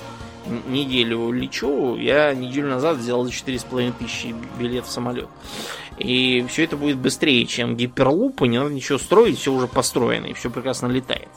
[0.67, 5.27] неделю лечу, я неделю назад сделал за четыре с половиной тысячи билет в самолет.
[5.97, 10.27] И все это будет быстрее, чем гиперлуп, и не надо ничего строить, все уже построено,
[10.27, 11.29] и все прекрасно летает.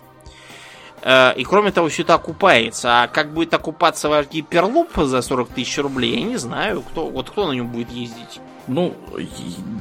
[1.02, 3.02] Э, и кроме того, все это окупается.
[3.02, 6.82] А как будет окупаться ваш гиперлуп за 40 тысяч рублей, я не знаю.
[6.82, 8.40] Кто, вот кто на нем будет ездить?
[8.66, 8.94] Ну,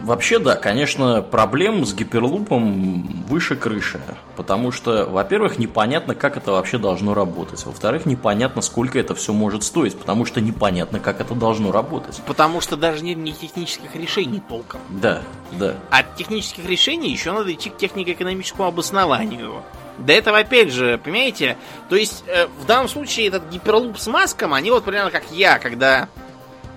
[0.03, 3.99] вообще да, конечно, проблем с гиперлупом выше крыши.
[4.35, 7.63] Потому что, во-первых, непонятно, как это вообще должно работать.
[7.65, 9.95] Во-вторых, непонятно, сколько это все может стоить.
[9.95, 12.19] Потому что непонятно, как это должно работать.
[12.25, 14.79] Потому что даже нет ни технических решений толком.
[14.89, 15.21] Да,
[15.51, 15.75] да.
[15.91, 19.61] От технических решений еще надо идти к технико-экономическому обоснованию.
[20.05, 21.57] До этого, опять же, понимаете?
[21.89, 25.59] То есть, э, в данном случае этот гиперлуп с маском, они вот примерно как я,
[25.59, 26.07] когда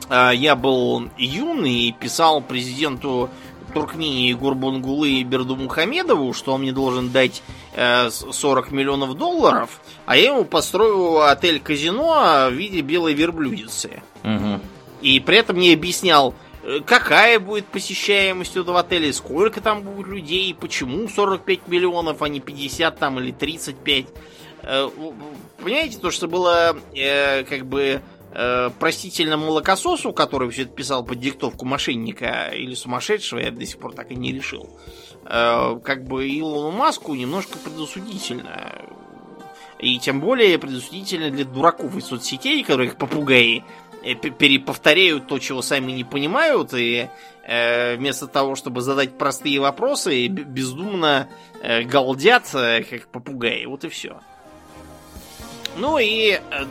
[0.09, 3.31] э, я был юный и писал президенту
[3.73, 7.43] Туркмении Гурбангулы Берду Мухамедову, что он мне должен дать
[7.75, 14.03] э, 40 миллионов долларов, а я ему построю отель-казино в виде белой верблюдицы.
[14.25, 14.61] Угу.
[15.03, 16.35] И при этом мне объяснял,
[16.87, 22.99] какая будет посещаемость этого отеля, сколько там будет людей, почему 45 миллионов, а не 50
[22.99, 24.07] там или 35.
[24.63, 24.89] Э,
[25.63, 28.03] понимаете, то, что было э, как бы
[28.79, 33.93] простительно молокососу, который все это писал под диктовку мошенника или сумасшедшего, я до сих пор
[33.93, 34.71] так и не решил.
[35.23, 38.73] Как бы Илону Маску немножко предосудительно.
[39.79, 45.93] И тем более предосудительно для дураков из соцсетей, которых попугаи Э, переповторяют то, чего сами
[45.93, 47.09] не понимают, и
[47.45, 51.29] э, вместо того, чтобы задать простые вопросы, бездумно
[51.63, 53.65] э, галдят, э, как попугаи.
[53.67, 54.21] Вот и все.
[55.77, 56.65] Ну и, э,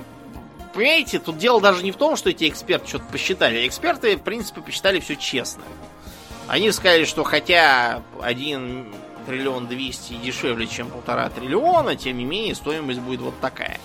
[0.74, 3.68] понимаете, тут дело даже не в том, что эти эксперты что-то посчитали.
[3.68, 5.64] Эксперты, в принципе, посчитали все честно.
[6.48, 8.94] Они сказали, что хотя один
[9.26, 13.80] триллион двести дешевле, чем полтора триллиона, тем не менее стоимость будет вот такая.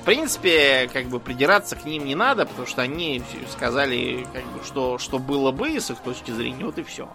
[0.00, 3.22] В принципе, как бы придираться к ним не надо, потому что они
[3.52, 7.08] сказали, как бы, что, что было бы с их точки зрения, вот и все.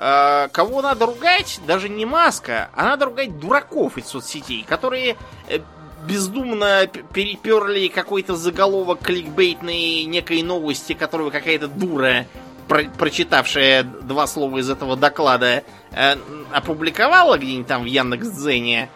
[0.00, 5.16] А, кого надо ругать, даже не маска, а надо ругать дураков из соцсетей, которые
[5.48, 5.58] э,
[6.06, 12.26] бездумно переперли какой-то заголовок кликбейтной некой новости, которую какая-то дура,
[12.68, 16.16] про прочитавшая два слова из этого доклада, э,
[16.52, 18.90] опубликовала где-нибудь там в Яндекс.Дзене,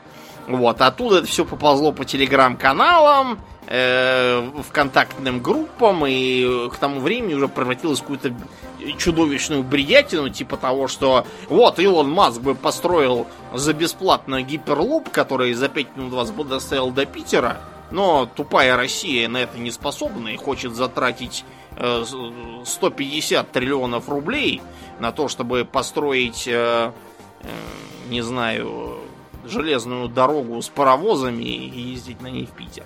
[0.47, 7.49] вот, оттуда это все поползло по телеграм-каналам, э, вконтактным группам, и к тому времени уже
[7.49, 8.35] превратилось в какую-то
[8.99, 15.69] чудовищную бредятину, типа того, что вот Илон Маск бы построил за бесплатно гиперлуп, который за
[15.69, 17.61] 5 минут вас бы доставил до Питера,
[17.91, 21.45] но тупая Россия на это не способна и хочет затратить
[21.77, 22.05] э,
[22.65, 24.63] 150 триллионов рублей
[24.99, 26.93] на то, чтобы построить, э,
[27.43, 27.49] э,
[28.09, 28.99] не знаю,
[29.45, 32.85] железную дорогу с паровозами и ездить на ней в Питер.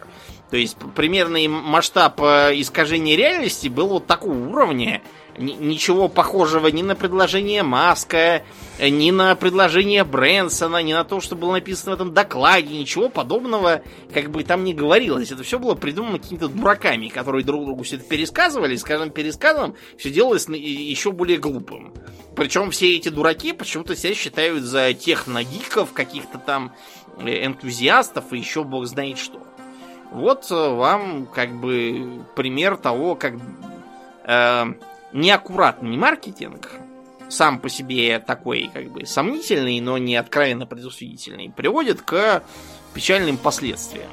[0.50, 5.02] То есть примерный масштаб э, искажения реальности был вот такого уровня.
[5.38, 8.42] Ничего похожего ни на предложение Маска,
[8.80, 13.82] ни на предложение Брэнсона, ни на то, что было написано в этом докладе, ничего подобного
[14.14, 15.32] как бы там не говорилось.
[15.32, 19.74] Это все было придумано какими-то дураками, которые друг другу все это пересказывали, с каждым пересказом
[19.98, 21.92] все делалось еще более глупым.
[22.34, 26.72] Причем все эти дураки почему-то себя считают за техногиков, каких-то там
[27.18, 29.42] э, энтузиастов и еще бог знает что.
[30.12, 33.34] Вот вам как бы пример того, как
[34.24, 34.64] э,
[35.16, 36.70] неаккуратный маркетинг,
[37.28, 42.42] сам по себе такой как бы сомнительный, но не откровенно предусудительный, приводит к
[42.94, 44.10] печальным последствиям.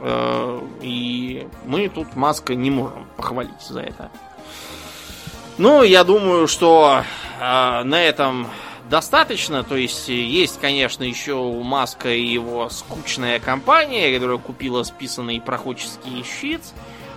[0.00, 4.10] Э, и мы тут Маска не можем похвалить за это.
[5.58, 7.02] Ну, я думаю, что
[7.40, 8.48] э, на этом
[8.88, 9.64] достаточно.
[9.64, 16.24] То есть есть, конечно, еще у Маска и его скучная компания, которая купила списанный проходческий
[16.24, 16.62] щит,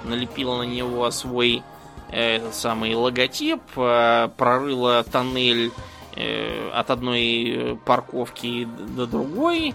[0.03, 1.63] налепила на него свой
[2.11, 5.71] этот самый логотип, э, прорыла тоннель
[6.15, 9.73] э, от одной парковки до другой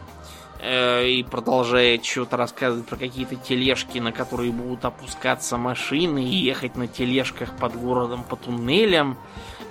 [0.60, 6.76] э, и продолжает что-то рассказывать про какие-то тележки, на которые будут опускаться машины и ехать
[6.76, 9.16] на тележках под городом по туннелям.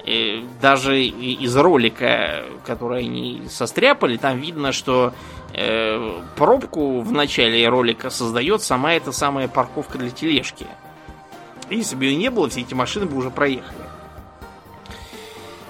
[0.05, 5.13] Э, даже из ролика, который они состряпали, там видно, что
[5.53, 10.67] э, пробку в начале ролика создает сама эта самая парковка для тележки.
[11.69, 13.77] Если бы ее не было, все эти машины бы уже проехали.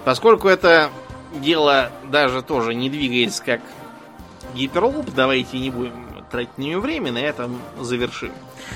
[0.03, 0.91] Поскольку это
[1.33, 3.61] дело даже тоже не двигается как
[4.53, 5.93] гиперлуп, давайте не будем
[6.31, 8.31] тратить на нее время, на этом завершим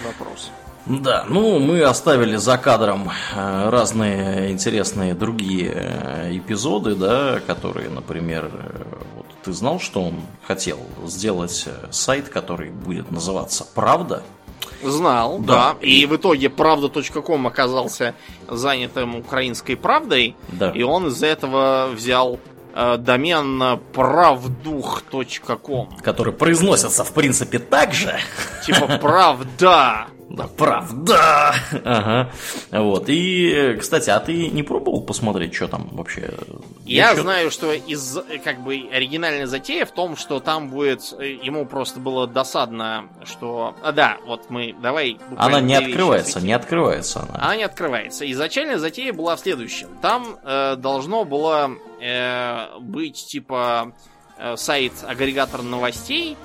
[0.06, 0.52] вопрос.
[0.86, 8.50] Да, ну мы оставили за кадром э, разные интересные другие э, эпизоды, да, которые, например,
[8.52, 8.84] э,
[9.16, 14.24] вот ты знал, что он хотел сделать сайт, который будет называться Правда?
[14.84, 15.74] Знал, да.
[15.74, 15.86] да.
[15.86, 18.16] И в итоге правда.ком оказался
[18.48, 20.36] занятым украинской правдой.
[20.48, 20.72] Да.
[20.72, 22.40] И он из-за этого взял
[22.74, 25.90] э, домен правдух.ком.
[26.02, 28.18] Который произносится, в принципе, так же.
[28.66, 30.08] Типа правда.
[30.30, 31.56] Да, правда.
[31.84, 32.30] Ага.
[32.72, 33.06] Вот.
[33.08, 36.32] И, кстати, а ты не пробовал посмотреть, что там вообще?
[36.86, 41.66] Я что знаю, что из как бы оригинальной затеи в том, что там будет ему
[41.66, 43.76] просто было досадно, что.
[43.82, 45.18] А, да, вот мы давай.
[45.36, 47.44] Она не открывается, не открывается она.
[47.44, 48.30] Она не открывается.
[48.32, 49.90] Изначальная затея была в следующем.
[50.02, 53.94] Там э, должно было э, быть типа
[54.38, 56.38] э, сайт агрегатор новостей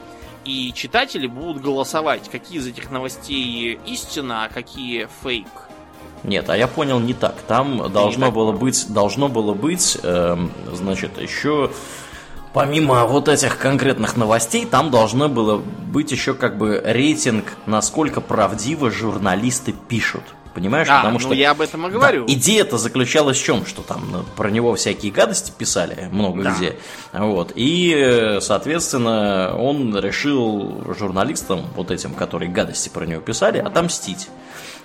[0.44, 5.48] и читатели будут голосовать, какие из этих новостей истина, а какие фейк.
[6.22, 7.34] Нет, а я понял не так.
[7.42, 10.36] Там должно было быть, должно было быть, э,
[10.72, 11.70] значит, еще
[12.54, 18.90] помимо вот этих конкретных новостей, там должно было быть еще как бы рейтинг, насколько правдиво
[18.90, 20.22] журналисты пишут.
[20.54, 20.86] Понимаешь?
[20.88, 22.26] А, Потому ну что я об этом и говорю.
[22.26, 23.66] Да, идея-то заключалась в чем?
[23.66, 26.54] Что там ну, про него всякие гадости писали много да.
[26.54, 26.76] где.
[27.12, 27.52] Вот.
[27.56, 34.28] И, соответственно, он решил журналистам, вот этим, которые гадости про него писали, отомстить.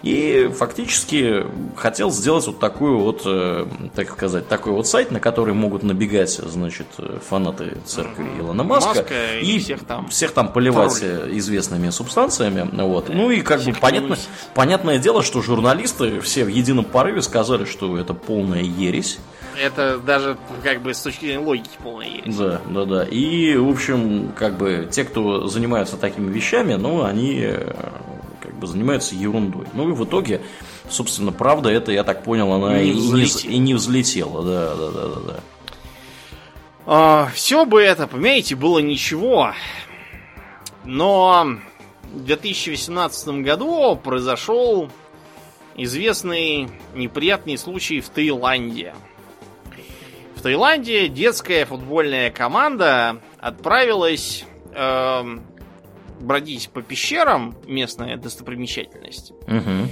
[0.02, 1.46] И фактически
[1.76, 3.66] хотел сделать вот такую вот, э,
[3.96, 6.88] так сказать, такой вот сайт, на который могут набегать, значит,
[7.28, 11.38] фанаты церкви Илона Маска, Маска и, и всех там, всех там поливать тролли.
[11.38, 12.70] известными субстанциями.
[12.82, 13.10] Вот.
[13.10, 14.18] Ну и как бы понятно,
[14.54, 19.20] понятное дело, что журналисты все в едином порыве сказали, что это полная ересь.
[19.62, 22.36] Это даже как бы с точки зрения логики полная ересь.
[22.38, 23.04] Да, да, да.
[23.04, 27.54] И, в общем, как бы те, кто занимаются такими вещами, ну, они
[28.60, 29.66] бы занимаются ерундой.
[29.74, 30.42] Ну и в итоге,
[30.90, 34.44] собственно, правда, это, я так понял, она не и, не, и не взлетела.
[34.44, 35.40] Да, да, да, да, да.
[36.86, 39.54] А, все бы это, понимаете, было ничего.
[40.86, 41.58] Но
[42.04, 44.90] в 2018 году произошел
[45.76, 48.94] известный неприятный случай в Таиланде.
[50.36, 55.40] В Таиланде детская футбольная команда отправилась э,
[56.20, 59.32] бродить по пещерам, местная достопримечательность.
[59.48, 59.90] Угу.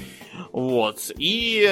[0.52, 1.12] Вот.
[1.18, 1.70] И,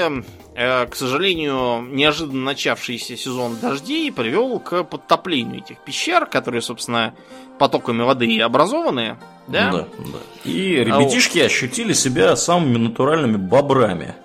[0.56, 7.16] э, к сожалению, неожиданно начавшийся сезон дождей привел к подтоплению этих пещер, которые, собственно,
[7.60, 9.18] потоками воды образованы.
[9.48, 9.72] Да?
[9.72, 10.20] Да, да.
[10.44, 14.16] И ребятишки а, ощутили себя самыми натуральными бобрами.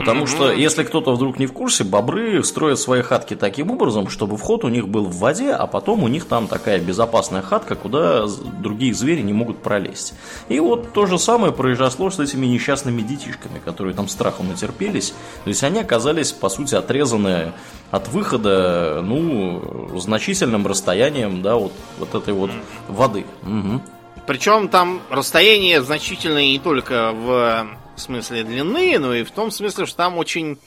[0.00, 4.36] Потому что, если кто-то вдруг не в курсе, бобры строят свои хатки таким образом, чтобы
[4.36, 8.26] вход у них был в воде, а потом у них там такая безопасная хатка, куда
[8.60, 10.14] другие звери не могут пролезть.
[10.48, 15.14] И вот то же самое произошло с этими несчастными детишками, которые там страхом натерпелись.
[15.44, 17.52] То есть они оказались, по сути, отрезаны
[17.90, 22.50] от выхода, ну, значительным расстоянием, да, вот, вот этой вот
[22.88, 23.26] воды.
[23.42, 23.80] Угу.
[24.26, 27.66] Причем там расстояние значительное не только в
[28.00, 30.58] смысле длины, но и в том смысле, что там очень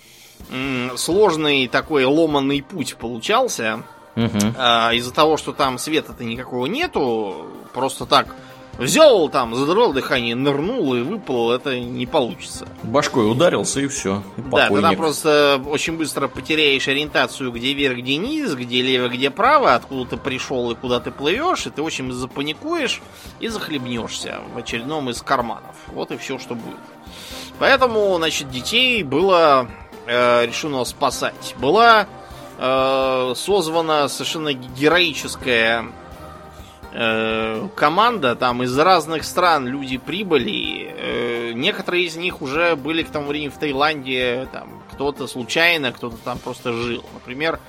[0.96, 3.84] сложный такой ломанный путь получался.
[4.16, 4.54] Угу.
[4.58, 8.28] А, из-за того, что там света-то никакого нету, просто так
[8.78, 12.68] взял там, задрал дыхание, нырнул и выплыл, это не получится.
[12.84, 14.24] Башкой ударился и все.
[14.38, 19.10] И Да, ты там просто очень быстро потеряешь ориентацию, где вверх, где низ, где лево,
[19.10, 23.02] где право, откуда ты пришел и куда ты плывешь, и ты очень запаникуешь
[23.40, 25.76] и захлебнешься в очередном из карманов.
[25.88, 26.80] Вот и все, что будет.
[27.60, 29.68] Поэтому, значит, детей было
[30.06, 31.56] э, решено спасать.
[31.58, 32.08] Была
[32.58, 35.86] э, созвана совершенно героическая
[36.92, 40.94] э, команда, там из разных стран люди прибыли.
[40.98, 46.18] Э, некоторые из них уже были к тому времени в Таиланде, там кто-то случайно, кто-то
[46.18, 47.04] там просто жил.
[47.14, 47.60] Например,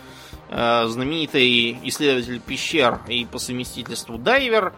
[0.51, 4.73] э, знаменитый исследователь пещер и по совместительству дайвер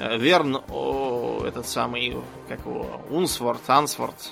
[0.00, 2.16] Верн, о, этот самый,
[2.48, 4.30] как его, Унсворт, Ансворт.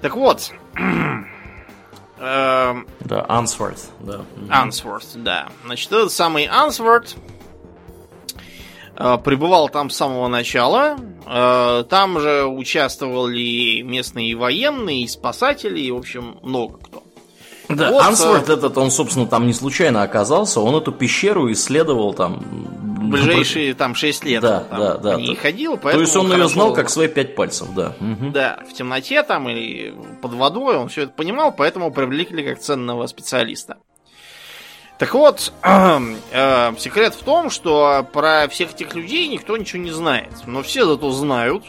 [0.00, 1.26] Так вот, эм,
[2.18, 4.22] Да, Ансворт, да.
[4.50, 5.48] Ансворт, да.
[5.64, 7.14] Значит, этот самый Ансворт
[8.96, 10.96] э, пребывал там с самого начала.
[11.26, 17.02] Э, Там же участвовали местные военные, спасатели, и, в общем, много кто.
[17.68, 22.42] Да, Вот, Ансворт этот, он, собственно, там не случайно оказался, он эту пещеру исследовал там...
[23.12, 25.12] Ближайшие там 6 лет Да, там да, да.
[25.14, 27.94] по ней ходил, То поэтому есть он ее хорошо- знал как свои пять пальцев, да.
[28.00, 28.32] Мгм.
[28.32, 33.06] Да, в темноте там или под водой он все это понимал, поэтому привлекли как ценного
[33.06, 33.76] специалиста.
[34.98, 40.32] Так вот, э, секрет в том, что про всех этих людей никто ничего не знает.
[40.46, 41.64] Но все зато знают,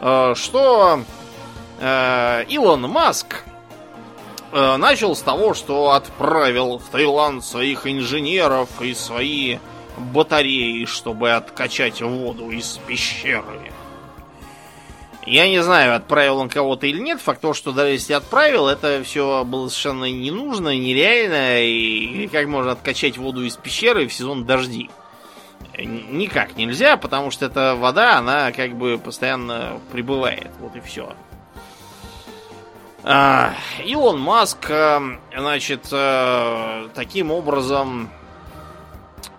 [0.00, 1.00] э, что
[1.80, 3.42] э, Илон Маск
[4.52, 9.58] э, начал с того, что отправил в Таиланд своих инженеров и свои
[9.96, 13.72] батареи, чтобы откачать воду из пещеры.
[15.26, 17.20] Я не знаю, отправил он кого-то или нет.
[17.20, 21.64] Факт то, что даже если отправил, это все было совершенно не нужно, нереально.
[21.64, 24.88] И как можно откачать воду из пещеры в сезон дождей?
[25.76, 30.50] Никак нельзя, потому что эта вода, она как бы постоянно прибывает.
[30.60, 31.12] Вот и все.
[33.02, 33.54] А,
[33.84, 35.00] Илон Маск, э,
[35.36, 38.10] значит, э, таким образом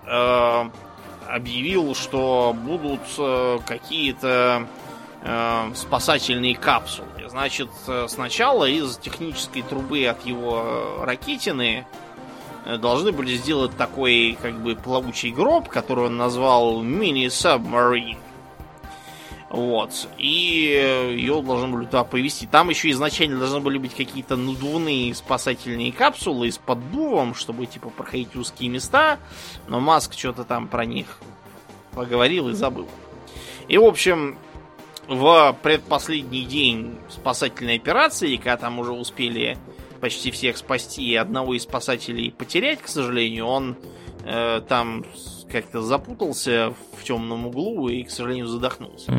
[0.08, 0.70] э,
[1.28, 4.68] объявил, что будут э, какие-то
[5.22, 7.08] э, спасательные капсулы.
[7.28, 11.86] Значит, э, сначала из технической трубы от его э, ракетины
[12.66, 18.18] э, должны были сделать такой, как бы, плавучий гроб, который он назвал мини-сабмарин.
[19.50, 20.10] Вот.
[20.18, 22.48] И ее должны были туда повезти.
[22.48, 28.36] Там еще изначально должны были быть какие-то надувные спасательные капсулы с поддувом, чтобы, типа, проходить
[28.36, 29.20] узкие места.
[29.68, 31.20] Но Маск что-то там про них
[31.94, 32.88] поговорил и забыл.
[33.70, 34.38] И, в общем,
[35.08, 39.58] в предпоследний день спасательной операции, когда там уже успели
[40.02, 43.78] почти всех спасти и одного из спасателей потерять, к сожалению, он
[44.26, 45.06] э, там
[45.52, 49.12] как-то запутался в темном углу и, к сожалению, задохнулся.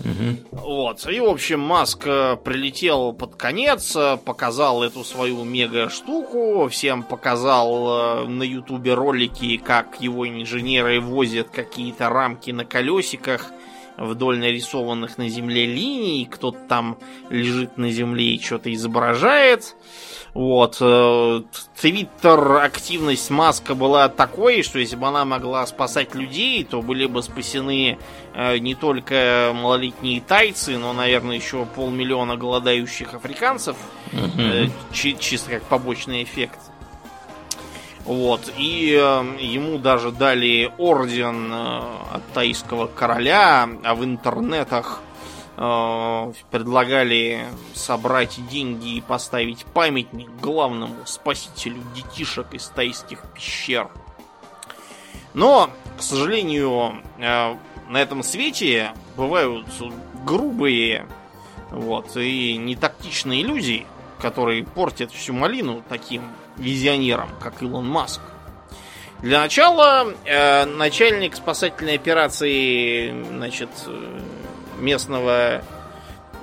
[0.00, 0.38] Мгм.
[0.50, 1.06] Вот.
[1.08, 8.24] И, в общем, Маск э, прилетел под конец, э, показал эту свою мега-штуку, всем показал
[8.24, 13.52] э, на ютубе ролики, как его инженеры возят какие-то рамки на колесиках
[13.96, 16.98] вдоль нарисованных на земле линий, кто-то там
[17.30, 19.76] лежит на земле и что-то изображает.
[20.34, 20.78] Вот.
[20.80, 21.42] э,
[21.80, 27.22] Твиттер активность Маска была такой, что если бы она могла спасать людей, то были бы
[27.22, 27.98] спасены
[28.34, 33.76] э, не только малолетние тайцы, но, наверное, еще полмиллиона голодающих африканцев,
[34.92, 36.58] чи- чисто как побочный эффект.
[38.04, 38.52] Вот.
[38.58, 38.86] И
[39.38, 45.00] ему даже дали орден от тайского короля, а в интернетах
[45.56, 53.88] предлагали собрать деньги и поставить памятник главному спасителю детишек из тайских пещер.
[55.34, 57.56] Но, к сожалению, э,
[57.88, 59.66] на этом свете бывают
[60.24, 61.06] грубые
[61.70, 63.86] вот, и нетактичные люди,
[64.20, 66.22] которые портят всю малину таким
[66.56, 68.20] визионерам, как Илон Маск.
[69.20, 74.20] Для начала э, начальник спасательной операции значит, э,
[74.84, 75.62] местного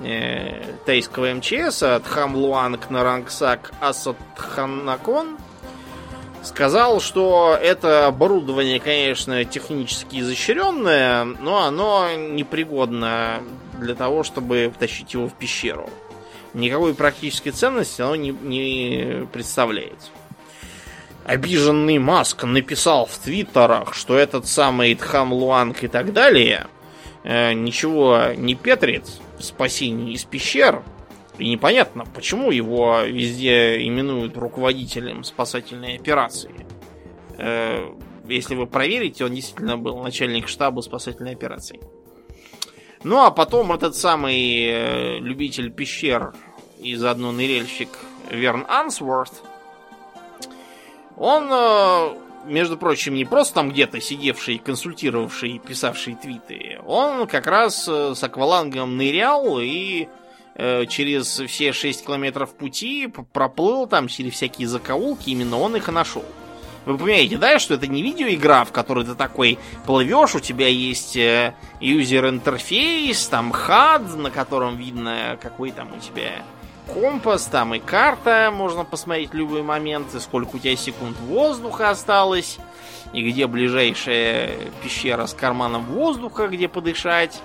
[0.00, 5.38] э, тайского МЧС, Тхамлуанг Нарангсак Асатханакон,
[6.42, 13.40] сказал, что это оборудование, конечно, технически изощренное, но оно непригодно
[13.78, 15.88] для того, чтобы втащить его в пещеру.
[16.54, 19.98] Никакой практической ценности оно не, не представляет.
[21.24, 26.66] Обиженный Маск написал в твиттерах, что этот самый Тхам Луанг и так далее
[27.24, 29.04] э, ничего не петрит
[29.38, 30.82] в спасении из пещер,
[31.38, 36.66] и непонятно, почему его везде именуют руководителем спасательной операции.
[37.38, 37.90] Э,
[38.28, 41.80] если вы проверите, он действительно был начальник штаба спасательной операции.
[43.04, 46.34] Ну а потом этот самый э, любитель пещер
[46.78, 47.88] и заодно ныряльщик
[48.30, 49.32] Верн Ансворт,
[51.16, 57.84] он, э, между прочим, не просто там где-то сидевший, консультировавший, писавший твиты, он как раз
[57.88, 60.08] с аквалангом нырял и
[60.54, 65.92] Э, через все 6 километров пути проплыл там через всякие закоулки, именно он их и
[65.92, 66.24] нашел.
[66.84, 71.16] Вы понимаете, да, что это не видеоигра, в которой ты такой плывешь, у тебя есть
[71.16, 76.42] э, юзер-интерфейс, там хад, на котором видно, какой там у тебя
[76.92, 81.90] компас, там и карта, можно посмотреть в любой момент, и сколько у тебя секунд воздуха
[81.90, 82.58] осталось,
[83.12, 84.50] и где ближайшая
[84.82, 87.40] пещера с карманом воздуха, где подышать.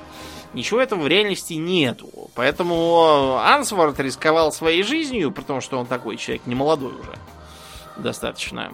[0.54, 2.10] Ничего этого в реальности нету.
[2.34, 7.14] Поэтому Ансворт рисковал своей жизнью, потому что он такой человек, не молодой уже.
[7.98, 8.72] Достаточно.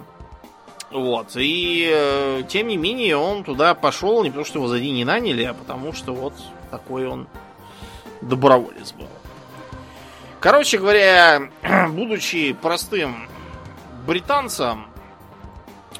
[0.91, 1.31] Вот.
[1.35, 5.05] И э, тем не менее он туда пошел не потому, что его за день не
[5.05, 6.33] наняли, а потому что вот
[6.69, 7.27] такой он
[8.21, 9.07] доброволец был.
[10.43, 11.49] Короче говоря,
[11.91, 13.29] будучи простым
[14.05, 14.87] британцем,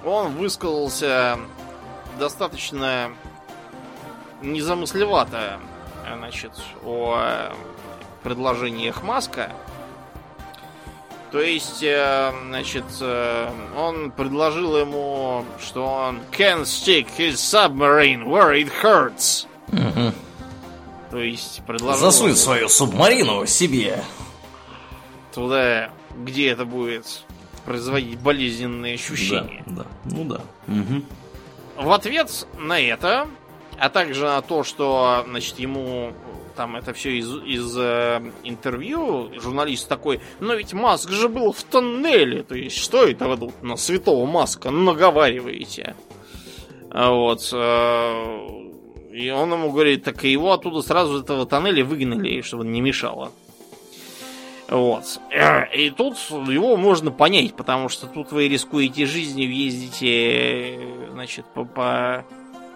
[0.04, 1.40] он высказался
[2.20, 3.14] достаточно
[4.42, 5.62] незамыслевато
[6.18, 6.52] значит,
[6.84, 7.54] о
[8.22, 9.54] предложениях Маска.
[11.32, 18.54] То есть, э, значит, э, он предложил ему, что он can stick his submarine where
[18.62, 19.48] it hurts.
[19.72, 20.14] Угу.
[21.12, 22.02] То есть, предложил...
[22.02, 22.36] Засунь ему...
[22.36, 24.04] свою субмарину себе.
[25.34, 27.24] Туда, где это будет
[27.66, 29.64] производить болезненные ощущения.
[29.66, 30.16] Да, да.
[30.16, 30.42] Ну да.
[30.68, 31.86] Угу.
[31.86, 33.28] В ответ на это
[33.78, 36.14] а также на то, что, значит, ему
[36.56, 41.64] там это все из, из э, интервью журналист такой, но ведь Маск же был в
[41.64, 45.96] тоннеле, то есть что это вы тут на святого Маска наговариваете?
[46.94, 47.50] Вот.
[47.52, 48.48] Э,
[49.12, 53.32] и он ему говорит, так его оттуда сразу из этого тоннеля выгнали, чтобы не мешало.
[54.70, 55.20] Вот.
[55.76, 60.80] И тут его можно понять, потому что тут вы рискуете жизнью, ездите,
[61.12, 62.26] значит, по, по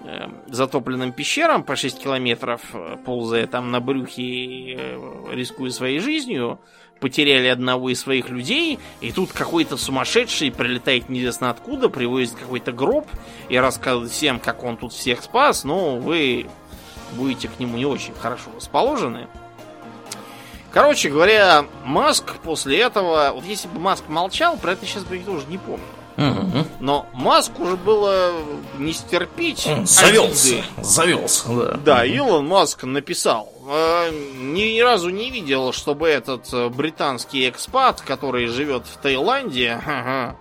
[0.08, 6.60] Э, затопленным пещерам по 6 километров, э, ползая там на брюхе, э, рискуя своей жизнью,
[7.02, 13.06] потеряли одного из своих людей, и тут какой-то сумасшедший прилетает неизвестно откуда, привозит какой-то гроб
[13.50, 16.46] и рассказывает всем, как он тут всех спас, но вы
[17.14, 19.28] будете к нему не очень хорошо расположены.
[20.78, 25.24] Короче говоря, Маск после этого, вот если бы Маск молчал, про это сейчас бы я
[25.24, 25.82] тоже не помню.
[26.80, 28.32] Но Маск уже было
[28.78, 29.68] не стерпеть.
[29.86, 30.50] Завелся.
[30.50, 30.64] Обиды.
[30.84, 31.78] Завелся, да.
[31.84, 33.52] Да, Илон Маск написал.
[33.68, 39.82] «Э, ни, ни разу не видел, чтобы этот э, британский экспат, который живет в Таиланде,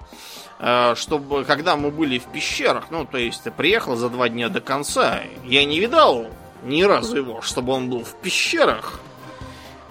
[0.59, 4.61] э, чтобы когда мы были в пещерах, ну, то есть приехал за два дня до
[4.61, 6.27] конца, я не видал
[6.63, 9.01] ни разу его, чтобы он был в пещерах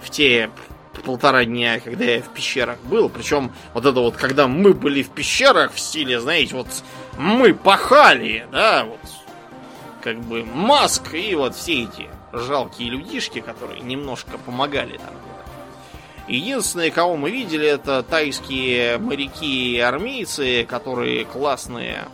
[0.06, 0.50] в те
[1.04, 3.08] полтора дня, когда я в пещерах был.
[3.08, 6.68] Причем вот это вот, когда мы были в пещерах в стиле, знаете, вот
[7.18, 9.00] мы пахали, да, вот
[10.00, 15.14] как бы Маск и вот все эти жалкие людишки, которые немножко помогали там.
[16.28, 22.04] Единственные, кого мы видели, это тайские моряки и армейцы, которые классные.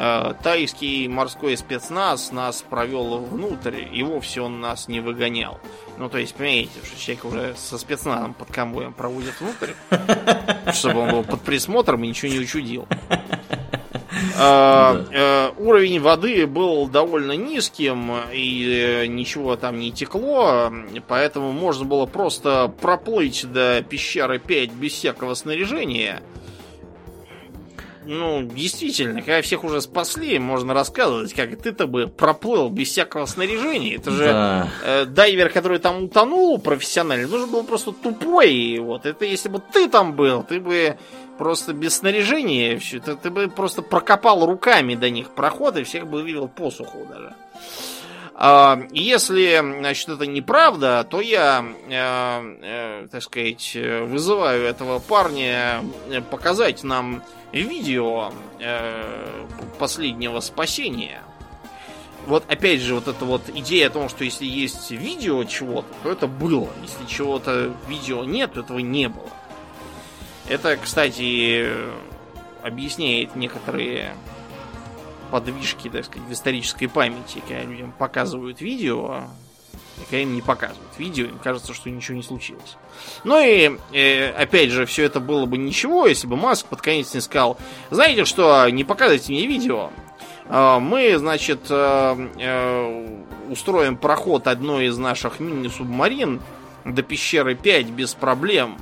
[0.00, 5.58] Э, тайский морской спецназ нас провел внутрь, и вовсе он нас не выгонял.
[5.98, 9.72] Ну, то есть, понимаете, что человек уже со спецназом под конвоем проводит внутрь,
[10.72, 12.86] чтобы он был под присмотром и ничего не учудил.
[14.40, 20.72] А, э, уровень воды был довольно низким, и ничего там не текло,
[21.08, 26.22] поэтому можно было просто проплыть до пещеры 5 без всякого снаряжения–
[28.08, 33.96] ну, действительно, когда всех уже спасли, можно рассказывать, как ты-то бы проплыл без всякого снаряжения.
[33.96, 34.68] Это же да.
[34.82, 38.78] э, дайвер, который там утонул профессионально, нужен был просто тупой.
[38.78, 40.96] Вот это если бы ты там был, ты бы
[41.36, 46.06] просто без снаряжения, все, ты, ты бы просто прокопал руками до них проход и всех
[46.06, 47.34] бы вывел посуху даже.
[48.40, 56.20] А, если, значит, это неправда, то я, э, э, так сказать, вызываю этого парня э,
[56.20, 58.30] показать нам видео
[59.78, 61.22] последнего спасения.
[62.26, 66.12] Вот опять же, вот эта вот идея о том, что если есть видео чего-то, то
[66.12, 66.68] это было.
[66.82, 69.30] Если чего-то видео нет, то этого не было.
[70.46, 71.72] Это, кстати,
[72.62, 74.14] объясняет некоторые
[75.30, 79.24] подвижки, так сказать, в исторической памяти, когда людям показывают видео,
[79.98, 82.76] и когда им не показывают видео, им кажется, что ничего не случилось.
[83.24, 87.14] Ну и, э, опять же, все это было бы ничего, если бы Маск под конец
[87.14, 87.58] не сказал,
[87.90, 89.90] знаете что, не показывайте мне видео,
[90.48, 93.18] а, мы, значит, э, э,
[93.50, 96.40] устроим проход одной из наших мини-субмарин
[96.84, 98.78] до пещеры 5 без проблем.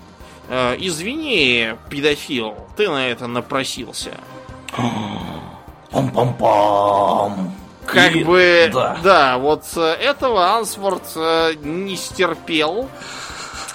[0.48, 4.12] Извини, педофил, ты на это напросился.
[5.96, 7.52] Пам-пам-пам.
[7.86, 8.98] Как и, бы, да.
[9.02, 12.90] да, вот э, этого Ансворт э, не стерпел,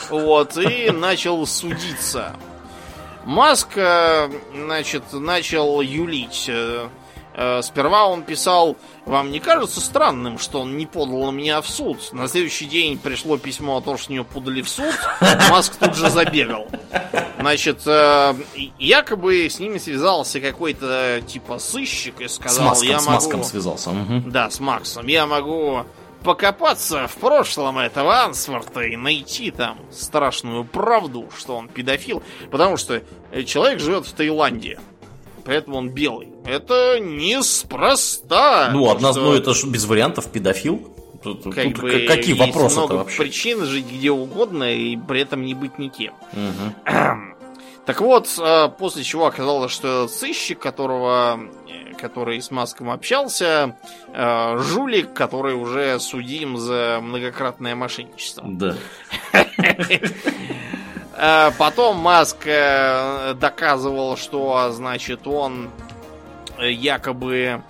[0.10, 2.36] вот, и начал судиться.
[3.26, 6.52] Маск, э, значит, начал юлить
[7.62, 8.76] сперва он писал,
[9.06, 12.12] вам не кажется странным, что он не подал на меня в суд?
[12.12, 14.94] На следующий день пришло письмо о том, что него подали в суд.
[15.50, 16.68] Маск тут же забегал.
[17.42, 18.34] Значит, э,
[18.80, 23.16] якобы с ними связался какой-то типа сыщик и сказал, с Маском, я с могу...
[23.16, 23.90] Маском связался.
[23.90, 24.24] Угу.
[24.28, 25.08] Да, с Максом.
[25.08, 25.86] Я могу
[26.24, 32.24] покопаться в прошлом этого Ансворта и найти там страшную правду, что он педофил.
[32.52, 33.02] Потому что
[33.46, 34.80] человек живет в Таиланде
[35.44, 36.30] поэтому он белый.
[36.46, 38.70] Это неспроста.
[38.72, 39.22] Ну, одна, что...
[39.22, 40.96] ну это же без вариантов педофил.
[41.24, 43.22] Тут, как тут бы какие вопросы много вообще?
[43.22, 46.14] причин жить где угодно и при этом не быть никем.
[46.34, 46.92] Угу.
[47.84, 53.76] Так вот, а, после чего оказалось, что сыщик, которого, э, который с Маском общался,
[54.14, 58.44] а, жулик, который уже судим за многократное мошенничество.
[58.48, 58.76] Да.
[61.14, 65.70] Э, потом Маск э, доказывал, что, значит, он
[66.58, 67.62] э, якобы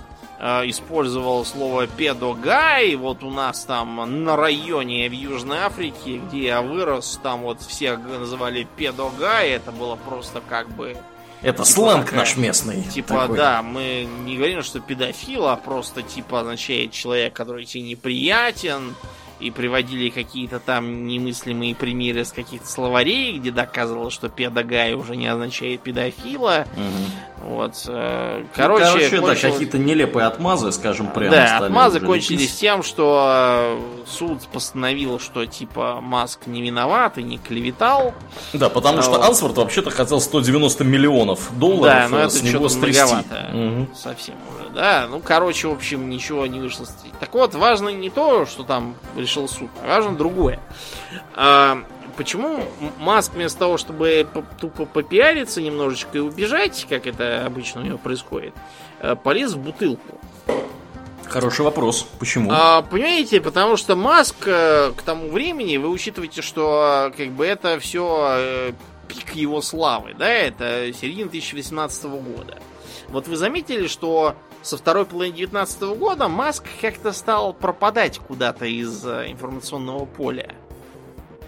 [0.42, 2.96] использовал слово педогай.
[2.96, 8.00] Вот у нас там на районе в Южной Африке, где я вырос, там вот всех
[8.00, 9.50] называли педогай.
[9.52, 10.98] Это было просто как бы...
[11.44, 12.84] Это типа сленг такая, наш местный.
[12.84, 13.38] Типа, такой.
[13.38, 18.96] да, мы не говорим, что педофил, а просто типа означает человек, который тебе неприятен,
[19.42, 25.28] и приводили какие-то там немыслимые примеры с каких-то словарей, где доказывалось, что педагай уже не
[25.28, 26.66] означает педофила.
[26.76, 27.50] Угу.
[27.50, 27.86] Вот.
[27.88, 29.42] Э, короче, ну, короче кончилось...
[29.42, 31.32] да, какие-то нелепые отмазы, скажем прямо.
[31.32, 32.60] Да, отмазы кончились лепить.
[32.60, 38.14] тем, что э, суд постановил, что типа Маск не виноват и не клеветал.
[38.54, 39.24] Да, потому а что вот.
[39.24, 43.16] Ансворт вообще-то хотел 190 миллионов долларов да, но это с него стрясти.
[43.54, 43.96] Угу.
[43.96, 45.08] Совсем уже, да.
[45.10, 46.86] Ну, короче, в общем, ничего не вышло.
[47.20, 49.70] Так вот, важно не то, что там решил суд.
[49.86, 50.60] Важно другое.
[51.36, 51.84] А,
[52.18, 52.64] почему
[53.00, 54.28] Маск вместо того, чтобы
[54.60, 58.54] тупо попиариться немножечко и убежать, как это обычно у него происходит,
[59.00, 60.20] э, полез в бутылку?
[61.28, 62.06] Хороший вопрос.
[62.20, 62.52] Почему?
[62.52, 67.80] А, понимаете, потому что Маск э, к тому времени, вы учитываете, что как бы это
[67.80, 68.72] все э,
[69.08, 72.60] пик его славы, да, это середина 2018 года.
[73.08, 79.06] Вот вы заметили, что со второй половины 2019 года Маск как-то стал пропадать куда-то из
[79.06, 80.56] э, информационного поля.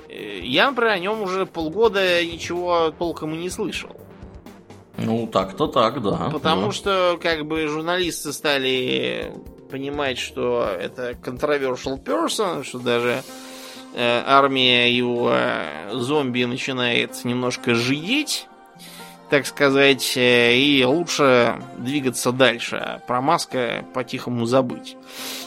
[0.09, 3.95] Э, я, например, о нем уже полгода ничего толком и не слышал.
[4.97, 6.29] Ну, так-то так, да.
[6.31, 6.71] Потому да.
[6.71, 9.33] что, как бы, журналисты стали
[9.71, 13.23] понимать, что это controversial person, что даже
[13.95, 18.47] э, армия его э, зомби начинает немножко жидеть
[19.33, 24.95] так сказать, э, и лучше двигаться дальше, а про Маска по-тихому забыть.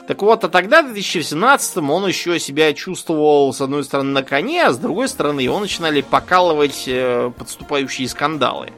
[0.09, 4.65] Так вот, а тогда, в 2017 он еще себя чувствовал, с одной стороны, на коне,
[4.65, 8.73] а с другой стороны, его начинали покалывать э, подступающие скандалы.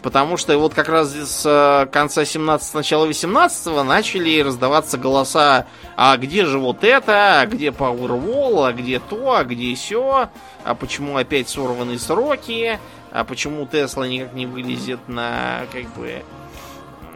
[0.00, 5.66] Потому что вот как раз с э, конца 17 начала 18 начали раздаваться голоса,
[5.96, 10.28] а где же вот это, а где Powerwall, а где то, а где все,
[10.62, 12.78] а почему опять сорваны сроки,
[13.16, 16.22] а почему Тесла никак не вылезет на как бы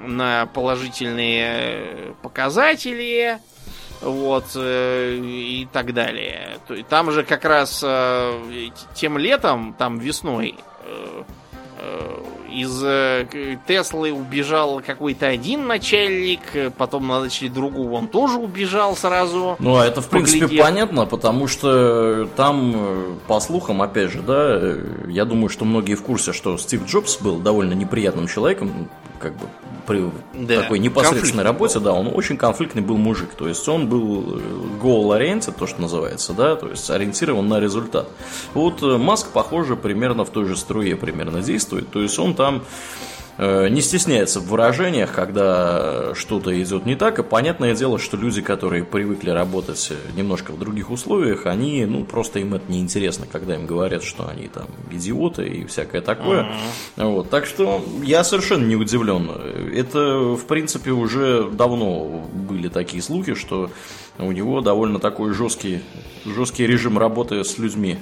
[0.06, 3.38] на положительные показатели,
[4.00, 6.56] вот, э, и так далее.
[6.88, 10.54] Там же как раз э, тем летом, там весной,
[10.84, 11.22] э,
[12.52, 12.80] из
[13.66, 16.40] Теслы убежал какой-то один начальник,
[16.76, 19.56] потом начали другого, он тоже убежал сразу.
[19.58, 20.64] Ну, а это, в принципе, поглядев.
[20.64, 24.60] понятно, потому что там, по слухам, опять же, да,
[25.06, 29.46] я думаю, что многие в курсе, что Стив Джобс был довольно неприятным человеком, как бы
[29.86, 31.84] при да, такой непосредственной работе, был.
[31.84, 33.34] да, он очень конфликтный был мужик.
[33.34, 34.40] То есть он был э,
[34.82, 38.08] goal-oriented, то, что называется, да, то есть ориентирован на результат.
[38.54, 41.90] Вот э, Маск, похоже, примерно в той же струе примерно действует.
[41.90, 42.62] То есть он там
[43.38, 47.18] не стесняется в выражениях, когда что-то идет не так.
[47.18, 52.38] И понятное дело, что люди, которые привыкли работать немножко в других условиях, они, ну, просто
[52.40, 56.52] им это неинтересно, когда им говорят, что они там идиоты и всякое такое.
[56.96, 59.30] Вот, так что я совершенно не удивлен.
[59.74, 63.70] Это, в принципе, уже давно были такие слухи, что
[64.18, 65.80] у него довольно такой жесткий,
[66.26, 67.98] жесткий режим работы с людьми.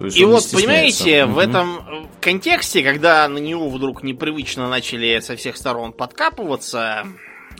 [0.00, 1.34] И вот, понимаете, угу.
[1.34, 7.06] в этом контексте, когда на него вдруг непривычно начали со всех сторон подкапываться,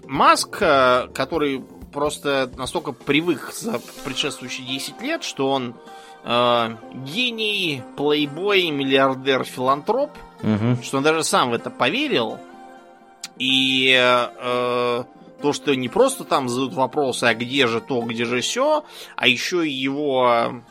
[0.04, 5.74] Маск, э, который просто настолько привык за предшествующие 10 лет, что он
[6.24, 6.76] э,
[7.06, 10.10] гений, плейбой, миллиардер, филантроп,
[10.42, 10.82] угу.
[10.82, 12.38] что он даже сам в это поверил.
[13.38, 15.04] И э,
[15.42, 18.84] то, что не просто там задают вопросы, а где же то, где же все,
[19.16, 20.62] а еще и его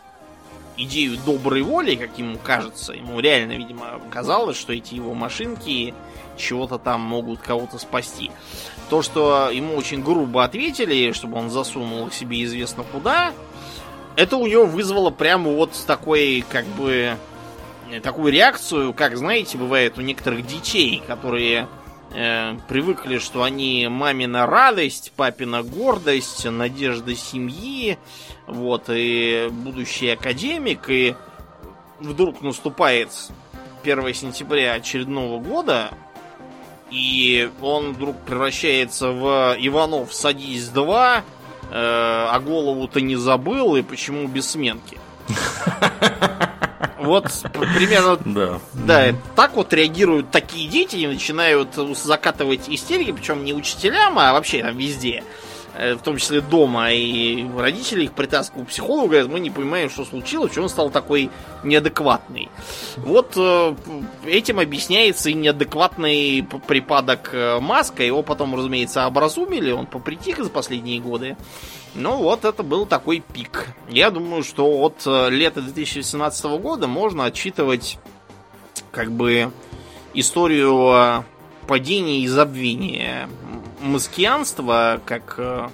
[0.77, 2.93] идею доброй воли, как ему кажется.
[2.93, 5.93] Ему реально, видимо, казалось, что эти его машинки
[6.38, 8.31] чего-то там могут кого-то спасти.
[8.89, 13.34] То, что ему очень грубо ответили, чтобы он засунул их себе известно куда,
[14.15, 17.18] это у него вызвало прямо вот такой, как бы,
[18.03, 21.68] такую реакцию, как, знаете, бывает у некоторых детей, которые
[22.16, 27.98] э, привыкли, что они мамина радость, папина гордость, надежда семьи,
[28.48, 31.16] вот, и будущий академик, и
[32.00, 33.10] вдруг наступает
[33.84, 35.92] 1 сентября очередного года,
[36.90, 41.22] и он вдруг превращается в Иванов садись 2, э,
[41.72, 44.98] а голову-то не забыл, и почему без сменки.
[47.06, 47.32] Вот
[47.76, 48.60] примерно да.
[48.73, 54.61] Да, так вот реагируют такие дети и начинают закатывать истерики, причем не учителям, а вообще
[54.61, 55.23] там везде.
[55.77, 59.89] Э, в том числе дома, и родители их притаскивают к психологу, говорят, мы не понимаем,
[59.89, 61.30] что случилось, почему он стал такой
[61.64, 62.49] неадекватный.
[62.95, 63.76] Вот э,
[64.26, 71.02] этим объясняется и неадекватный припадок э, Маска, его потом, разумеется, образумили, он попритих за последние
[71.02, 71.35] годы.
[71.93, 73.68] Ну вот, это был такой пик.
[73.89, 77.99] Я думаю, что от лета 2017 года можно отчитывать
[78.91, 79.52] как бы
[80.14, 81.26] историю
[81.68, 83.30] падения и забвения
[83.86, 85.70] маскианства как э,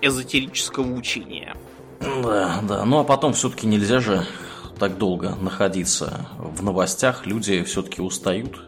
[0.00, 1.54] эзотерического учения.
[2.00, 2.84] Да, да.
[2.84, 4.26] Ну а потом все-таки нельзя же
[4.78, 7.26] так долго находиться в новостях.
[7.26, 8.60] Люди все-таки устают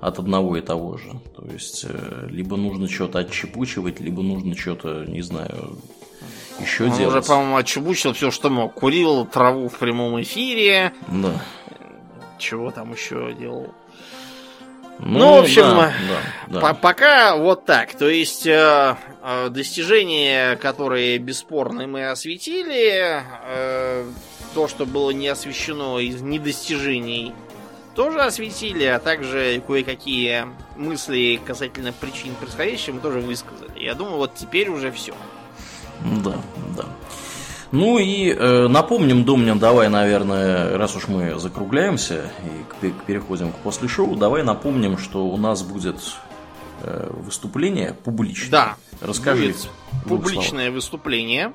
[0.00, 1.12] от одного и того же.
[1.36, 5.78] То есть, э, либо нужно что-то отчепучивать, либо нужно что-то, не знаю,
[6.60, 7.16] еще Он делать.
[7.16, 8.74] уже, по-моему, отчебучил все, что мог.
[8.74, 10.92] Курил траву в прямом эфире.
[11.08, 11.42] Да.
[12.38, 13.72] Чего там еще делал?
[14.98, 15.92] Ну, ну в общем, да,
[16.48, 16.74] да, да.
[16.74, 17.94] пока вот так.
[17.94, 23.22] То есть э, э, достижения, которые бесспорны, мы осветили.
[23.46, 24.06] Э,
[24.54, 27.34] то, что было не освещено из недостижений,
[27.94, 30.46] тоже осветили, а также кое-какие
[30.76, 33.78] мысли касательно причин происходящего мы тоже высказали.
[33.78, 35.14] Я думаю, вот теперь уже все.
[36.24, 36.36] Да,
[36.76, 36.84] да.
[37.74, 42.30] Ну и э, напомним, Домнин, давай, наверное, раз уж мы закругляемся
[42.80, 45.96] и переходим к после шоу, давай напомним, что у нас будет
[46.82, 48.50] э, выступление публичное.
[48.50, 48.76] Да.
[49.00, 49.46] Расскажи.
[49.48, 49.70] Будет
[50.06, 50.74] публичное слов.
[50.76, 51.52] выступление.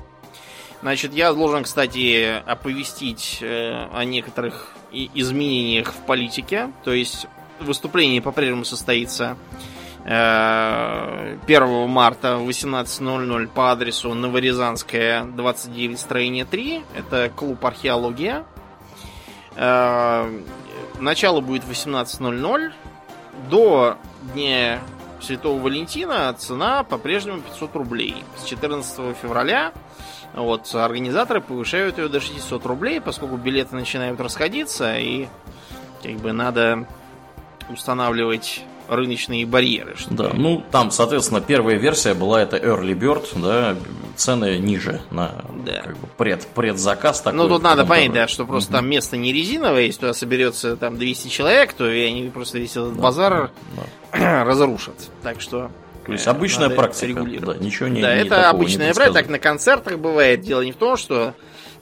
[0.82, 6.74] Значит, я должен, кстати, оповестить э, о некоторых изменениях в политике.
[6.84, 7.28] То есть
[7.62, 9.38] выступление по-прежнему состоится
[10.10, 16.84] 1 э, марта в 18.00 по адресу Новорязанская, 29, строение 3.
[16.95, 18.44] Это клуб «Археология».
[19.56, 20.27] Э,
[20.99, 22.72] начало будет 18.00.
[23.52, 23.98] До
[24.34, 24.80] Дня
[25.22, 28.23] Святого Валентина цена по-прежнему 500 рублей.
[28.36, 29.73] С 14 февраля
[30.34, 35.27] вот, организаторы повышают ее до 600 рублей, поскольку билеты начинают расходиться, и
[36.02, 36.88] как бы надо
[37.69, 39.95] устанавливать рыночные барьеры.
[39.98, 43.76] Что да, ну там, соответственно, первая версия была это Early Bird, да,
[44.16, 45.82] цены ниже на да.
[45.82, 47.38] как бы пред, предзаказ такой.
[47.38, 48.78] Ну тут надо понять, да, что просто угу.
[48.78, 52.72] там место не резиновое, если туда соберется там 200 человек, то и они просто весь
[52.72, 53.52] этот да, базар
[54.11, 54.44] да.
[54.45, 54.95] разрушат.
[55.24, 55.72] Так что
[56.06, 57.22] то есть обычная практика.
[57.24, 59.22] Да, ничего не Да, это обычная практика.
[59.22, 60.41] Так на концертах бывает.
[60.41, 61.36] Дело не в том, что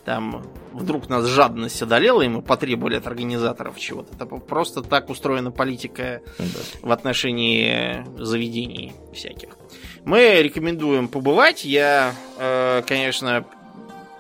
[0.08, 4.16] там вдруг нас жадность одолела, и мы потребовали от организаторов чего-то.
[4.16, 6.46] Это просто так устроена политика да.
[6.82, 9.58] в отношении заведений всяких.
[10.06, 11.66] Мы рекомендуем побывать.
[11.66, 13.46] Я, э, конечно,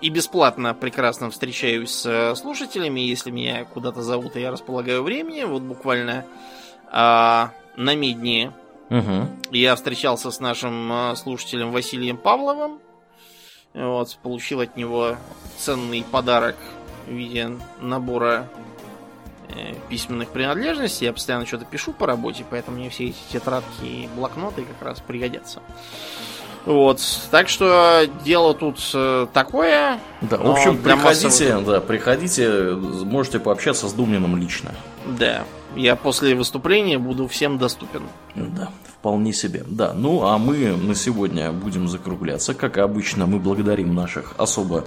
[0.02, 3.00] и бесплатно прекрасно встречаюсь с слушателями.
[3.00, 5.46] Если меня куда-то зовут, и я располагаю времени.
[5.46, 6.26] Вот буквально
[6.92, 8.52] э, на Медне
[8.90, 9.28] Угу.
[9.52, 12.80] Я встречался с нашим э, слушателем Василием Павловым.
[13.74, 15.18] Вот, получил от него
[15.58, 16.56] ценный подарок
[17.06, 18.48] в виде набора
[19.50, 21.06] э, письменных принадлежностей.
[21.06, 25.00] Я постоянно что-то пишу по работе, поэтому мне все эти тетрадки и блокноты как раз
[25.00, 25.62] пригодятся.
[26.66, 30.00] Вот, так что дело тут э, такое.
[30.20, 31.66] Да, в общем, приходите, массовых...
[31.66, 34.76] да, приходите, можете пообщаться с Думниным лично.
[35.06, 35.46] Да,
[35.78, 38.04] я после выступления буду всем доступен.
[38.36, 39.64] Да, вполне себе.
[39.68, 42.54] Да, ну а мы на сегодня будем закругляться.
[42.54, 44.86] Как обычно, мы благодарим наших особо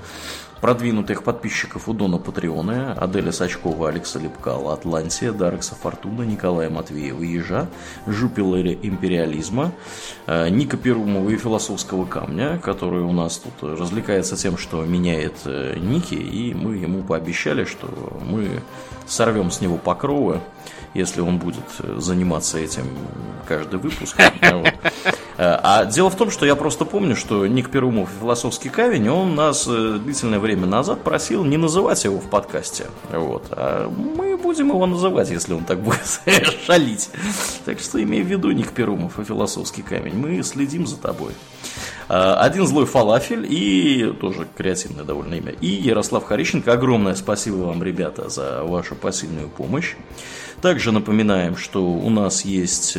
[0.60, 7.68] продвинутых подписчиков у Дона Патреона, Аделя Сачкова, Алекса Лепкала, Атлантия, Дарекса Фортуна, Николая Матвеева, Ежа,
[8.06, 9.72] Жупилера Империализма,
[10.26, 15.76] э, Ника Перумова и Философского Камня, который у нас тут развлекается тем, что меняет э,
[15.78, 17.88] ники, и мы ему пообещали, что
[18.24, 18.62] мы
[19.06, 20.40] сорвем с него покровы
[20.94, 22.84] если он будет э, заниматься этим
[23.46, 24.16] каждый выпуск.
[25.36, 29.34] Э, а дело в том, что я просто помню, что Ник Перумов, философский камень, он
[29.34, 32.88] нас э, длительное время назад просил не называть его в подкасте.
[33.10, 33.46] Вот.
[33.52, 36.02] А мы будем его называть, если он так будет
[36.66, 37.08] шалить.
[37.64, 41.32] Так что имей в виду, Ник Перумов и философский камень, мы следим за тобой.
[42.08, 45.52] Один злой фалафель и тоже креативное довольно имя.
[45.52, 46.70] И Ярослав Харищенко.
[46.70, 49.94] Огромное спасибо вам, ребята, за вашу посильную помощь.
[50.62, 52.96] Также напоминаем, что у нас есть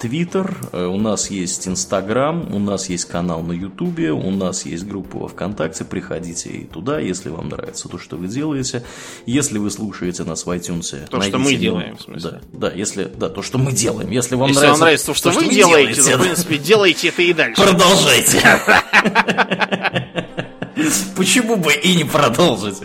[0.00, 4.86] Твиттер, э, у нас есть Инстаграм, у нас есть канал на Ютубе, у нас есть
[4.86, 5.84] группа во Вконтакте.
[5.84, 8.82] Приходите и туда, если вам нравится то, что вы делаете.
[9.26, 12.40] Если вы слушаете нас в iTunes, то, что мы делаем, в смысле.
[12.50, 14.10] Да, да, если, да, то, что мы делаем.
[14.10, 16.18] Если вам если нравится, вам нравится то, что, то, что вы, вы делаете, делаете, то,
[16.18, 17.62] в принципе, делайте это и дальше.
[17.62, 18.40] Продолжайте.
[21.16, 22.78] Почему бы и не продолжить?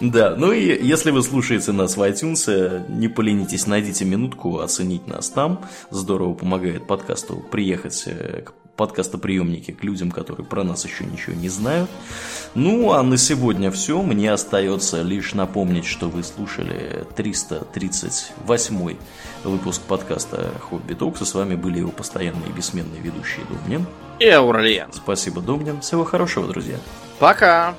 [0.00, 5.30] Да, ну и если вы слушаете нас в iTunes, не поленитесь, найдите минутку оценить нас
[5.30, 5.64] там.
[5.90, 11.50] Здорово помогает подкасту приехать э, к подкастоприемнике к людям, которые про нас еще ничего не
[11.50, 11.90] знают.
[12.54, 14.00] Ну, а на сегодня все.
[14.00, 18.96] Мне остается лишь напомнить, что вы слушали 338
[19.44, 21.26] выпуск подкаста Хобби Токса.
[21.26, 23.86] С вами были его постоянные и бессменные ведущие Домнин
[24.18, 24.92] и Ауралиен.
[24.92, 25.80] Спасибо, Домнин.
[25.80, 26.78] Всего хорошего, друзья.
[27.20, 27.76] Пока!